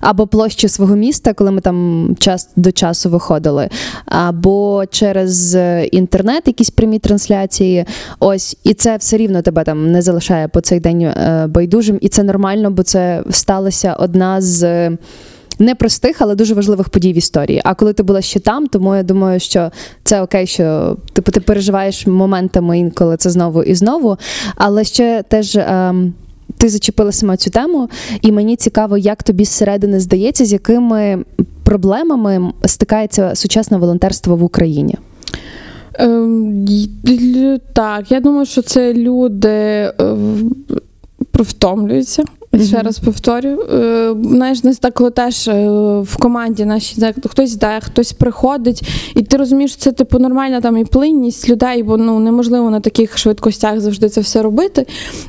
або 0.01 0.27
площі 0.27 0.67
свого 0.67 0.95
міста, 0.95 1.33
коли 1.33 1.51
ми 1.51 1.61
там 1.61 2.07
час 2.19 2.49
до 2.55 2.71
часу 2.71 3.09
виходили, 3.09 3.69
або 4.05 4.83
через 4.91 5.55
е, 5.55 5.85
інтернет, 5.91 6.43
якісь 6.45 6.69
прямі 6.69 6.99
трансляції. 6.99 7.85
Ось, 8.19 8.57
і 8.63 8.73
це 8.73 8.97
все 8.97 9.17
рівно 9.17 9.41
тебе 9.41 9.63
там 9.63 9.91
не 9.91 10.01
залишає 10.01 10.47
по 10.47 10.61
цей 10.61 10.79
день 10.79 11.01
е, 11.01 11.45
байдужим, 11.49 11.97
і 12.01 12.09
це 12.09 12.23
нормально, 12.23 12.71
бо 12.71 12.83
це 12.83 13.23
сталася 13.29 13.93
одна 13.93 14.41
з. 14.41 14.63
е, 14.63 14.97
Непростих, 15.59 16.15
але 16.19 16.35
дуже 16.35 16.53
важливих 16.53 16.89
подій 16.89 17.13
в 17.13 17.17
історії. 17.17 17.61
А 17.63 17.73
коли 17.73 17.93
ти 17.93 18.03
була 18.03 18.21
ще 18.21 18.39
там, 18.39 18.67
тому 18.67 18.95
я 18.95 19.03
думаю, 19.03 19.39
що 19.39 19.71
це 20.03 20.21
окей, 20.21 20.47
що 20.47 20.97
типу 21.13 21.31
ти 21.31 21.39
переживаєш 21.39 22.07
моментами 22.07 22.79
інколи 22.79 23.17
це 23.17 23.29
знову 23.29 23.63
і 23.63 23.75
знову. 23.75 24.17
Але 24.55 24.83
ще 24.83 25.23
теж 25.27 25.55
ем, 25.55 26.13
ти 26.61 26.69
зачепила 26.69 27.11
саме 27.11 27.37
цю 27.37 27.49
тему, 27.49 27.89
і 28.21 28.31
мені 28.31 28.55
цікаво, 28.55 28.97
як 28.97 29.23
тобі 29.23 29.45
зсередини 29.45 29.99
здається, 29.99 30.45
з 30.45 30.53
якими 30.53 31.25
проблемами 31.63 32.53
стикається 32.65 33.35
сучасне 33.35 33.77
волонтерство 33.77 34.35
в 34.35 34.43
Україні. 34.43 34.95
Ем, 35.93 36.67
Так, 37.73 38.11
я 38.11 38.19
думаю, 38.19 38.45
що 38.45 38.61
це 38.61 38.93
люди 38.93 39.49
е, 39.49 39.93
втомлюються. 41.33 42.23
Ще 42.59 42.81
раз 42.81 42.99
повторю. 42.99 43.61
Е, 43.73 44.15
Знаєш, 44.23 44.63
нас 44.63 44.77
так, 44.77 45.13
теж 45.13 45.47
е, 45.47 45.69
в 46.01 46.17
команді 46.19 46.65
нашій 46.65 47.01
так, 47.01 47.15
хтось 47.27 47.53
йде, 47.53 47.79
хтось 47.81 48.13
приходить, 48.13 48.81
і 49.15 49.21
ти 49.21 49.37
розумієш, 49.37 49.75
це 49.75 49.91
типу 49.91 50.19
нормальна 50.19 50.61
там 50.61 50.77
і 50.77 50.85
плинність 50.85 51.49
людей, 51.49 51.83
бо 51.83 51.97
ну 51.97 52.19
неможливо 52.19 52.69
на 52.69 52.79
таких 52.79 53.17
швидкостях 53.17 53.79
завжди 53.79 54.09
це 54.09 54.21
все 54.21 54.41
робити. 54.41 54.85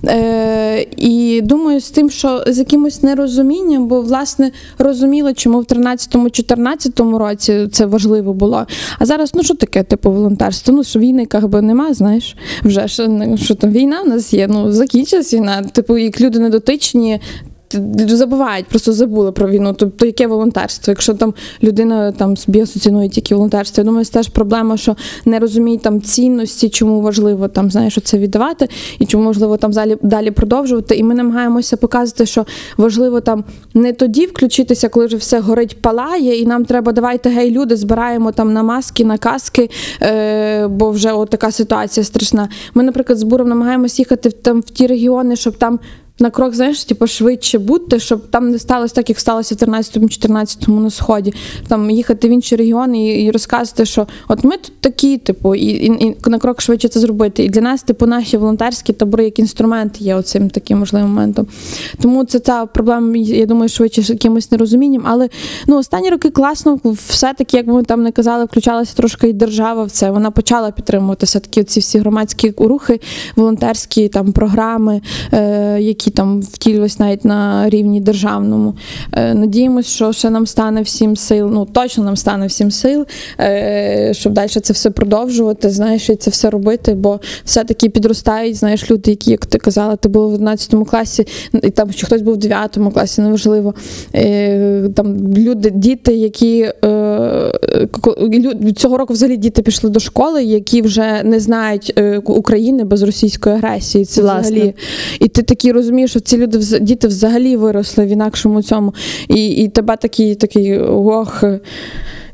Е, 0.06 0.86
І 0.96 1.40
думаю, 1.44 1.80
з 1.80 1.90
тим, 1.90 2.10
що 2.10 2.44
з 2.46 2.58
якимось 2.58 3.02
нерозумінням, 3.02 3.86
бо 3.86 4.00
власне 4.00 4.50
розуміли, 4.78 5.34
чому 5.34 5.60
в 5.60 5.64
13-14 5.64 7.18
році 7.18 7.68
це 7.72 7.86
важливо 7.86 8.34
було. 8.34 8.66
А 8.98 9.06
зараз, 9.06 9.32
ну 9.34 9.42
що 9.42 9.54
таке, 9.54 9.82
типу, 9.82 10.10
волонтерство? 10.10 10.74
Ну 10.74 10.84
що 10.84 10.98
війни 10.98 11.26
як 11.32 11.48
би 11.48 11.62
нема, 11.62 11.94
знаєш, 11.94 12.36
вже 12.64 12.86
ж 12.86 13.08
ну, 13.08 13.36
що 13.36 13.54
там 13.54 13.70
війна 13.70 14.02
в 14.02 14.08
нас 14.08 14.34
є. 14.34 14.48
Ну 14.50 14.72
закінчилась 14.72 15.34
війна. 15.34 15.62
Типу, 15.62 15.98
як 15.98 16.20
люди 16.20 16.38
недотичні. 16.38 17.11
Забувають, 18.08 18.66
просто 18.66 18.92
забули 18.92 19.32
про 19.32 19.48
війну. 19.48 19.74
Тобто, 19.78 20.06
яке 20.06 20.26
волонтерство? 20.26 20.90
Якщо 20.90 21.14
там 21.14 21.34
людина 21.62 22.12
там 22.12 22.36
собі 22.36 22.60
асоціює 22.60 23.08
тільки 23.08 23.34
волонтерство, 23.34 23.80
я 23.80 23.84
думаю, 23.84 24.04
це 24.04 24.12
теж 24.12 24.28
проблема, 24.28 24.76
що 24.76 24.96
не 25.24 25.38
розуміють 25.38 25.82
там 25.82 26.02
цінності, 26.02 26.68
чому 26.68 27.00
важливо 27.00 27.48
там 27.48 27.70
знаєш 27.70 27.98
це 28.04 28.18
віддавати, 28.18 28.68
і 28.98 29.06
чому 29.06 29.24
можливо 29.24 29.56
там 29.56 29.70
далі, 29.70 29.96
далі 30.02 30.30
продовжувати. 30.30 30.94
І 30.94 31.02
ми 31.02 31.14
намагаємося 31.14 31.76
показати, 31.76 32.26
що 32.26 32.46
важливо 32.76 33.20
там 33.20 33.44
не 33.74 33.92
тоді 33.92 34.26
включитися, 34.26 34.88
коли 34.88 35.06
вже 35.06 35.16
все 35.16 35.40
горить, 35.40 35.82
палає, 35.82 36.40
і 36.40 36.46
нам 36.46 36.64
треба 36.64 36.92
давайте 36.92 37.28
гей, 37.30 37.50
люди 37.50 37.76
збираємо 37.76 38.32
там 38.32 38.52
на 38.52 38.62
маски, 38.62 39.04
на 39.04 39.18
каски, 39.18 39.70
е, 40.02 40.66
бо 40.68 40.90
вже 40.90 41.12
от 41.12 41.30
така 41.30 41.50
ситуація 41.50 42.04
страшна. 42.04 42.48
Ми, 42.74 42.82
наприклад, 42.82 43.18
з 43.18 43.22
буром 43.22 43.48
намагаємося 43.48 44.02
їхати 44.02 44.30
там 44.30 44.60
в 44.60 44.70
ті 44.70 44.86
регіони, 44.86 45.36
щоб 45.36 45.56
там. 45.56 45.78
На 46.22 46.30
крок, 46.30 46.54
знаєш, 46.54 46.84
типу, 46.84 47.06
швидше 47.06 47.58
бути, 47.58 48.00
щоб 48.00 48.30
там 48.30 48.50
не 48.50 48.58
сталося 48.58 48.94
так, 48.94 49.08
як 49.08 49.20
сталося 49.20 49.54
в 49.54 49.58
13-14 49.58 50.80
на 50.80 50.90
сході. 50.90 51.34
Там 51.68 51.90
їхати 51.90 52.28
в 52.28 52.30
інші 52.30 52.56
регіони 52.56 53.06
і, 53.06 53.24
і 53.24 53.30
розказувати, 53.30 53.84
що 53.84 54.06
от 54.28 54.44
ми 54.44 54.56
тут 54.56 54.72
такі, 54.80 55.18
типу, 55.18 55.54
і, 55.54 55.64
і, 55.64 55.86
і 55.86 56.16
на 56.26 56.38
крок 56.38 56.60
швидше 56.60 56.88
це 56.88 57.00
зробити. 57.00 57.44
І 57.44 57.48
для 57.48 57.60
нас, 57.60 57.82
типу, 57.82 58.06
наші 58.06 58.36
волонтерські 58.36 58.92
табори 58.92 59.24
як 59.24 59.38
інструмент 59.38 60.00
є 60.00 60.14
оцим 60.14 60.50
таким 60.50 60.78
можливим 60.78 61.08
моментом. 61.08 61.46
Тому 62.00 62.24
це 62.24 62.38
та 62.38 62.66
проблема, 62.66 63.16
я 63.16 63.46
думаю, 63.46 63.68
швидше 63.68 64.02
з 64.02 64.10
якимось 64.10 64.50
нерозумінням. 64.50 65.02
Але 65.06 65.28
ну 65.66 65.78
останні 65.78 66.10
роки 66.10 66.30
класно, 66.30 66.80
все-таки, 66.84 67.56
як 67.56 67.66
би 67.66 67.72
ми 67.72 67.82
там 67.82 68.02
не 68.02 68.12
казали, 68.12 68.44
включалася 68.44 68.94
трошки 68.96 69.28
і 69.28 69.32
держава 69.32 69.84
в 69.84 69.90
це. 69.90 70.10
Вона 70.10 70.30
почала 70.30 70.70
підтримувати 70.70 71.26
все-таки 71.26 71.64
ці 71.64 71.80
всі 71.80 71.98
громадські 71.98 72.54
рухи, 72.58 73.00
волонтерські 73.36 74.08
там 74.08 74.32
програми, 74.32 75.02
е, 75.32 75.78
які 75.80 76.11
там 76.14 76.40
втілювалися 76.40 76.96
навіть 76.98 77.24
на 77.24 77.70
рівні 77.70 78.00
державному. 78.00 78.74
Е, 79.12 79.34
надіємось, 79.34 79.86
що 79.86 80.12
ще 80.12 80.30
нам 80.30 80.46
стане 80.46 80.82
всім 80.82 81.16
сил. 81.16 81.50
Ну 81.52 81.64
точно 81.64 82.04
нам 82.04 82.16
стане 82.16 82.46
всім 82.46 82.70
сил, 82.70 83.06
е, 83.40 84.12
щоб 84.14 84.32
далі 84.32 84.48
це 84.48 84.72
все 84.72 84.90
продовжувати, 84.90 85.70
знаєш, 85.70 86.10
і 86.10 86.16
це 86.16 86.30
все 86.30 86.50
робити, 86.50 86.94
бо 86.94 87.20
все-таки 87.44 87.88
підростають, 87.88 88.56
знаєш, 88.56 88.90
люди, 88.90 89.10
які, 89.10 89.30
як 89.30 89.46
ти 89.46 89.58
казала, 89.58 89.96
ти 89.96 90.08
була 90.08 90.26
в 90.26 90.32
11 90.32 90.84
класі, 90.84 91.26
і 91.62 91.70
там 91.70 91.94
чи 91.94 92.06
хтось 92.06 92.22
був 92.22 92.34
в 92.34 92.36
9 92.36 92.78
класі, 92.94 93.20
неважливо. 93.20 93.74
Е, 94.14 94.88
там 94.94 95.34
люди, 95.36 95.70
діти, 95.70 96.14
які 96.14 96.72
цього 98.76 98.98
року 98.98 99.12
взагалі 99.12 99.36
діти 99.36 99.62
пішли 99.62 99.90
до 99.90 100.00
школи, 100.00 100.44
які 100.44 100.82
вже 100.82 101.22
не 101.24 101.40
знають 101.40 102.00
України 102.24 102.84
без 102.84 103.02
російської 103.02 103.54
агресії. 103.54 104.04
Це 104.04 104.22
Власне. 104.22 104.50
взагалі. 104.50 104.74
І 105.20 105.28
ти 105.28 105.42
такий 105.42 105.72
розумієш, 105.72 105.91
що 106.06 106.20
ці 106.20 106.38
люди 106.38 106.58
діти 106.80 107.08
взагалі 107.08 107.56
виросли 107.56 108.04
в 108.04 108.08
інакшому 108.08 108.62
цьому. 108.62 108.94
І, 109.28 109.48
і 109.48 109.68
тебе 109.68 109.96
такий, 109.96 110.34
такий 110.34 110.78
ох. 110.78 111.44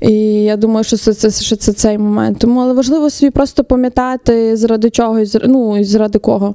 І 0.00 0.12
я 0.42 0.56
думаю, 0.56 0.84
що 0.84 0.96
це, 0.96 1.14
це, 1.14 1.30
що 1.30 1.56
це 1.56 1.72
цей 1.72 1.98
момент. 1.98 2.38
Тому 2.38 2.60
але 2.60 2.72
важливо 2.72 3.10
собі 3.10 3.30
просто 3.30 3.64
пам'ятати, 3.64 4.56
заради 4.56 4.90
чого 4.90 5.20
ну, 5.44 5.78
і 5.78 5.84
заради 5.84 6.18
кого. 6.18 6.54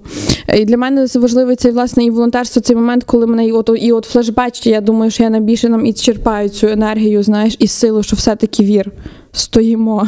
І 0.56 0.66
для 0.66 0.78
мене 0.78 1.08
важливий 1.16 1.56
цей 1.56 1.72
власне 1.72 2.06
і 2.06 2.10
волонтерство, 2.10 2.62
цей 2.62 2.76
момент, 2.76 3.04
коли 3.04 3.28
мене 3.28 3.46
і 3.46 3.52
от, 3.52 3.70
і 3.78 3.92
от 3.92 4.06
флешбеч, 4.06 4.68
я 4.68 4.82
думаю, 4.82 5.12
що 5.12 5.24
я 5.24 5.30
найбільше 5.30 5.70
нам 5.70 5.86
і 5.86 5.94
черпаю 5.94 6.50
цю 6.50 6.68
енергію, 6.68 7.24
знаєш, 7.24 7.56
і 7.60 7.68
силу, 7.68 8.04
що 8.04 8.16
все-таки 8.16 8.64
вір. 8.64 8.92
Стоїмо 9.36 10.08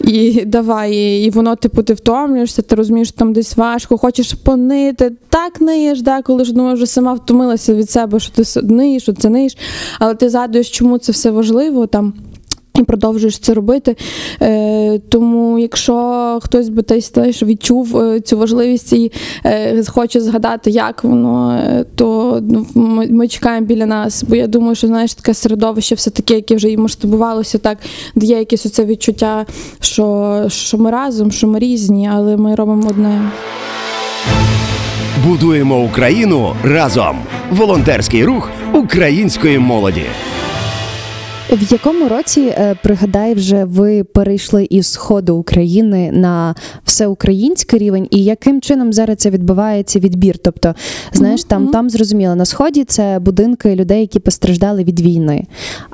і 0.00 0.44
давай, 0.44 0.94
і, 1.24 1.30
воно, 1.30 1.56
типу, 1.56 1.82
ти 1.82 1.94
втомлюєшся, 1.94 2.62
ти 2.62 2.74
розумієш, 2.74 3.12
там 3.12 3.32
десь 3.32 3.56
важко, 3.56 3.98
хочеш 3.98 4.32
понити, 4.32 5.12
так 5.28 5.60
ниєш, 5.60 6.02
да, 6.02 6.22
коли 6.22 6.44
ж 6.44 6.52
думаєш, 6.52 6.76
вже 6.76 6.86
сама 6.86 7.14
втомилася 7.14 7.74
від 7.74 7.90
себе, 7.90 8.20
що 8.20 8.32
ти 8.32 8.62
ниєш, 8.62 9.02
що 9.02 9.12
це 9.12 9.28
ниєш, 9.28 9.56
але 9.98 10.14
ти 10.14 10.30
згадуєш, 10.30 10.70
чому 10.70 10.98
це 10.98 11.12
все 11.12 11.30
важливо 11.30 11.86
там. 11.86 12.14
І 12.80 12.84
продовжуєш 12.84 13.38
це 13.38 13.54
робити. 13.54 13.96
Е, 14.42 14.98
тому, 15.08 15.58
якщо 15.58 16.38
хтось 16.42 16.68
би 16.68 16.82
знаєш, 17.32 17.42
відчув 17.42 17.96
е, 17.96 18.20
цю 18.20 18.38
важливість 18.38 18.92
і 18.92 19.12
е, 19.44 19.84
хоче 19.88 20.20
згадати, 20.20 20.70
як 20.70 21.04
воно, 21.04 21.52
е, 21.52 21.84
то 21.94 22.38
ну, 22.42 22.66
ми, 22.74 23.06
ми 23.06 23.28
чекаємо 23.28 23.66
біля 23.66 23.86
нас. 23.86 24.24
Бо 24.28 24.36
я 24.36 24.46
думаю, 24.46 24.74
що 24.74 24.86
знаєш, 24.86 25.14
таке 25.14 25.34
середовище 25.34 25.94
все 25.94 26.10
таке, 26.10 26.34
яке 26.34 26.56
вже 26.56 26.70
і 26.70 26.76
масштабувалося, 26.76 27.58
так 27.58 27.78
дає 28.14 28.38
якесь 28.38 28.66
оце 28.66 28.84
відчуття, 28.84 29.46
що, 29.80 30.44
що 30.48 30.78
ми 30.78 30.90
разом, 30.90 31.30
що 31.30 31.46
ми 31.46 31.58
різні, 31.58 32.10
але 32.12 32.36
ми 32.36 32.54
робимо 32.54 32.88
одне. 32.90 33.30
Будуємо 35.26 35.84
Україну 35.84 36.54
разом. 36.64 37.16
Волонтерський 37.50 38.24
рух 38.24 38.50
української 38.74 39.58
молоді. 39.58 40.06
В 41.52 41.72
якому 41.72 42.08
році 42.08 42.40
е, 42.40 42.76
пригадай, 42.82 43.34
вже 43.34 43.64
ви 43.64 44.04
перейшли 44.04 44.66
із 44.70 44.86
сходу 44.86 45.36
України 45.36 46.12
на 46.12 46.54
всеукраїнський 46.84 47.78
рівень, 47.78 48.08
і 48.10 48.24
яким 48.24 48.60
чином 48.60 48.92
зараз 48.92 49.16
це 49.16 49.30
відбувається 49.30 49.98
відбір? 49.98 50.38
Тобто, 50.38 50.74
знаєш, 51.12 51.44
там, 51.44 51.68
там 51.68 51.90
зрозуміло, 51.90 52.34
на 52.34 52.44
сході 52.44 52.84
це 52.84 53.18
будинки 53.18 53.74
людей, 53.74 54.00
які 54.00 54.18
постраждали 54.20 54.84
від 54.84 55.00
війни. 55.00 55.46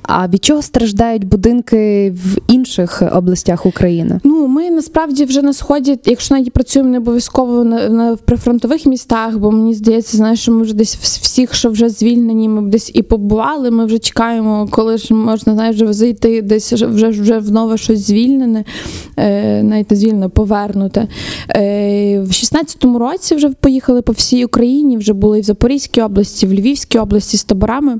А 0.02 0.28
від 0.28 0.44
чого 0.44 0.62
страждають 0.62 1.24
будинки 1.24 2.10
в 2.10 2.38
інших 2.48 3.02
областях 3.12 3.66
України? 3.66 4.20
Ну, 4.24 4.46
ми 4.46 4.70
насправді 4.70 5.24
вже 5.24 5.42
на 5.42 5.52
сході, 5.52 5.98
якщо 6.04 6.34
навіть 6.34 6.52
працюємо 6.52 6.90
не 6.90 6.98
обов'язково 6.98 7.64
на, 7.64 7.88
на 7.88 8.12
в 8.12 8.18
прифронтових 8.18 8.86
містах, 8.86 9.38
бо 9.38 9.50
мені 9.50 9.74
здається, 9.74 10.16
знаєш, 10.16 10.40
що 10.40 10.52
ми 10.52 10.62
вже 10.62 10.74
десь 10.74 10.96
всіх, 10.96 11.54
що 11.54 11.70
вже 11.70 11.88
звільнені, 11.88 12.48
ми 12.48 12.70
десь 12.70 12.90
і 12.94 13.02
побували. 13.02 13.70
Ми 13.70 13.86
вже 13.86 13.98
чекаємо, 13.98 14.68
коли 14.70 14.98
ж 14.98 15.14
можна 15.14 15.45
знаєш, 15.52 15.76
вже 15.76 15.92
зайти 15.92 16.42
десь 16.42 16.72
вже 16.72 16.86
вже, 16.86 17.38
в 17.38 17.52
нове 17.52 17.78
щось 17.78 18.06
звільнене, 18.06 18.64
е, 19.16 19.62
навіть 19.62 19.92
повернути. 20.28 21.08
Е, 21.48 22.20
в 22.20 22.28
16-му 22.28 22.98
році 22.98 23.34
вже 23.34 23.48
поїхали 23.48 24.02
по 24.02 24.12
всій 24.12 24.44
Україні, 24.44 24.96
вже 24.96 25.12
були 25.12 25.38
і 25.38 25.40
в 25.40 25.44
Запорізькій 25.44 26.02
області, 26.02 26.46
в 26.46 26.52
Львівській 26.52 26.98
області 26.98 27.36
з 27.36 27.44
таборами. 27.44 27.98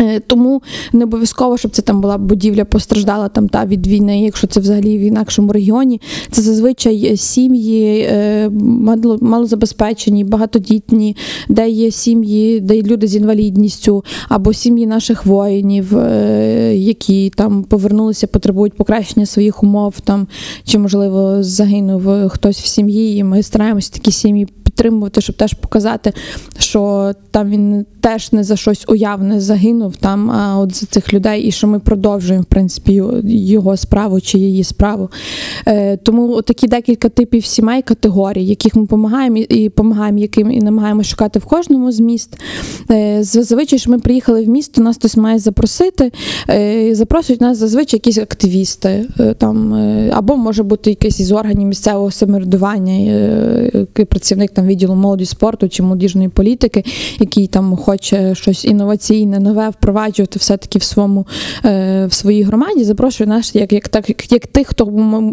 Е, 0.00 0.20
Тому 0.20 0.62
не 0.92 1.04
обов'язково, 1.04 1.58
щоб 1.58 1.70
це 1.70 1.82
там 1.82 2.00
була 2.00 2.18
будівля 2.18 2.64
постраждала 2.64 3.28
там 3.28 3.48
та 3.48 3.66
від 3.66 3.86
війни, 3.86 4.22
якщо 4.22 4.46
це 4.46 4.60
взагалі 4.60 4.98
в 4.98 5.00
інакшому 5.00 5.52
регіоні. 5.52 6.00
Це 6.30 6.42
зазвичай 6.42 7.16
сім'ї 7.16 8.06
е, 8.10 8.50
малозабезпечені, 9.20 10.24
багатодітні, 10.24 11.16
де 11.48 11.68
є 11.68 11.90
сім'ї, 11.90 12.60
де 12.60 12.76
є 12.76 12.82
люди 12.82 13.06
з 13.06 13.16
інвалідністю, 13.16 14.04
або 14.28 14.52
сім'ї 14.52 14.86
наших 14.86 15.26
воїнів, 15.26 15.98
е, 15.98 16.76
які 16.76 17.30
там 17.30 17.64
повернулися, 17.64 18.26
потребують 18.26 18.74
покращення 18.74 19.26
своїх 19.26 19.62
умов, 19.62 20.00
там 20.00 20.26
чи 20.64 20.78
можливо 20.78 21.42
загинув 21.42 22.28
хтось 22.28 22.60
в 22.60 22.66
сім'ї, 22.66 23.16
і 23.16 23.24
ми 23.24 23.42
стараємося 23.42 23.90
такі 23.92 24.12
сім'ї 24.12 24.48
підтримувати, 24.74 25.20
щоб 25.20 25.36
теж 25.36 25.54
показати, 25.54 26.12
що 26.58 27.12
там 27.30 27.50
він 27.50 27.86
теж 28.00 28.32
не 28.32 28.44
за 28.44 28.56
щось 28.56 28.84
уявне 28.88 29.40
загинув 29.40 29.96
там, 29.96 30.30
а 30.30 30.58
от 30.58 30.76
за 30.76 30.86
цих 30.86 31.14
людей, 31.14 31.42
і 31.42 31.50
що 31.50 31.66
ми 31.66 31.78
продовжуємо 31.78 32.42
в 32.42 32.46
принципі 32.46 33.02
його- 33.24 33.76
справу 33.76 34.20
чи 34.20 34.38
її 34.38 34.64
справу. 34.64 35.10
Е, 35.66 35.96
тому 35.96 36.42
такі 36.42 36.66
декілька 36.66 37.08
типів 37.08 37.44
сімей, 37.44 37.82
категорій, 37.82 38.44
яких 38.44 38.76
ми 38.76 38.82
допомагаємо 38.82 39.36
і 39.36 39.64
допомагаємо, 39.64 40.18
яким 40.18 40.50
і 40.50 40.58
намагаємося 40.58 41.10
шукати 41.10 41.38
в 41.38 41.44
кожному 41.44 41.92
з 41.92 42.00
міст. 42.00 42.38
Е, 42.90 43.22
зазвичай, 43.22 43.78
що 43.78 43.90
ми 43.90 43.98
приїхали 43.98 44.44
в 44.44 44.48
місто, 44.48 44.82
нас 44.82 44.96
хтось 44.96 45.16
має 45.16 45.38
запросити. 45.38 46.12
Е, 46.50 46.94
запрошують 46.94 47.40
нас 47.40 47.58
зазвичай 47.58 47.96
якісь 47.98 48.18
активісти, 48.18 49.06
там, 49.38 49.74
або 50.12 50.36
може 50.36 50.62
бути 50.62 50.90
якийсь 50.90 51.20
із 51.20 51.32
органів 51.32 51.68
місцевого 51.68 52.10
самоврядування, 52.10 52.94
працівник 54.08 54.50
там 54.50 54.63
там 54.64 54.70
відділу 54.70 54.94
молоді 54.94 55.24
спорту 55.24 55.68
чи 55.68 55.82
молодіжної 55.82 56.28
політики, 56.28 56.84
який 57.18 57.46
там 57.46 57.76
хоче 57.76 58.34
щось 58.34 58.64
інноваційне, 58.64 59.40
нове 59.40 59.68
впроваджувати 59.68 60.38
все-таки 60.38 60.78
в 60.78 60.82
своєму 60.82 61.26
е, 61.64 62.06
в 62.06 62.12
своїй 62.12 62.42
громаді. 62.42 62.84
Запрошую 62.84 63.28
нас 63.28 63.54
як, 63.54 63.72
як, 63.72 63.88
так, 63.88 64.32
як, 64.32 64.46
тих, 64.46 64.66
хто, 64.66 64.92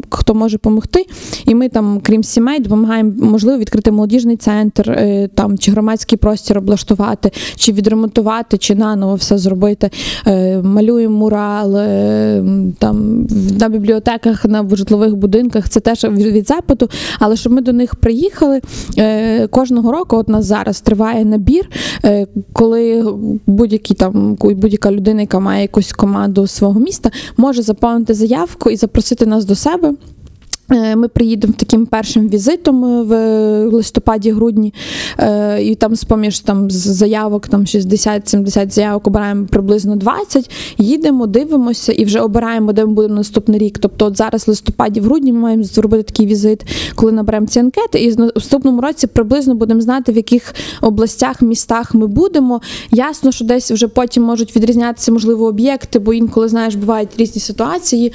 хто 0.10 0.34
може 0.34 0.56
допомогти. 0.56 1.06
І 1.46 1.56
ми 1.56 1.70
там, 1.70 2.00
крім 2.04 2.24
сімей, 2.24 2.60
допомагаємо 2.60 3.12
можливо 3.18 3.58
відкрити 3.58 3.92
молодіжний 3.92 4.38
центр, 4.38 4.92
е, 4.92 5.30
там 5.36 5.58
чи 5.58 5.72
громадський 5.72 6.18
простір 6.18 6.58
облаштувати, 6.58 7.32
чи 7.56 7.72
відремонтувати, 7.72 8.58
чи 8.58 8.76
наново 8.76 9.16
все 9.16 9.38
зробити. 9.38 9.90
Е, 10.28 10.62
малюємо 10.62 11.18
мурал 11.18 11.72
там 12.80 13.28
на 13.60 13.70
бібліотеках, 13.70 14.46
на 14.46 14.70
житлових 14.72 15.16
будинках. 15.16 15.70
Це 15.70 15.80
теж 15.80 16.04
від 16.04 16.48
запиту. 16.48 16.90
Але 17.20 17.36
щоб 17.36 17.54
ми 17.54 17.62
до 17.62 17.74
них 17.74 17.96
приїхали 17.96 18.62
кожного 19.50 19.92
року, 19.92 20.18
от 20.18 20.30
нас 20.30 20.46
зараз 20.46 20.82
триває 20.82 21.26
набір, 21.26 21.70
е, 22.06 22.28
коли 22.54 23.14
будь-які 23.48 23.94
там 23.94 24.38
будь-яка 24.42 24.92
людина, 24.92 25.22
яка 25.22 25.40
має 25.40 25.62
якусь 25.62 25.94
команду 25.94 26.48
свого 26.48 26.80
міста, 26.80 27.12
може 27.38 27.62
заповнити 27.62 28.14
заявку 28.14 28.70
і 28.70 28.76
запросити 28.76 29.26
нас 29.26 29.46
до 29.46 29.56
себе. 29.56 29.94
Е, 30.72 30.96
Ми 30.96 31.08
приїдемо 31.08 31.54
таким 31.58 31.86
першим 31.86 32.30
візитом 32.30 32.86
е, 32.86 33.04
в 33.04 33.14
листопаді-грудні, 33.74 34.74
е, 35.20 35.64
і 35.64 35.76
там 35.76 35.96
з 35.96 36.04
поміж 36.04 36.40
там 36.40 36.72
з 36.72 36.74
заявок, 36.74 37.48
там 37.48 37.62
60-70 37.62 38.70
заявок 38.70 39.08
обираємо 39.08 39.46
приблизно 39.46 39.96
20, 39.96 40.52
їдемо, 40.78 41.28
дивимося 41.28 41.92
і 41.92 42.06
вже 42.06 42.20
обираємо, 42.20 42.74
де 42.74 42.86
ми 42.86 42.94
будемо 42.94 43.16
наступний 43.16 43.60
рік. 43.60 43.80
Тобто, 43.80 44.06
от 44.06 44.18
зараз 44.18 44.48
в 44.48 44.50
листопаді, 44.50 45.00
в 45.00 45.04
грудні 45.04 45.34
ми 45.34 45.40
маємо 45.40 45.64
зробити 45.64 46.04
такий 46.04 46.26
візит, 46.26 46.62
коли 46.96 47.12
наберемо 47.12 47.48
ці 47.48 47.60
анкети, 47.60 48.00
і 48.00 48.12
в 48.12 48.20
наступному 48.20 48.82
році 48.82 49.08
приблизно 49.08 49.56
будемо 49.56 49.82
знати, 49.82 50.12
в 50.12 50.16
яких 50.16 50.56
областях, 50.82 51.42
містах 51.42 51.94
ми 51.94 52.08
будемо. 52.08 52.62
Ясно, 52.92 53.32
що 53.32 53.46
десь 53.46 53.72
вже 53.72 53.88
потім 53.88 54.24
можуть 54.24 54.56
відрізнятися, 54.56 55.12
можливо, 55.12 55.46
об'єкти, 55.46 56.00
бо 56.00 56.14
інколи 56.14 56.48
знаєш, 56.48 56.76
бувають 56.76 57.10
різні 57.18 57.42
ситуації. 57.42 58.14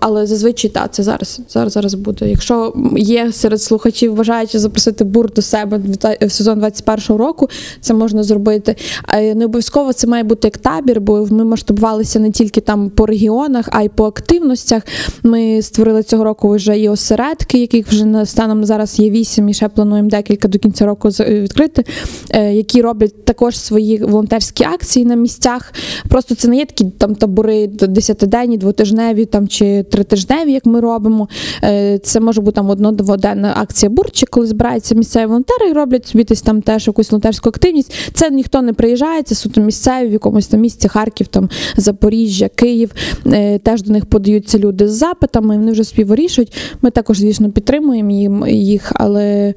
Але 0.00 0.26
зазвичай 0.26 0.70
так, 0.70 0.94
це 0.94 1.03
зараз, 1.04 1.40
зараз, 1.48 1.72
зараз 1.72 1.94
буде. 1.94 2.30
Якщо 2.30 2.72
є 2.96 3.32
серед 3.32 3.62
слухачів, 3.62 4.14
бажаючи 4.14 4.58
запросити 4.58 5.04
бур 5.04 5.32
до 5.32 5.42
себе 5.42 5.80
в 6.20 6.30
сезон 6.30 6.60
21-го 6.64 7.18
року, 7.18 7.48
це 7.80 7.94
можна 7.94 8.22
зробити. 8.22 8.76
Е, 9.08 9.34
Не 9.34 9.44
обов'язково 9.44 9.92
це 9.92 10.06
має 10.06 10.22
бути 10.24 10.46
як 10.46 10.58
табір, 10.58 11.00
бо 11.00 11.26
ми 11.30 11.44
масштабувалися 11.44 12.18
не 12.18 12.30
тільки 12.30 12.60
там 12.60 12.90
по 12.90 13.06
регіонах, 13.06 13.68
а 13.72 13.82
й 13.82 13.88
по 13.88 14.04
активностях. 14.04 14.82
Ми 15.22 15.62
створили 15.62 16.02
цього 16.02 16.24
року 16.24 16.48
вже 16.54 16.78
і 16.78 16.88
осередки, 16.88 17.58
яких 17.58 17.88
вже 17.88 18.26
станом 18.26 18.64
зараз 18.64 18.98
є 18.98 19.10
вісім, 19.10 19.48
і 19.48 19.54
ще 19.54 19.68
плануємо 19.68 20.08
декілька 20.08 20.48
до 20.48 20.58
кінця 20.58 20.86
року 20.86 21.10
з- 21.10 21.20
відкрити, 21.20 21.84
е, 22.30 22.54
які 22.54 22.82
роблять 22.82 23.24
також 23.24 23.58
свої 23.58 23.98
волонтерські 24.04 24.64
акції 24.64 25.04
на 25.06 25.14
місцях. 25.14 25.72
Просто 26.08 26.34
це 26.34 26.48
не 26.48 26.56
є 26.56 26.64
такі 26.64 26.84
там 26.98 27.14
табори 27.14 27.66
десятиденні, 27.66 28.58
двотижневі 28.58 29.24
там 29.24 29.48
чи 29.48 29.82
тритижневі, 29.82 30.52
як 30.52 30.66
ми 30.66 30.80
робимо. 30.84 31.28
Е, 31.64 31.98
Це 31.98 32.20
може 32.20 32.40
бути 32.40 32.54
там 32.54 32.70
одно-дводенна 32.70 33.52
акція 33.56 33.90
бурчик, 33.90 34.28
коли 34.28 34.46
збираються 34.46 34.94
місцеві 34.94 35.26
волонтери 35.26 35.70
і 35.70 35.72
роблять 35.72 36.06
собі 36.06 36.24
десь 36.24 36.42
там 36.42 36.62
теж 36.62 36.86
якусь 36.86 37.10
волонтерську 37.10 37.48
активність. 37.48 37.94
Це 38.14 38.30
ніхто 38.30 38.62
не 38.62 38.72
приїжджає, 38.72 39.22
це 39.22 39.34
суто 39.34 39.60
місцеві 39.60 40.08
в 40.08 40.12
якомусь 40.12 40.46
там 40.46 40.60
місці 40.60 40.88
Харків, 40.88 41.26
там 41.26 41.48
Запоріжжя, 41.76 42.48
Київ. 42.48 42.92
Е, 43.26 43.58
Теж 43.58 43.82
до 43.82 43.92
них 43.92 44.06
подаються 44.06 44.58
люди 44.58 44.88
з 44.88 44.92
запитами, 44.92 45.56
вони 45.56 45.72
вже 45.72 45.84
собі 45.84 46.04
вирішують. 46.04 46.52
Ми 46.82 46.90
також, 46.90 47.18
звісно, 47.18 47.50
підтримуємо 47.50 48.10
їм 48.10 48.46
їх, 48.48 48.92
але. 48.94 49.54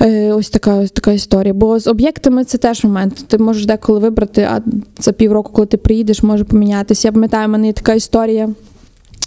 Е, 0.00 0.32
Ось 0.32 0.50
така 0.50 0.76
ось 0.76 0.90
така 0.90 1.12
історія. 1.12 1.54
Бо 1.54 1.78
з 1.78 1.86
об'єктами 1.86 2.44
це 2.44 2.58
теж 2.58 2.84
момент. 2.84 3.24
Ти 3.28 3.38
можеш 3.38 3.66
деколи 3.66 3.98
вибрати, 3.98 4.42
а 4.42 4.60
за 4.98 5.12
півроку, 5.12 5.52
коли 5.52 5.66
ти 5.66 5.76
приїдеш, 5.76 6.22
може 6.22 6.44
помінятися. 6.44 7.08
Я 7.08 7.12
пам'ятаю, 7.12 7.48
в 7.48 7.50
мене 7.50 7.66
є 7.66 7.72
така 7.72 7.94
історія. 7.94 8.48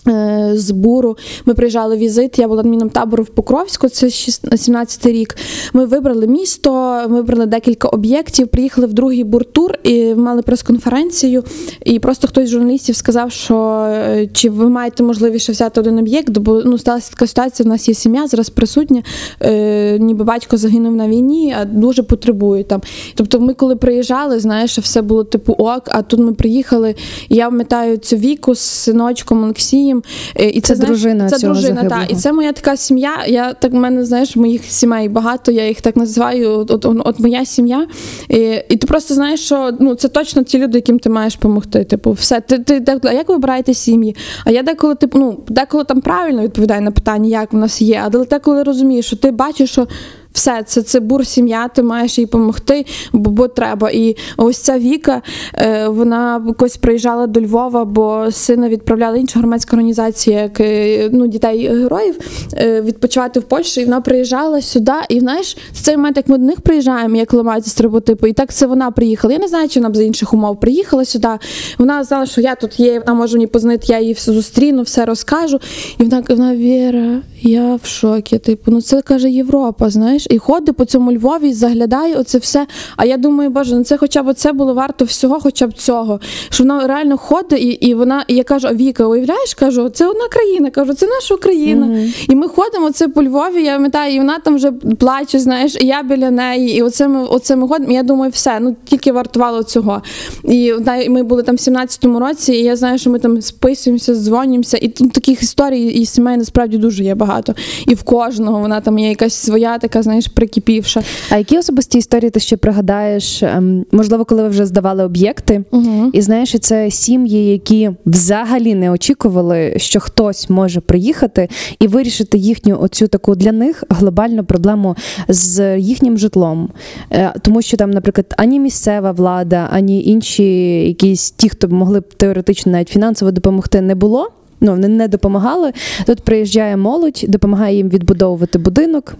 Е, 0.07 0.51
З 0.53 0.71
буру 0.71 1.17
ми 1.45 1.53
приїжджали 1.53 1.95
в 1.95 1.99
візит. 1.99 2.39
Я 2.39 2.47
була 2.47 2.59
адміном 2.59 2.89
табору 2.89 3.23
в 3.23 3.29
Покровську. 3.29 3.89
Це 3.89 4.09
17 4.09 5.05
рік. 5.05 5.35
Ми 5.73 5.85
вибрали 5.85 6.27
місто, 6.27 7.01
вибрали 7.09 7.45
декілька 7.45 7.87
об'єктів. 7.87 8.47
Приїхали 8.47 8.87
в 8.87 8.93
другий 8.93 9.23
буртур 9.23 9.71
і 9.83 10.15
мали 10.15 10.41
прес-конференцію. 10.41 11.43
І 11.85 11.99
просто 11.99 12.27
хтось 12.27 12.47
з 12.47 12.51
журналістів 12.51 12.95
сказав, 12.95 13.31
що 13.31 13.87
е, 13.89 14.29
чи 14.33 14.49
ви 14.49 14.69
маєте 14.69 15.03
можливість 15.03 15.49
взяти 15.49 15.79
один 15.79 15.97
об'єкт, 15.97 16.37
бо 16.37 16.61
ну 16.65 16.77
сталася 16.77 17.11
така 17.11 17.27
ситуація. 17.27 17.67
У 17.67 17.69
нас 17.69 17.87
є 17.87 17.93
сім'я 17.93 18.27
зараз 18.27 18.49
присутня. 18.49 19.03
Е, 19.41 19.99
ніби 19.99 20.23
батько 20.23 20.57
загинув 20.57 20.95
на 20.95 21.07
війні, 21.07 21.55
а 21.59 21.65
дуже 21.65 22.03
потребує 22.03 22.63
там. 22.63 22.81
Тобто, 23.15 23.39
ми 23.39 23.53
коли 23.53 23.75
приїжджали, 23.75 24.39
знаєш, 24.39 24.79
все 24.79 25.01
було 25.01 25.23
типу 25.23 25.53
ок. 25.53 25.83
А 25.87 26.01
тут 26.01 26.19
ми 26.19 26.33
приїхали. 26.33 26.95
І 27.29 27.35
я 27.35 27.49
пам'ятаю 27.49 27.97
цю 27.97 28.15
віку 28.15 28.55
з 28.55 28.59
синочком 28.59 29.43
Олексієм. 29.43 29.94
Е, 30.35 30.49
І 30.49 30.61
Це 30.61 30.75
дружина 30.75 31.29
Це 31.29 31.37
цього 31.37 31.53
дружина, 31.53 31.75
загиблого. 31.75 32.03
І 32.09 32.15
це 32.15 32.33
моя 32.33 32.51
така 32.51 32.77
сім'я. 32.77 33.25
Я 33.27 33.53
так 33.53 33.71
в 33.71 33.75
мене, 33.75 34.05
знаєш, 34.05 34.35
моїх 34.35 34.65
сімей 34.65 35.09
багато. 35.09 35.51
Я 35.51 35.67
їх 35.67 35.81
так 35.81 35.95
називаю. 35.95 36.49
От, 36.49 36.71
от, 36.71 36.85
от 36.85 37.19
моя 37.19 37.45
сім'я. 37.45 37.87
І, 38.29 38.37
і 38.69 38.77
ти 38.77 38.87
просто 38.87 39.13
знаєш, 39.13 39.39
що 39.39 39.71
ну 39.79 39.95
це 39.95 40.07
точно 40.07 40.43
ті 40.43 40.59
люди, 40.59 40.77
яким 40.77 40.99
ти 40.99 41.09
маєш 41.09 41.35
допомогти. 41.35 41.83
Типу, 41.83 42.11
все. 42.11 42.41
Ти, 42.41 42.59
ти 42.59 42.79
деколи, 42.79 43.13
а 43.13 43.17
як 43.17 43.29
ви 43.29 43.35
обираєте 43.35 43.73
сім'ї? 43.73 44.15
А 44.45 44.51
я 44.51 44.63
деколи, 44.63 44.95
типу, 44.95 45.19
ну 45.19 45.39
деколи 45.47 45.83
там 45.83 46.01
правильно 46.01 46.41
відповідаю 46.41 46.81
на 46.81 46.91
питання, 46.91 47.29
як 47.29 47.53
в 47.53 47.57
нас 47.57 47.81
є, 47.81 48.01
але 48.05 48.25
деколи 48.25 48.63
розумієш, 48.63 49.05
що 49.05 49.15
ти 49.15 49.31
бачиш, 49.31 49.71
що. 49.71 49.87
Все, 50.36 50.63
це, 50.65 50.81
це 50.81 50.99
бур 50.99 51.25
сім'я, 51.27 51.67
ти 51.67 51.83
маєш 51.83 52.17
їй 52.19 52.25
допомогти, 52.25 52.86
бо, 53.13 53.31
бо 53.31 53.47
треба. 53.47 53.89
І 53.91 54.15
ось 54.38 54.57
ця 54.57 54.79
Віка, 54.79 55.21
е, 55.53 55.88
вона 55.88 56.43
якось 56.47 56.77
приїжджала 56.77 57.27
до 57.27 57.41
Львова, 57.41 57.86
бо 57.86 58.31
сина 58.31 58.69
відправляла 58.69 59.17
інша 59.17 59.39
громадська 59.39 59.75
організація, 59.75 60.41
як 60.41 60.59
е, 60.59 61.09
ну, 61.13 61.27
дітей 61.27 61.67
героїв, 61.67 62.19
е, 62.53 62.81
відпочивати 62.81 63.39
в 63.39 63.43
Польщі. 63.43 63.81
І 63.81 63.86
вона 63.86 64.01
приїжджала 64.01 64.61
сюди. 64.61 64.91
І 65.09 65.19
знаєш, 65.19 65.57
в 65.73 65.81
цей 65.81 65.97
момент, 65.97 66.17
як 66.17 66.27
ми 66.27 66.38
до 66.38 66.45
них 66.45 66.61
приїжджаємо, 66.61 67.15
як 67.15 67.33
ламаються 67.33 67.69
стереотипи, 67.69 68.29
і 68.29 68.33
так 68.33 68.53
це 68.53 68.65
вона 68.65 68.91
приїхала. 68.91 69.33
Я 69.33 69.39
не 69.39 69.47
знаю, 69.47 69.69
чи 69.69 69.79
вона 69.79 69.89
б 69.89 69.95
за 69.95 70.03
інших 70.03 70.33
умов 70.33 70.59
приїхала 70.59 71.05
сюди. 71.05 71.29
Вона 71.77 72.03
знала, 72.03 72.25
що 72.25 72.41
я 72.41 72.55
тут 72.55 72.79
є, 72.79 72.99
вона 72.99 73.13
може 73.13 73.33
мені 73.33 73.47
познати, 73.47 73.86
я 73.88 73.99
її 73.99 74.13
все 74.13 74.31
зустріну, 74.33 74.81
все 74.81 75.05
розкажу. 75.05 75.59
І 75.97 76.03
вона 76.03 76.23
вона 76.29 76.55
Віра, 76.55 77.21
я 77.41 77.75
в 77.75 77.86
шокі. 77.86 78.38
Типу, 78.38 78.71
ну 78.71 78.81
це 78.81 79.01
каже 79.01 79.29
Європа, 79.29 79.89
знаєш, 79.89 80.24
і 80.30 80.38
ходить 80.38 80.76
по 80.76 80.86
цьому 80.86 81.11
Львові, 81.11 81.49
і 81.49 81.53
заглядає 81.53 82.15
оце 82.15 82.38
все. 82.38 82.67
А 82.97 83.05
я 83.05 83.17
думаю, 83.17 83.49
боже, 83.49 83.76
ну 83.76 83.84
це 83.84 83.97
хоча 83.97 84.23
б 84.23 84.34
це 84.34 84.53
було 84.53 84.73
варто 84.73 85.05
всього, 85.05 85.39
хоча 85.39 85.67
б 85.67 85.73
цього. 85.73 86.19
Що 86.49 86.63
вона 86.63 86.88
реально 86.88 87.17
ходить, 87.17 87.61
і, 87.61 87.65
і 87.65 87.93
вона, 87.93 88.26
і 88.28 88.36
я 88.36 88.43
кажу, 88.43 88.67
Віка, 88.67 89.05
уявляєш, 89.05 89.53
кажу, 89.53 89.89
це 89.89 90.07
одна 90.07 90.28
країна, 90.28 90.69
кажу, 90.69 90.93
це 90.93 91.07
наша 91.07 91.36
Україна. 91.36 91.99
І 92.30 92.36
ми 92.36 92.47
ходимо 92.47 92.91
це 92.91 93.07
по 93.07 93.23
Львові. 93.23 93.63
Я 93.63 93.73
пам'ятаю, 93.73 94.15
і 94.15 94.17
вона 94.17 94.39
там 94.39 94.55
вже 94.55 94.71
плаче, 94.71 95.39
знаєш, 95.39 95.76
і 95.80 95.86
я 95.86 96.03
біля 96.03 96.32
неї. 96.32 96.78
І 96.78 96.82
оце 96.82 97.07
ми, 97.07 97.26
оце 97.26 97.55
ми 97.55 97.67
ходимо. 97.67 97.91
І 97.91 97.95
я 97.95 98.03
думаю, 98.03 98.32
все, 98.32 98.59
ну 98.59 98.76
тільки 98.86 99.11
вартувало 99.11 99.63
цього. 99.63 100.01
І 100.43 100.73
ми 101.09 101.23
були 101.23 101.43
там 101.43 101.55
в 101.55 101.59
17-му 101.59 102.19
році, 102.19 102.53
і 102.53 102.63
я 102.63 102.76
знаю, 102.76 102.97
що 102.97 103.09
ми 103.09 103.19
там 103.19 103.41
списуємося, 103.41 104.15
дзвонимося. 104.15 104.78
І 104.82 104.88
тут 104.88 105.11
таких 105.11 105.43
історій 105.43 105.88
і 105.88 106.05
сімей 106.05 106.38
насправді 106.38 106.78
дуже 106.78 107.03
є 107.03 107.15
багато. 107.15 107.55
І 107.88 107.95
в 107.95 108.03
кожного 108.03 108.59
вона 108.59 108.82
там 108.82 108.99
є 108.99 109.09
якась 109.09 109.34
своя, 109.34 109.78
така, 109.78 110.03
знаєш, 110.03 110.14
прикипівша. 110.28 111.01
А 111.30 111.38
які 111.38 111.57
особисті 111.57 111.97
історії 111.97 112.30
ти 112.30 112.39
ще 112.39 112.57
пригадаєш? 112.57 113.43
ем, 113.43 113.86
Можливо, 113.91 114.26
коли 114.26 114.41
ви 114.43 114.49
вже 114.49 114.66
здавали 114.66 115.03
об'єкти, 115.03 115.63
Угу. 115.72 116.09
і 116.13 116.22
знаєш, 116.22 116.55
це 116.59 116.91
сім'ї, 116.91 117.45
які 117.51 117.89
взагалі 118.05 118.76
не 118.76 118.91
очікували, 118.91 119.74
що 119.78 119.99
хтось 119.99 120.49
може 120.49 120.82
приїхати 120.82 121.49
і 121.80 121.88
вирішити 121.88 122.38
їхню 122.38 122.80
оцю 122.82 123.07
таку 123.07 123.36
для 123.36 123.51
них 123.51 123.84
глобальну 123.89 124.43
проблему 124.43 124.95
з 125.28 125.78
їхнім 125.80 126.18
житлом. 126.18 126.70
Е, 127.11 127.34
Тому 127.41 127.61
що 127.61 127.78
там, 127.78 127.91
наприклад, 127.91 128.34
ані 128.38 128.59
місцева 128.59 129.11
влада, 129.11 129.70
ані 129.72 130.05
інші 130.05 130.43
якісь 130.88 131.32
ті, 131.32 131.49
хто 131.49 131.68
могли 131.68 131.99
б 131.99 132.13
теоретично 132.13 132.72
навіть 132.72 132.89
фінансово 132.89 133.32
допомогти, 133.32 133.82
не 133.82 133.95
було. 133.95 134.30
Ну, 134.61 134.72
вони 134.72 134.88
не 134.88 135.07
допомагали. 135.07 135.72
Тут 136.05 136.22
приїжджає 136.22 136.78
молодь, 136.78 137.26
допомагає 137.28 137.76
їм 137.78 137.89
відбудовувати 137.89 138.59
будинок. 138.59 139.16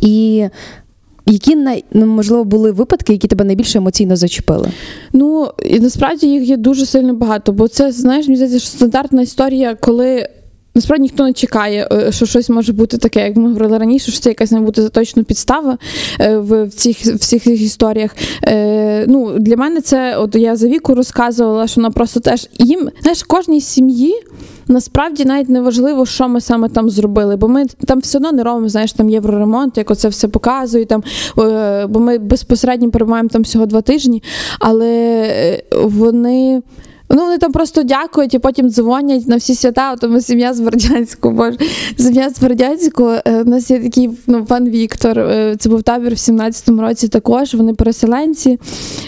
І 0.00 0.48
які 1.26 1.56
ну, 1.92 2.06
можливо 2.06 2.44
були 2.44 2.72
випадки, 2.72 3.12
які 3.12 3.28
тебе 3.28 3.44
найбільше 3.44 3.78
емоційно 3.78 4.16
зачепили? 4.16 4.70
Ну 5.12 5.50
і 5.64 5.80
насправді 5.80 6.26
їх 6.26 6.48
є 6.48 6.56
дуже 6.56 6.86
сильно 6.86 7.14
багато, 7.14 7.52
бо 7.52 7.68
це 7.68 7.92
знаєш, 7.92 8.26
мені 8.26 8.36
здається, 8.36 8.58
що 8.58 8.68
стандартна 8.68 9.22
історія, 9.22 9.74
коли 9.74 10.28
насправді 10.76 11.02
ніхто 11.02 11.24
не 11.24 11.32
чекає, 11.32 11.88
е, 11.92 12.12
що 12.12 12.26
щось 12.26 12.48
може 12.50 12.72
бути 12.72 12.98
таке, 12.98 13.24
як 13.24 13.36
ми 13.36 13.48
говорили 13.48 13.78
раніше, 13.78 14.10
що 14.10 14.20
це 14.20 14.28
якась 14.28 14.50
не 14.50 14.60
бути 14.60 14.88
точно 14.88 15.24
підстава 15.24 15.78
е, 16.20 16.38
в, 16.38 16.68
цих 16.68 16.98
всіх 16.98 17.42
цих 17.42 17.62
історіях. 17.62 18.16
Е, 18.44 19.04
ну, 19.08 19.38
для 19.38 19.56
мене 19.56 19.80
це, 19.80 20.16
от 20.16 20.36
я 20.36 20.56
за 20.56 20.68
віку 20.68 20.94
розказувала, 20.94 21.66
що 21.66 21.80
вона 21.80 21.90
просто 21.90 22.20
теж 22.20 22.48
їм, 22.58 22.90
знаєш, 23.02 23.22
кожній 23.22 23.60
сім'ї. 23.60 24.14
Насправді 24.68 25.24
навіть 25.24 25.48
не 25.48 25.60
важливо, 25.60 26.06
що 26.06 26.28
ми 26.28 26.40
саме 26.40 26.68
там 26.68 26.90
зробили, 26.90 27.36
бо 27.36 27.48
ми 27.48 27.66
там 27.66 27.98
все 27.98 28.18
одно 28.18 28.32
не 28.32 28.42
робимо, 28.42 28.68
знаєш, 28.68 28.92
там 28.92 29.10
євроремонт, 29.10 29.78
як 29.78 29.90
оце 29.90 30.08
все 30.08 30.28
показують, 30.28 30.88
там, 30.88 31.02
бо 31.88 32.00
ми 32.00 32.18
безпосередньо 32.18 32.90
перебуваємо 32.90 33.28
там 33.28 33.42
всього 33.42 33.66
два 33.66 33.80
тижні, 33.80 34.22
але 34.60 35.62
вони. 35.82 36.62
Ну, 37.10 37.16
вони 37.22 37.38
там 37.38 37.52
просто 37.52 37.82
дякують 37.82 38.34
і 38.34 38.38
потім 38.38 38.70
дзвонять 38.70 39.28
на 39.28 39.36
всі 39.36 39.54
свята. 39.54 39.96
Ми 40.02 40.20
сім'я 40.20 40.54
з 40.54 40.60
Бердянську, 40.60 41.30
боже, 41.30 41.56
сім'я 41.98 42.30
з 42.30 42.40
Бердянську. 42.40 43.04
е, 43.24 43.42
У 43.42 43.44
нас 43.44 43.70
є 43.70 43.78
такий 43.80 44.10
ну, 44.26 44.44
пан 44.44 44.68
Віктор. 44.68 45.18
е, 45.18 45.56
Це 45.58 45.68
був 45.68 45.82
табір 45.82 46.12
в 46.12 46.16
17-му 46.16 46.82
році 46.82 47.08
також. 47.08 47.54
Вони 47.54 47.74
переселенці. 47.74 48.58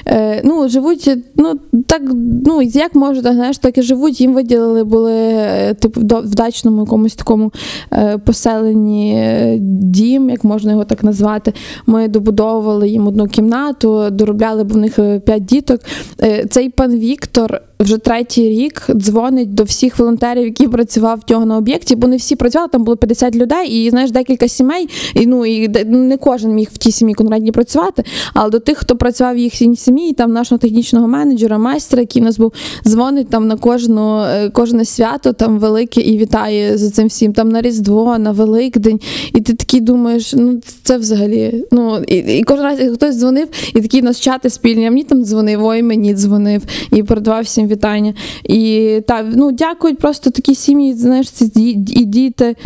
Е, 0.07 0.43
Ну, 0.45 0.69
живуть, 0.69 1.11
ну 1.37 1.55
так, 1.87 2.03
ну 2.47 2.63
як 2.63 2.95
можуть, 2.95 3.23
знаєш, 3.23 3.59
так 3.59 3.79
і 3.79 3.83
живуть. 3.83 4.21
Їм 4.21 4.35
виділили 4.35 4.85
були 4.85 5.13
е, 5.15 5.75
типу 5.75 6.01
в 6.01 6.35
дачному 6.35 6.81
якомусь 6.81 7.15
такому 7.15 7.53
е, 7.93 8.19
поселенні 8.19 9.15
е, 9.17 9.57
дім, 9.83 10.31
як 10.31 10.45
можна 10.45 10.71
його 10.73 10.85
так 10.85 11.05
назвати. 11.05 11.53
Ми 11.87 12.09
добудовували 12.09 12.89
їм 12.89 13.07
одну 13.07 13.27
кімнату, 13.27 14.11
доробляли 14.11 14.65
б 14.65 14.73
в 14.73 14.77
них 14.77 14.99
е, 14.99 15.21
п'ять 15.21 15.45
діток. 15.45 15.81
Е, 16.23 16.47
Цей 16.51 16.69
пан 16.71 16.99
Віктор 16.99 17.61
вже 17.81 17.99
третій 17.99 18.49
рік 18.49 18.87
дзвонить 18.95 19.55
до 19.55 19.63
всіх 19.65 19.99
волонтерів, 19.99 20.45
які 20.45 20.69
працював 20.69 21.23
в 21.29 21.31
нього 21.33 21.47
на 21.47 21.57
об'єкті, 21.57 21.97
бо 21.97 22.09
не 22.09 22.17
всі 22.17 22.37
працювали, 22.37 22.69
там 22.73 22.85
було 22.85 22.97
50 22.97 23.37
людей, 23.37 23.69
і 23.69 23.91
знаєш, 23.91 24.11
декілька 24.11 24.49
сімей. 24.49 24.89
І 25.15 25.27
ну 25.27 25.47
і 25.47 25.69
не 25.87 26.17
кожен 26.17 26.55
міг 26.55 26.69
в 26.73 26.79
тій 26.79 26.93
сім'ї 26.93 27.15
конкретній 27.15 27.53
працювати. 27.53 28.05
Але 28.35 28.51
до 28.51 28.59
тих, 28.59 28.79
хто 28.79 28.97
працював 28.97 29.35
в 29.35 29.39
їхній 29.39 29.77
сім'ї, 29.77 30.13
там 30.13 30.33
нашого 30.33 30.59
технічного 30.59 31.09
менеджера, 31.09 31.59
майстра, 31.59 32.01
який 32.01 32.23
у 32.23 32.25
нас 32.25 32.39
був, 32.39 32.53
дзвонить 32.87 33.31
там 33.31 33.49
на 33.49 33.57
кожну 33.57 34.21
е, 34.21 34.51
кожне 34.51 34.85
свято 34.85 35.33
там 35.33 35.59
велике 35.59 36.01
і 36.01 36.19
вітає 36.19 36.79
за 36.79 36.91
цим 36.91 37.09
всім. 37.09 37.33
Там 37.33 37.49
на 37.49 37.63
Різдво, 37.63 38.19
на 38.19 38.31
Великдень. 38.31 39.01
І 39.35 39.41
ти 39.41 39.55
такий 39.55 39.81
думаєш, 39.81 40.35
ну 40.35 40.61
це 40.83 40.99
взагалі. 40.99 41.65
Ну 41.71 42.03
і, 42.09 42.17
і 42.17 42.43
кожен 42.43 42.65
раз 42.65 42.79
хтось 42.95 43.17
дзвонив, 43.17 43.49
і 43.75 43.81
такі 43.81 44.01
у 44.01 44.05
нас 44.05 44.21
чати 44.21 44.51
спільні. 44.51 44.87
А 44.87 44.91
мені 44.91 45.05
там 45.05 45.25
дзвонив, 45.25 45.65
ой, 45.65 45.83
мені 45.83 46.15
дзвонив 46.15 46.63
і 46.93 47.03
передавав 47.03 47.43
всім 47.43 47.68
вітання. 47.69 48.15
І 48.45 49.03
так, 49.07 49.27
ну 49.37 49.53
дякують 49.53 49.99
просто 49.99 50.31
такі 50.31 50.55
сім'ї, 50.55 50.95
знаєш, 50.95 51.31
ці 51.31 51.45
і 51.89 52.05
діти. 52.05 52.57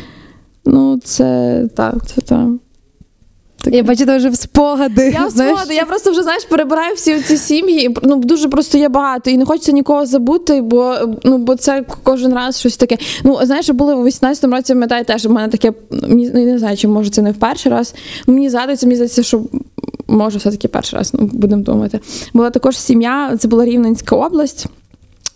Ну, 0.64 1.00
це 1.04 1.62
так, 1.74 1.94
це 2.06 2.20
так. 2.20 2.48
Я 3.66 3.82
бачу, 3.82 4.04
вже 4.16 4.28
в 4.28 4.36
спогади. 4.36 5.12
Я 5.14 5.30
знаєш. 5.30 5.56
згода, 5.56 5.74
я 5.74 5.84
просто 5.84 6.10
вже 6.10 6.22
знаєш 6.22 6.44
перебираю 6.44 6.94
всі 6.94 7.20
ці 7.20 7.36
сім'ї. 7.36 7.86
і, 7.86 7.96
Ну 8.02 8.16
дуже 8.16 8.48
просто 8.48 8.78
є 8.78 8.88
багато, 8.88 9.30
і 9.30 9.36
не 9.36 9.44
хочеться 9.44 9.72
нікого 9.72 10.06
забути, 10.06 10.60
бо 10.60 10.96
ну 11.24 11.38
бо 11.38 11.56
це 11.56 11.84
кожен 12.02 12.34
раз 12.34 12.60
щось 12.60 12.76
таке. 12.76 12.98
Ну 13.24 13.38
знаєш, 13.42 13.70
були 13.70 13.94
у 13.94 14.04
18-му 14.04 14.54
році, 14.54 14.72
пам'ятаю, 14.72 15.04
теж 15.04 15.26
у 15.26 15.30
мене 15.30 15.48
таке. 15.48 15.72
Мені 15.90 16.30
ну, 16.34 16.44
не 16.44 16.58
знаю, 16.58 16.76
чи 16.76 16.88
може 16.88 17.10
це 17.10 17.22
не 17.22 17.32
в 17.32 17.36
перший 17.36 17.72
раз. 17.72 17.94
Ну 18.26 18.34
мені 18.34 18.50
згадується, 18.50 18.86
мені 18.86 18.96
здається, 18.96 19.22
що. 19.22 19.42
Може, 20.06 20.38
все-таки 20.38 20.68
перший 20.68 20.98
раз, 20.98 21.14
ну 21.14 21.30
будемо 21.32 21.62
думати. 21.62 22.00
Була 22.34 22.50
також 22.50 22.78
сім'я, 22.78 23.36
це 23.36 23.48
була 23.48 23.64
Рівненська 23.64 24.16
область. 24.16 24.66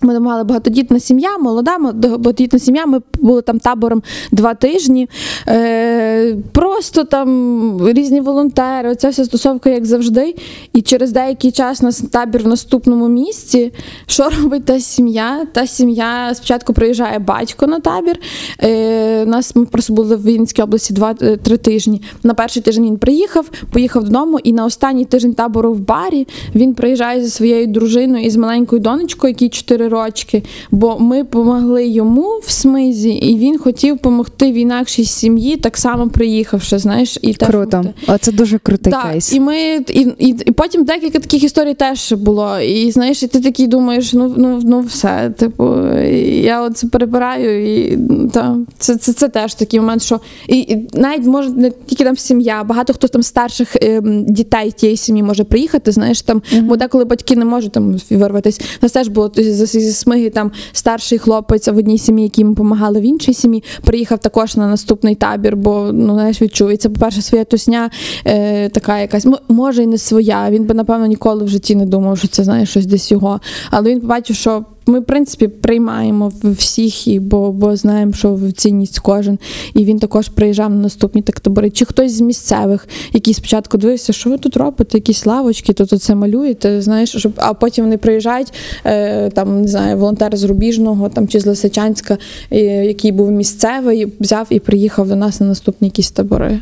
Ми 0.02 0.20
мали 0.20 0.44
багатодітна 0.44 1.00
сім'я, 1.00 1.38
молода 1.38 1.78
багатодітна 1.78 2.58
сім'я. 2.58 2.86
Ми 2.86 3.00
були 3.20 3.42
там 3.42 3.58
табором 3.58 4.02
два 4.32 4.54
тижні. 4.54 5.08
Е, 5.48 6.36
просто 6.52 7.04
там 7.04 7.88
різні 7.88 8.20
волонтери, 8.20 8.90
оця 8.90 9.08
вся 9.08 9.24
стосовка, 9.24 9.70
як 9.70 9.86
завжди. 9.86 10.34
І 10.72 10.82
через 10.82 11.12
деякий 11.12 11.52
час 11.52 11.82
нас 11.82 12.00
табір 12.00 12.42
в 12.42 12.46
наступному 12.46 13.08
місці. 13.08 13.72
Що 14.06 14.28
робить 14.42 14.64
та 14.64 14.80
сім'я? 14.80 15.46
Та 15.52 15.66
сім'я 15.66 16.34
спочатку 16.34 16.72
приїжджає 16.72 17.18
батько 17.18 17.66
на 17.66 17.80
табір. 17.80 18.20
Е, 18.62 19.26
нас 19.26 19.56
ми 19.56 19.64
просто 19.64 19.92
були 19.92 20.16
в 20.16 20.24
Вінницькій 20.24 20.62
області 20.62 20.94
два-три 20.94 21.56
тижні. 21.56 22.02
На 22.22 22.34
перший 22.34 22.62
тиждень 22.62 22.84
він 22.84 22.98
приїхав, 22.98 23.50
поїхав 23.72 24.04
додому, 24.04 24.38
і 24.38 24.52
на 24.52 24.64
останній 24.64 25.04
тиждень 25.04 25.34
табору 25.34 25.72
в 25.72 25.80
барі 25.80 26.26
він 26.54 26.74
приїжджає 26.74 27.24
зі 27.24 27.30
своєю 27.30 27.66
дружиною 27.66 28.24
і 28.24 28.30
з 28.30 28.36
маленькою 28.36 28.80
донечкою, 28.80 29.30
якій 29.30 29.48
4 29.48 29.85
рочки. 29.88 30.42
Бо 30.70 30.98
ми 30.98 31.18
допомогли 31.18 31.86
йому 31.86 32.40
в 32.42 32.50
смизі, 32.50 33.10
і 33.10 33.38
він 33.38 33.58
хотів 33.58 33.94
допомогти 33.94 34.52
в 34.52 34.54
інакшій 34.54 35.04
сім'ї, 35.04 35.56
так 35.56 35.76
само 35.76 36.08
приїхавши. 36.08 36.78
Знаєш, 36.78 37.18
і 37.22 37.34
теж 37.34 37.48
Круто. 37.48 37.64
допомогти. 37.64 37.92
Оце 38.06 38.32
дуже 38.32 38.58
крутий 38.58 38.92
Так, 38.92 39.12
кейс. 39.12 39.32
і 39.32 39.40
ми 39.40 39.58
і, 39.88 40.00
і, 40.18 40.28
і 40.28 40.52
потім 40.52 40.84
декілька 40.84 41.18
таких 41.18 41.44
історій 41.44 41.74
теж 41.74 42.12
було. 42.12 42.60
І 42.60 42.90
знаєш, 42.90 43.22
і 43.22 43.26
ти 43.26 43.40
такий 43.40 43.66
думаєш, 43.66 44.12
ну 44.12 44.34
ну 44.36 44.60
ну 44.64 44.80
все. 44.80 45.32
Типу, 45.36 45.88
я 46.26 46.62
от 46.62 46.76
це 46.76 46.86
перебираю, 46.86 47.76
і 47.76 47.98
та 48.32 48.56
це, 48.78 48.96
це, 48.96 49.12
це 49.12 49.28
теж 49.28 49.54
такий 49.54 49.80
момент, 49.80 50.02
що 50.02 50.20
і, 50.48 50.58
і 50.58 50.88
навіть 50.94 51.26
може 51.26 51.50
не 51.50 51.70
тільки 51.86 52.04
там 52.04 52.16
сім'я, 52.16 52.64
багато 52.64 52.92
хто 52.92 53.08
там 53.08 53.22
старших 53.22 53.76
ем, 53.82 54.24
дітей 54.24 54.72
тієї 54.72 54.96
сім'ї 54.96 55.22
може 55.22 55.44
приїхати. 55.44 55.92
Знаєш, 55.92 56.22
там 56.22 56.42
бо 56.62 56.76
деколи 56.76 57.04
батьки 57.04 57.36
не 57.36 57.44
можуть 57.44 57.72
там 57.72 57.96
вирватися. 58.10 58.60
У 58.82 58.84
нас 58.84 58.92
теж 58.92 59.08
було 59.08 59.32
зі, 59.36 59.75
зі 59.80 59.92
смиги 59.92 60.30
там 60.30 60.52
старший 60.72 61.18
хлопець 61.18 61.68
в 61.68 61.76
одній 61.76 61.98
сім'ї, 61.98 62.24
які 62.24 62.40
йому 62.40 62.54
допомагали 62.54 63.00
в 63.00 63.02
іншій 63.02 63.34
сім'ї, 63.34 63.64
приїхав 63.84 64.18
також 64.18 64.56
на 64.56 64.68
наступний 64.68 65.14
табір, 65.14 65.56
бо 65.56 65.90
ну 65.92 66.14
знаєш, 66.14 66.42
відчується, 66.42 66.90
по-перше, 66.90 67.22
своя 67.22 67.44
тусня 67.44 67.90
е, 68.26 68.68
така 68.68 68.98
якась, 68.98 69.26
може 69.48 69.82
і 69.82 69.86
не 69.86 69.98
своя. 69.98 70.50
Він 70.50 70.64
би, 70.64 70.74
напевно, 70.74 71.06
ніколи 71.06 71.44
в 71.44 71.48
житті 71.48 71.74
не 71.74 71.86
думав, 71.86 72.18
що 72.18 72.28
це 72.28 72.44
знаєш 72.44 72.70
щось 72.70 72.86
десь 72.86 73.10
його. 73.10 73.40
Але 73.70 73.90
він 73.90 74.00
побачив, 74.00 74.36
що. 74.36 74.64
Ми, 74.88 75.00
в 75.00 75.04
принципі, 75.04 75.48
приймаємо 75.48 76.32
всіх, 76.42 77.08
і, 77.08 77.20
бо, 77.20 77.52
бо 77.52 77.76
знаємо, 77.76 78.12
що 78.12 78.34
в 78.34 78.52
цінність 78.52 78.98
кожен. 78.98 79.38
І 79.74 79.84
він 79.84 79.98
також 79.98 80.28
приїжджав 80.28 80.70
на 80.70 80.76
наступні 80.76 81.22
так 81.22 81.40
табори. 81.40 81.70
Чи 81.70 81.84
хтось 81.84 82.12
з 82.12 82.20
місцевих, 82.20 82.88
який 83.12 83.34
спочатку 83.34 83.78
дивився, 83.78 84.12
що 84.12 84.30
ви 84.30 84.38
тут 84.38 84.56
робите, 84.56 84.98
якісь 84.98 85.26
лавочки, 85.26 85.72
тут 85.72 86.02
це 86.02 86.14
малюєте, 86.14 86.82
знаєш, 86.82 87.16
щоб, 87.16 87.32
а 87.36 87.54
потім 87.54 87.84
вони 87.84 87.98
приїжджають, 87.98 88.52
е, 88.84 89.30
там, 89.30 89.60
не 89.60 89.68
знаю, 89.68 89.96
волонтер 89.96 90.36
з 90.36 90.44
Рубіжного 90.44 91.08
там, 91.08 91.28
чи 91.28 91.40
з 91.40 91.46
Лисичанська, 91.46 92.18
е, 92.50 92.58
який 92.84 93.12
був 93.12 93.30
місцевий, 93.30 94.12
взяв 94.20 94.46
і 94.50 94.60
приїхав 94.60 95.08
до 95.08 95.16
нас 95.16 95.40
на 95.40 95.46
наступні 95.46 95.88
якісь 95.88 96.10
табори. 96.10 96.60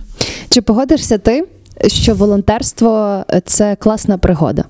Чи 0.48 0.62
погодишся 0.62 1.18
ти, 1.18 1.44
що 1.86 2.14
волонтерство 2.14 3.24
це 3.44 3.76
класна 3.76 4.18
пригода? 4.18 4.64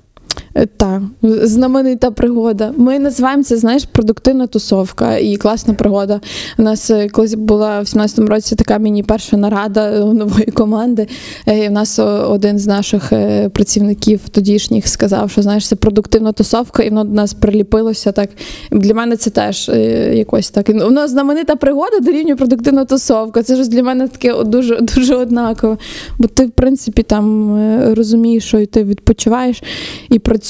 Е, 0.57 0.65
Так, 0.77 1.01
знаменита 1.21 2.11
пригода. 2.11 2.73
Ми 2.77 2.99
називаємо 2.99 3.43
це, 3.43 3.57
знаєш, 3.57 3.85
продуктивна 3.85 4.47
тусовка 4.47 5.17
і 5.17 5.35
класна 5.35 5.73
пригода. 5.73 6.21
У 6.57 6.61
нас 6.61 6.91
е, 6.91 7.09
колись 7.09 7.33
була 7.33 7.79
в 7.79 7.83
17-му 7.83 8.27
році 8.27 8.55
така 8.55 8.77
міні-перша 8.77 9.37
нарада 9.37 9.91
е, 9.91 9.99
нової 9.99 10.45
команди. 10.45 11.07
І 11.47 11.67
в 11.67 11.71
нас 11.71 11.99
один 12.29 12.59
з 12.59 12.67
наших 12.67 13.13
працівників 13.51 14.29
тодішніх 14.29 14.87
сказав, 14.87 15.31
що 15.31 15.41
знаєш, 15.41 15.67
це 15.67 15.75
продуктивна 15.75 16.31
тусовка, 16.31 16.83
і 16.83 16.89
воно 16.89 17.03
до 17.03 17.13
нас 17.13 17.33
приліпилося. 17.33 18.11
Так 18.11 18.29
для 18.71 18.93
мене 18.93 19.17
це 19.17 19.29
теж 19.29 19.69
якось 20.13 20.49
так. 20.49 20.69
Ну, 20.69 20.85
Воно 20.85 21.07
знаменита 21.07 21.55
пригода 21.55 21.99
дорівнює 21.99 22.35
продуктивна 22.35 22.85
тусовка. 22.85 23.43
Це 23.43 23.55
ж 23.55 23.69
для 23.69 23.83
мене 23.83 24.07
таке 24.07 24.43
дуже 24.43 24.81
дуже 24.95 25.15
однаково. 25.15 25.77
Бо 26.17 26.27
ти, 26.27 26.45
в 26.45 26.51
принципі, 26.51 27.03
там 27.03 27.55
розумієш, 27.93 28.45
що 28.45 28.65
ти 28.65 28.83
відпочиваєш 28.83 29.63
і 30.09 30.19
працюєш, 30.19 30.44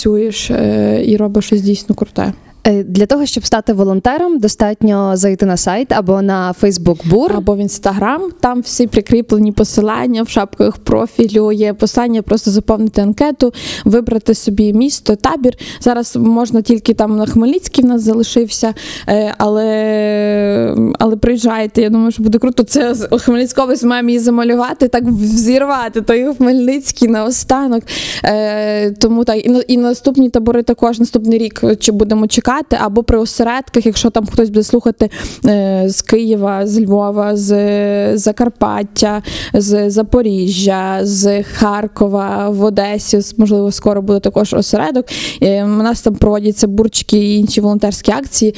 е, 0.51 1.03
і 1.05 1.17
робиш 1.17 1.45
щось 1.45 1.61
дійсно 1.61 1.95
круте. 1.95 2.33
Е, 2.67 2.83
Для 2.83 3.05
того, 3.05 3.25
щоб 3.25 3.45
стати 3.45 3.73
волонтером, 3.73 4.39
достатньо 4.39 5.11
зайти 5.17 5.45
на 5.45 5.57
сайт 5.57 5.91
або 5.91 6.21
на 6.21 6.53
Facebook 6.61 7.09
Бур. 7.09 7.31
Або 7.35 7.55
в 7.55 7.57
інстаграм, 7.57 8.21
там 8.39 8.61
всі 8.61 8.87
прикріплені 8.87 9.51
посилання 9.51 10.23
в 10.23 10.29
шапках 10.29 10.77
профілю. 10.77 11.51
Є 11.51 11.73
посилання, 11.73 12.21
просто 12.21 12.51
заповнити 12.51 13.01
анкету, 13.01 13.53
вибрати 13.85 14.33
собі 14.33 14.73
місто, 14.73 15.15
табір. 15.15 15.53
Зараз 15.79 16.15
можна 16.15 16.61
тільки 16.61 16.93
там 16.93 17.17
на 17.17 17.25
Хмельницький 17.25 17.83
в 17.83 17.87
нас 17.87 18.01
залишився, 18.01 18.73
е, 19.09 19.33
але, 19.37 20.75
але 20.99 21.15
приїжджайте. 21.15 21.81
Я 21.81 21.89
думаю, 21.89 22.11
що 22.11 22.23
буде 22.23 22.37
круто. 22.37 22.63
Це 22.63 22.93
з- 22.93 23.07
Хмельницька 23.19 23.63
область 23.63 23.83
має 23.83 24.05
її 24.07 24.19
замалювати, 24.19 24.87
так 24.87 25.03
взірвати 25.03 26.01
той 26.01 26.33
Хмельницький 26.35 27.07
наостанок. 27.07 27.83
Е, 28.23 28.91
Тому 28.91 29.23
так, 29.23 29.37
і 29.67 29.77
наступні 29.77 30.29
табори 30.29 30.63
також 30.63 30.99
наступний 30.99 31.37
рік 31.39 31.61
чи 31.79 31.91
будемо 31.91 32.27
чекати. 32.27 32.54
Допомагати, 32.55 32.77
або 32.79 33.03
при 33.03 33.17
осередках, 33.17 33.85
якщо 33.85 34.09
там 34.09 34.25
хтось 34.25 34.49
буде 34.49 34.63
слухати 34.63 35.09
е, 35.45 35.85
з 35.87 36.01
Києва, 36.01 36.67
з 36.67 36.81
Львова, 36.81 37.35
з 37.35 38.17
Закарпаття, 38.17 39.21
з 39.53 39.89
Запоріжжя, 39.89 40.99
з 41.01 41.43
Харкова, 41.43 42.49
в 42.49 42.63
Одесі, 42.63 43.19
можливо, 43.37 43.71
скоро 43.71 44.01
буде 44.01 44.19
також 44.19 44.53
осередок. 44.53 45.05
Е, 45.41 45.63
У 45.63 45.67
нас 45.67 46.01
там 46.01 46.15
проводяться 46.15 46.67
бурчики 46.67 47.17
і 47.17 47.35
інші 47.39 47.61
волонтерські 47.61 48.11
акції. 48.11 48.55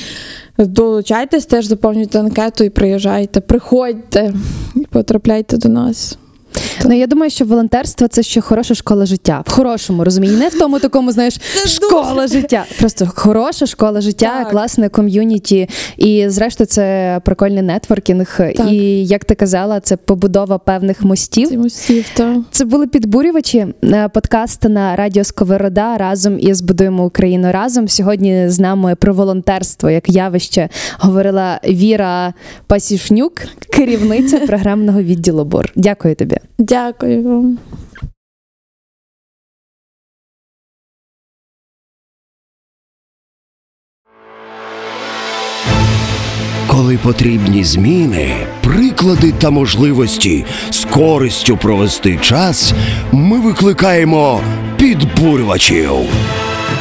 Долучайтесь, 0.57 1.45
теж 1.45 1.65
заповнюйте 1.65 2.19
анкету 2.19 2.63
і 2.63 2.69
приїжджайте. 2.69 3.41
Приходьте 3.41 4.33
і 4.75 4.79
потрапляйте 4.79 5.57
до 5.57 5.69
нас. 5.69 6.17
Ну 6.85 6.97
я 6.97 7.07
думаю, 7.07 7.31
що 7.31 7.45
волонтерство 7.45 8.07
це 8.07 8.23
ще 8.23 8.41
хороша 8.41 8.73
школа 8.73 9.05
життя. 9.05 9.43
В 9.47 9.51
хорошому 9.51 10.03
розумінні, 10.03 10.37
не 10.37 10.47
в 10.47 10.59
тому 10.59 10.79
такому, 10.79 11.11
знаєш, 11.11 11.39
школа 11.65 12.27
життя. 12.27 12.65
Просто 12.79 13.09
хороша 13.15 13.65
школа 13.65 14.01
життя, 14.01 14.33
Так. 14.39 14.51
класне 14.51 14.89
ком'юніті. 14.89 15.69
І 15.97 16.29
зрештою, 16.29 16.67
це 16.67 17.19
прикольний 17.25 17.61
нетворкінг. 17.61 18.41
І 18.69 19.05
як 19.05 19.25
ти 19.25 19.35
казала, 19.35 19.79
це 19.79 19.97
побудова 19.97 20.57
певних 20.57 21.03
мостів. 21.03 21.49
Цим 21.49 21.61
усів, 21.61 22.05
та. 22.13 22.35
Це 22.51 22.65
були 22.65 22.87
підбурювачі 22.87 23.67
е, 23.83 24.09
подкаст 24.13 24.63
на 24.63 24.95
радіо 24.95 25.23
Сковорода 25.23 25.97
разом 25.97 26.39
із 26.39 26.61
Будуємо 26.61 27.05
Україну 27.05 27.51
разом. 27.51 27.87
Сьогодні 27.87 28.49
з 28.49 28.59
нами 28.59 28.95
про 28.95 29.13
волонтерство 29.13 29.89
як 29.89 30.09
явище 30.09 30.69
говорила 30.99 31.59
Віра 31.67 32.33
Пасішнюк, 32.67 33.41
керівниця 33.73 34.39
програмного 34.47 35.01
відділу 35.01 35.45
БОР. 35.45 35.71
Дякую 35.75 36.15
тобі. 36.15 36.37
Дякую 36.67 37.23
вам. 37.23 37.59
Коли 46.67 46.97
потрібні 46.97 47.63
зміни, 47.63 48.35
приклади 48.63 49.31
та 49.31 49.49
можливості 49.49 50.45
з 50.69 50.85
користю 50.85 51.57
провести 51.57 52.17
час, 52.17 52.73
ми 53.11 53.39
викликаємо 53.39 54.41
підбурювачів. 54.77 55.91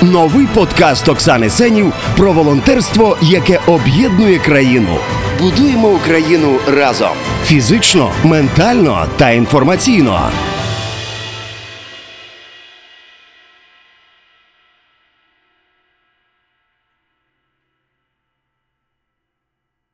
Новий 0.03 0.47
подкаст 0.47 1.09
Оксани 1.09 1.51
Сенів 1.51 1.93
про 2.17 2.33
волонтерство, 2.33 3.17
яке 3.23 3.61
об'єднує 3.67 4.39
країну. 4.39 4.99
Будуємо 5.41 5.89
Україну 5.89 6.59
разом 6.69 7.13
фізично, 7.45 8.11
ментально 8.25 9.07
та 9.17 9.31
інформаційно. 9.31 10.31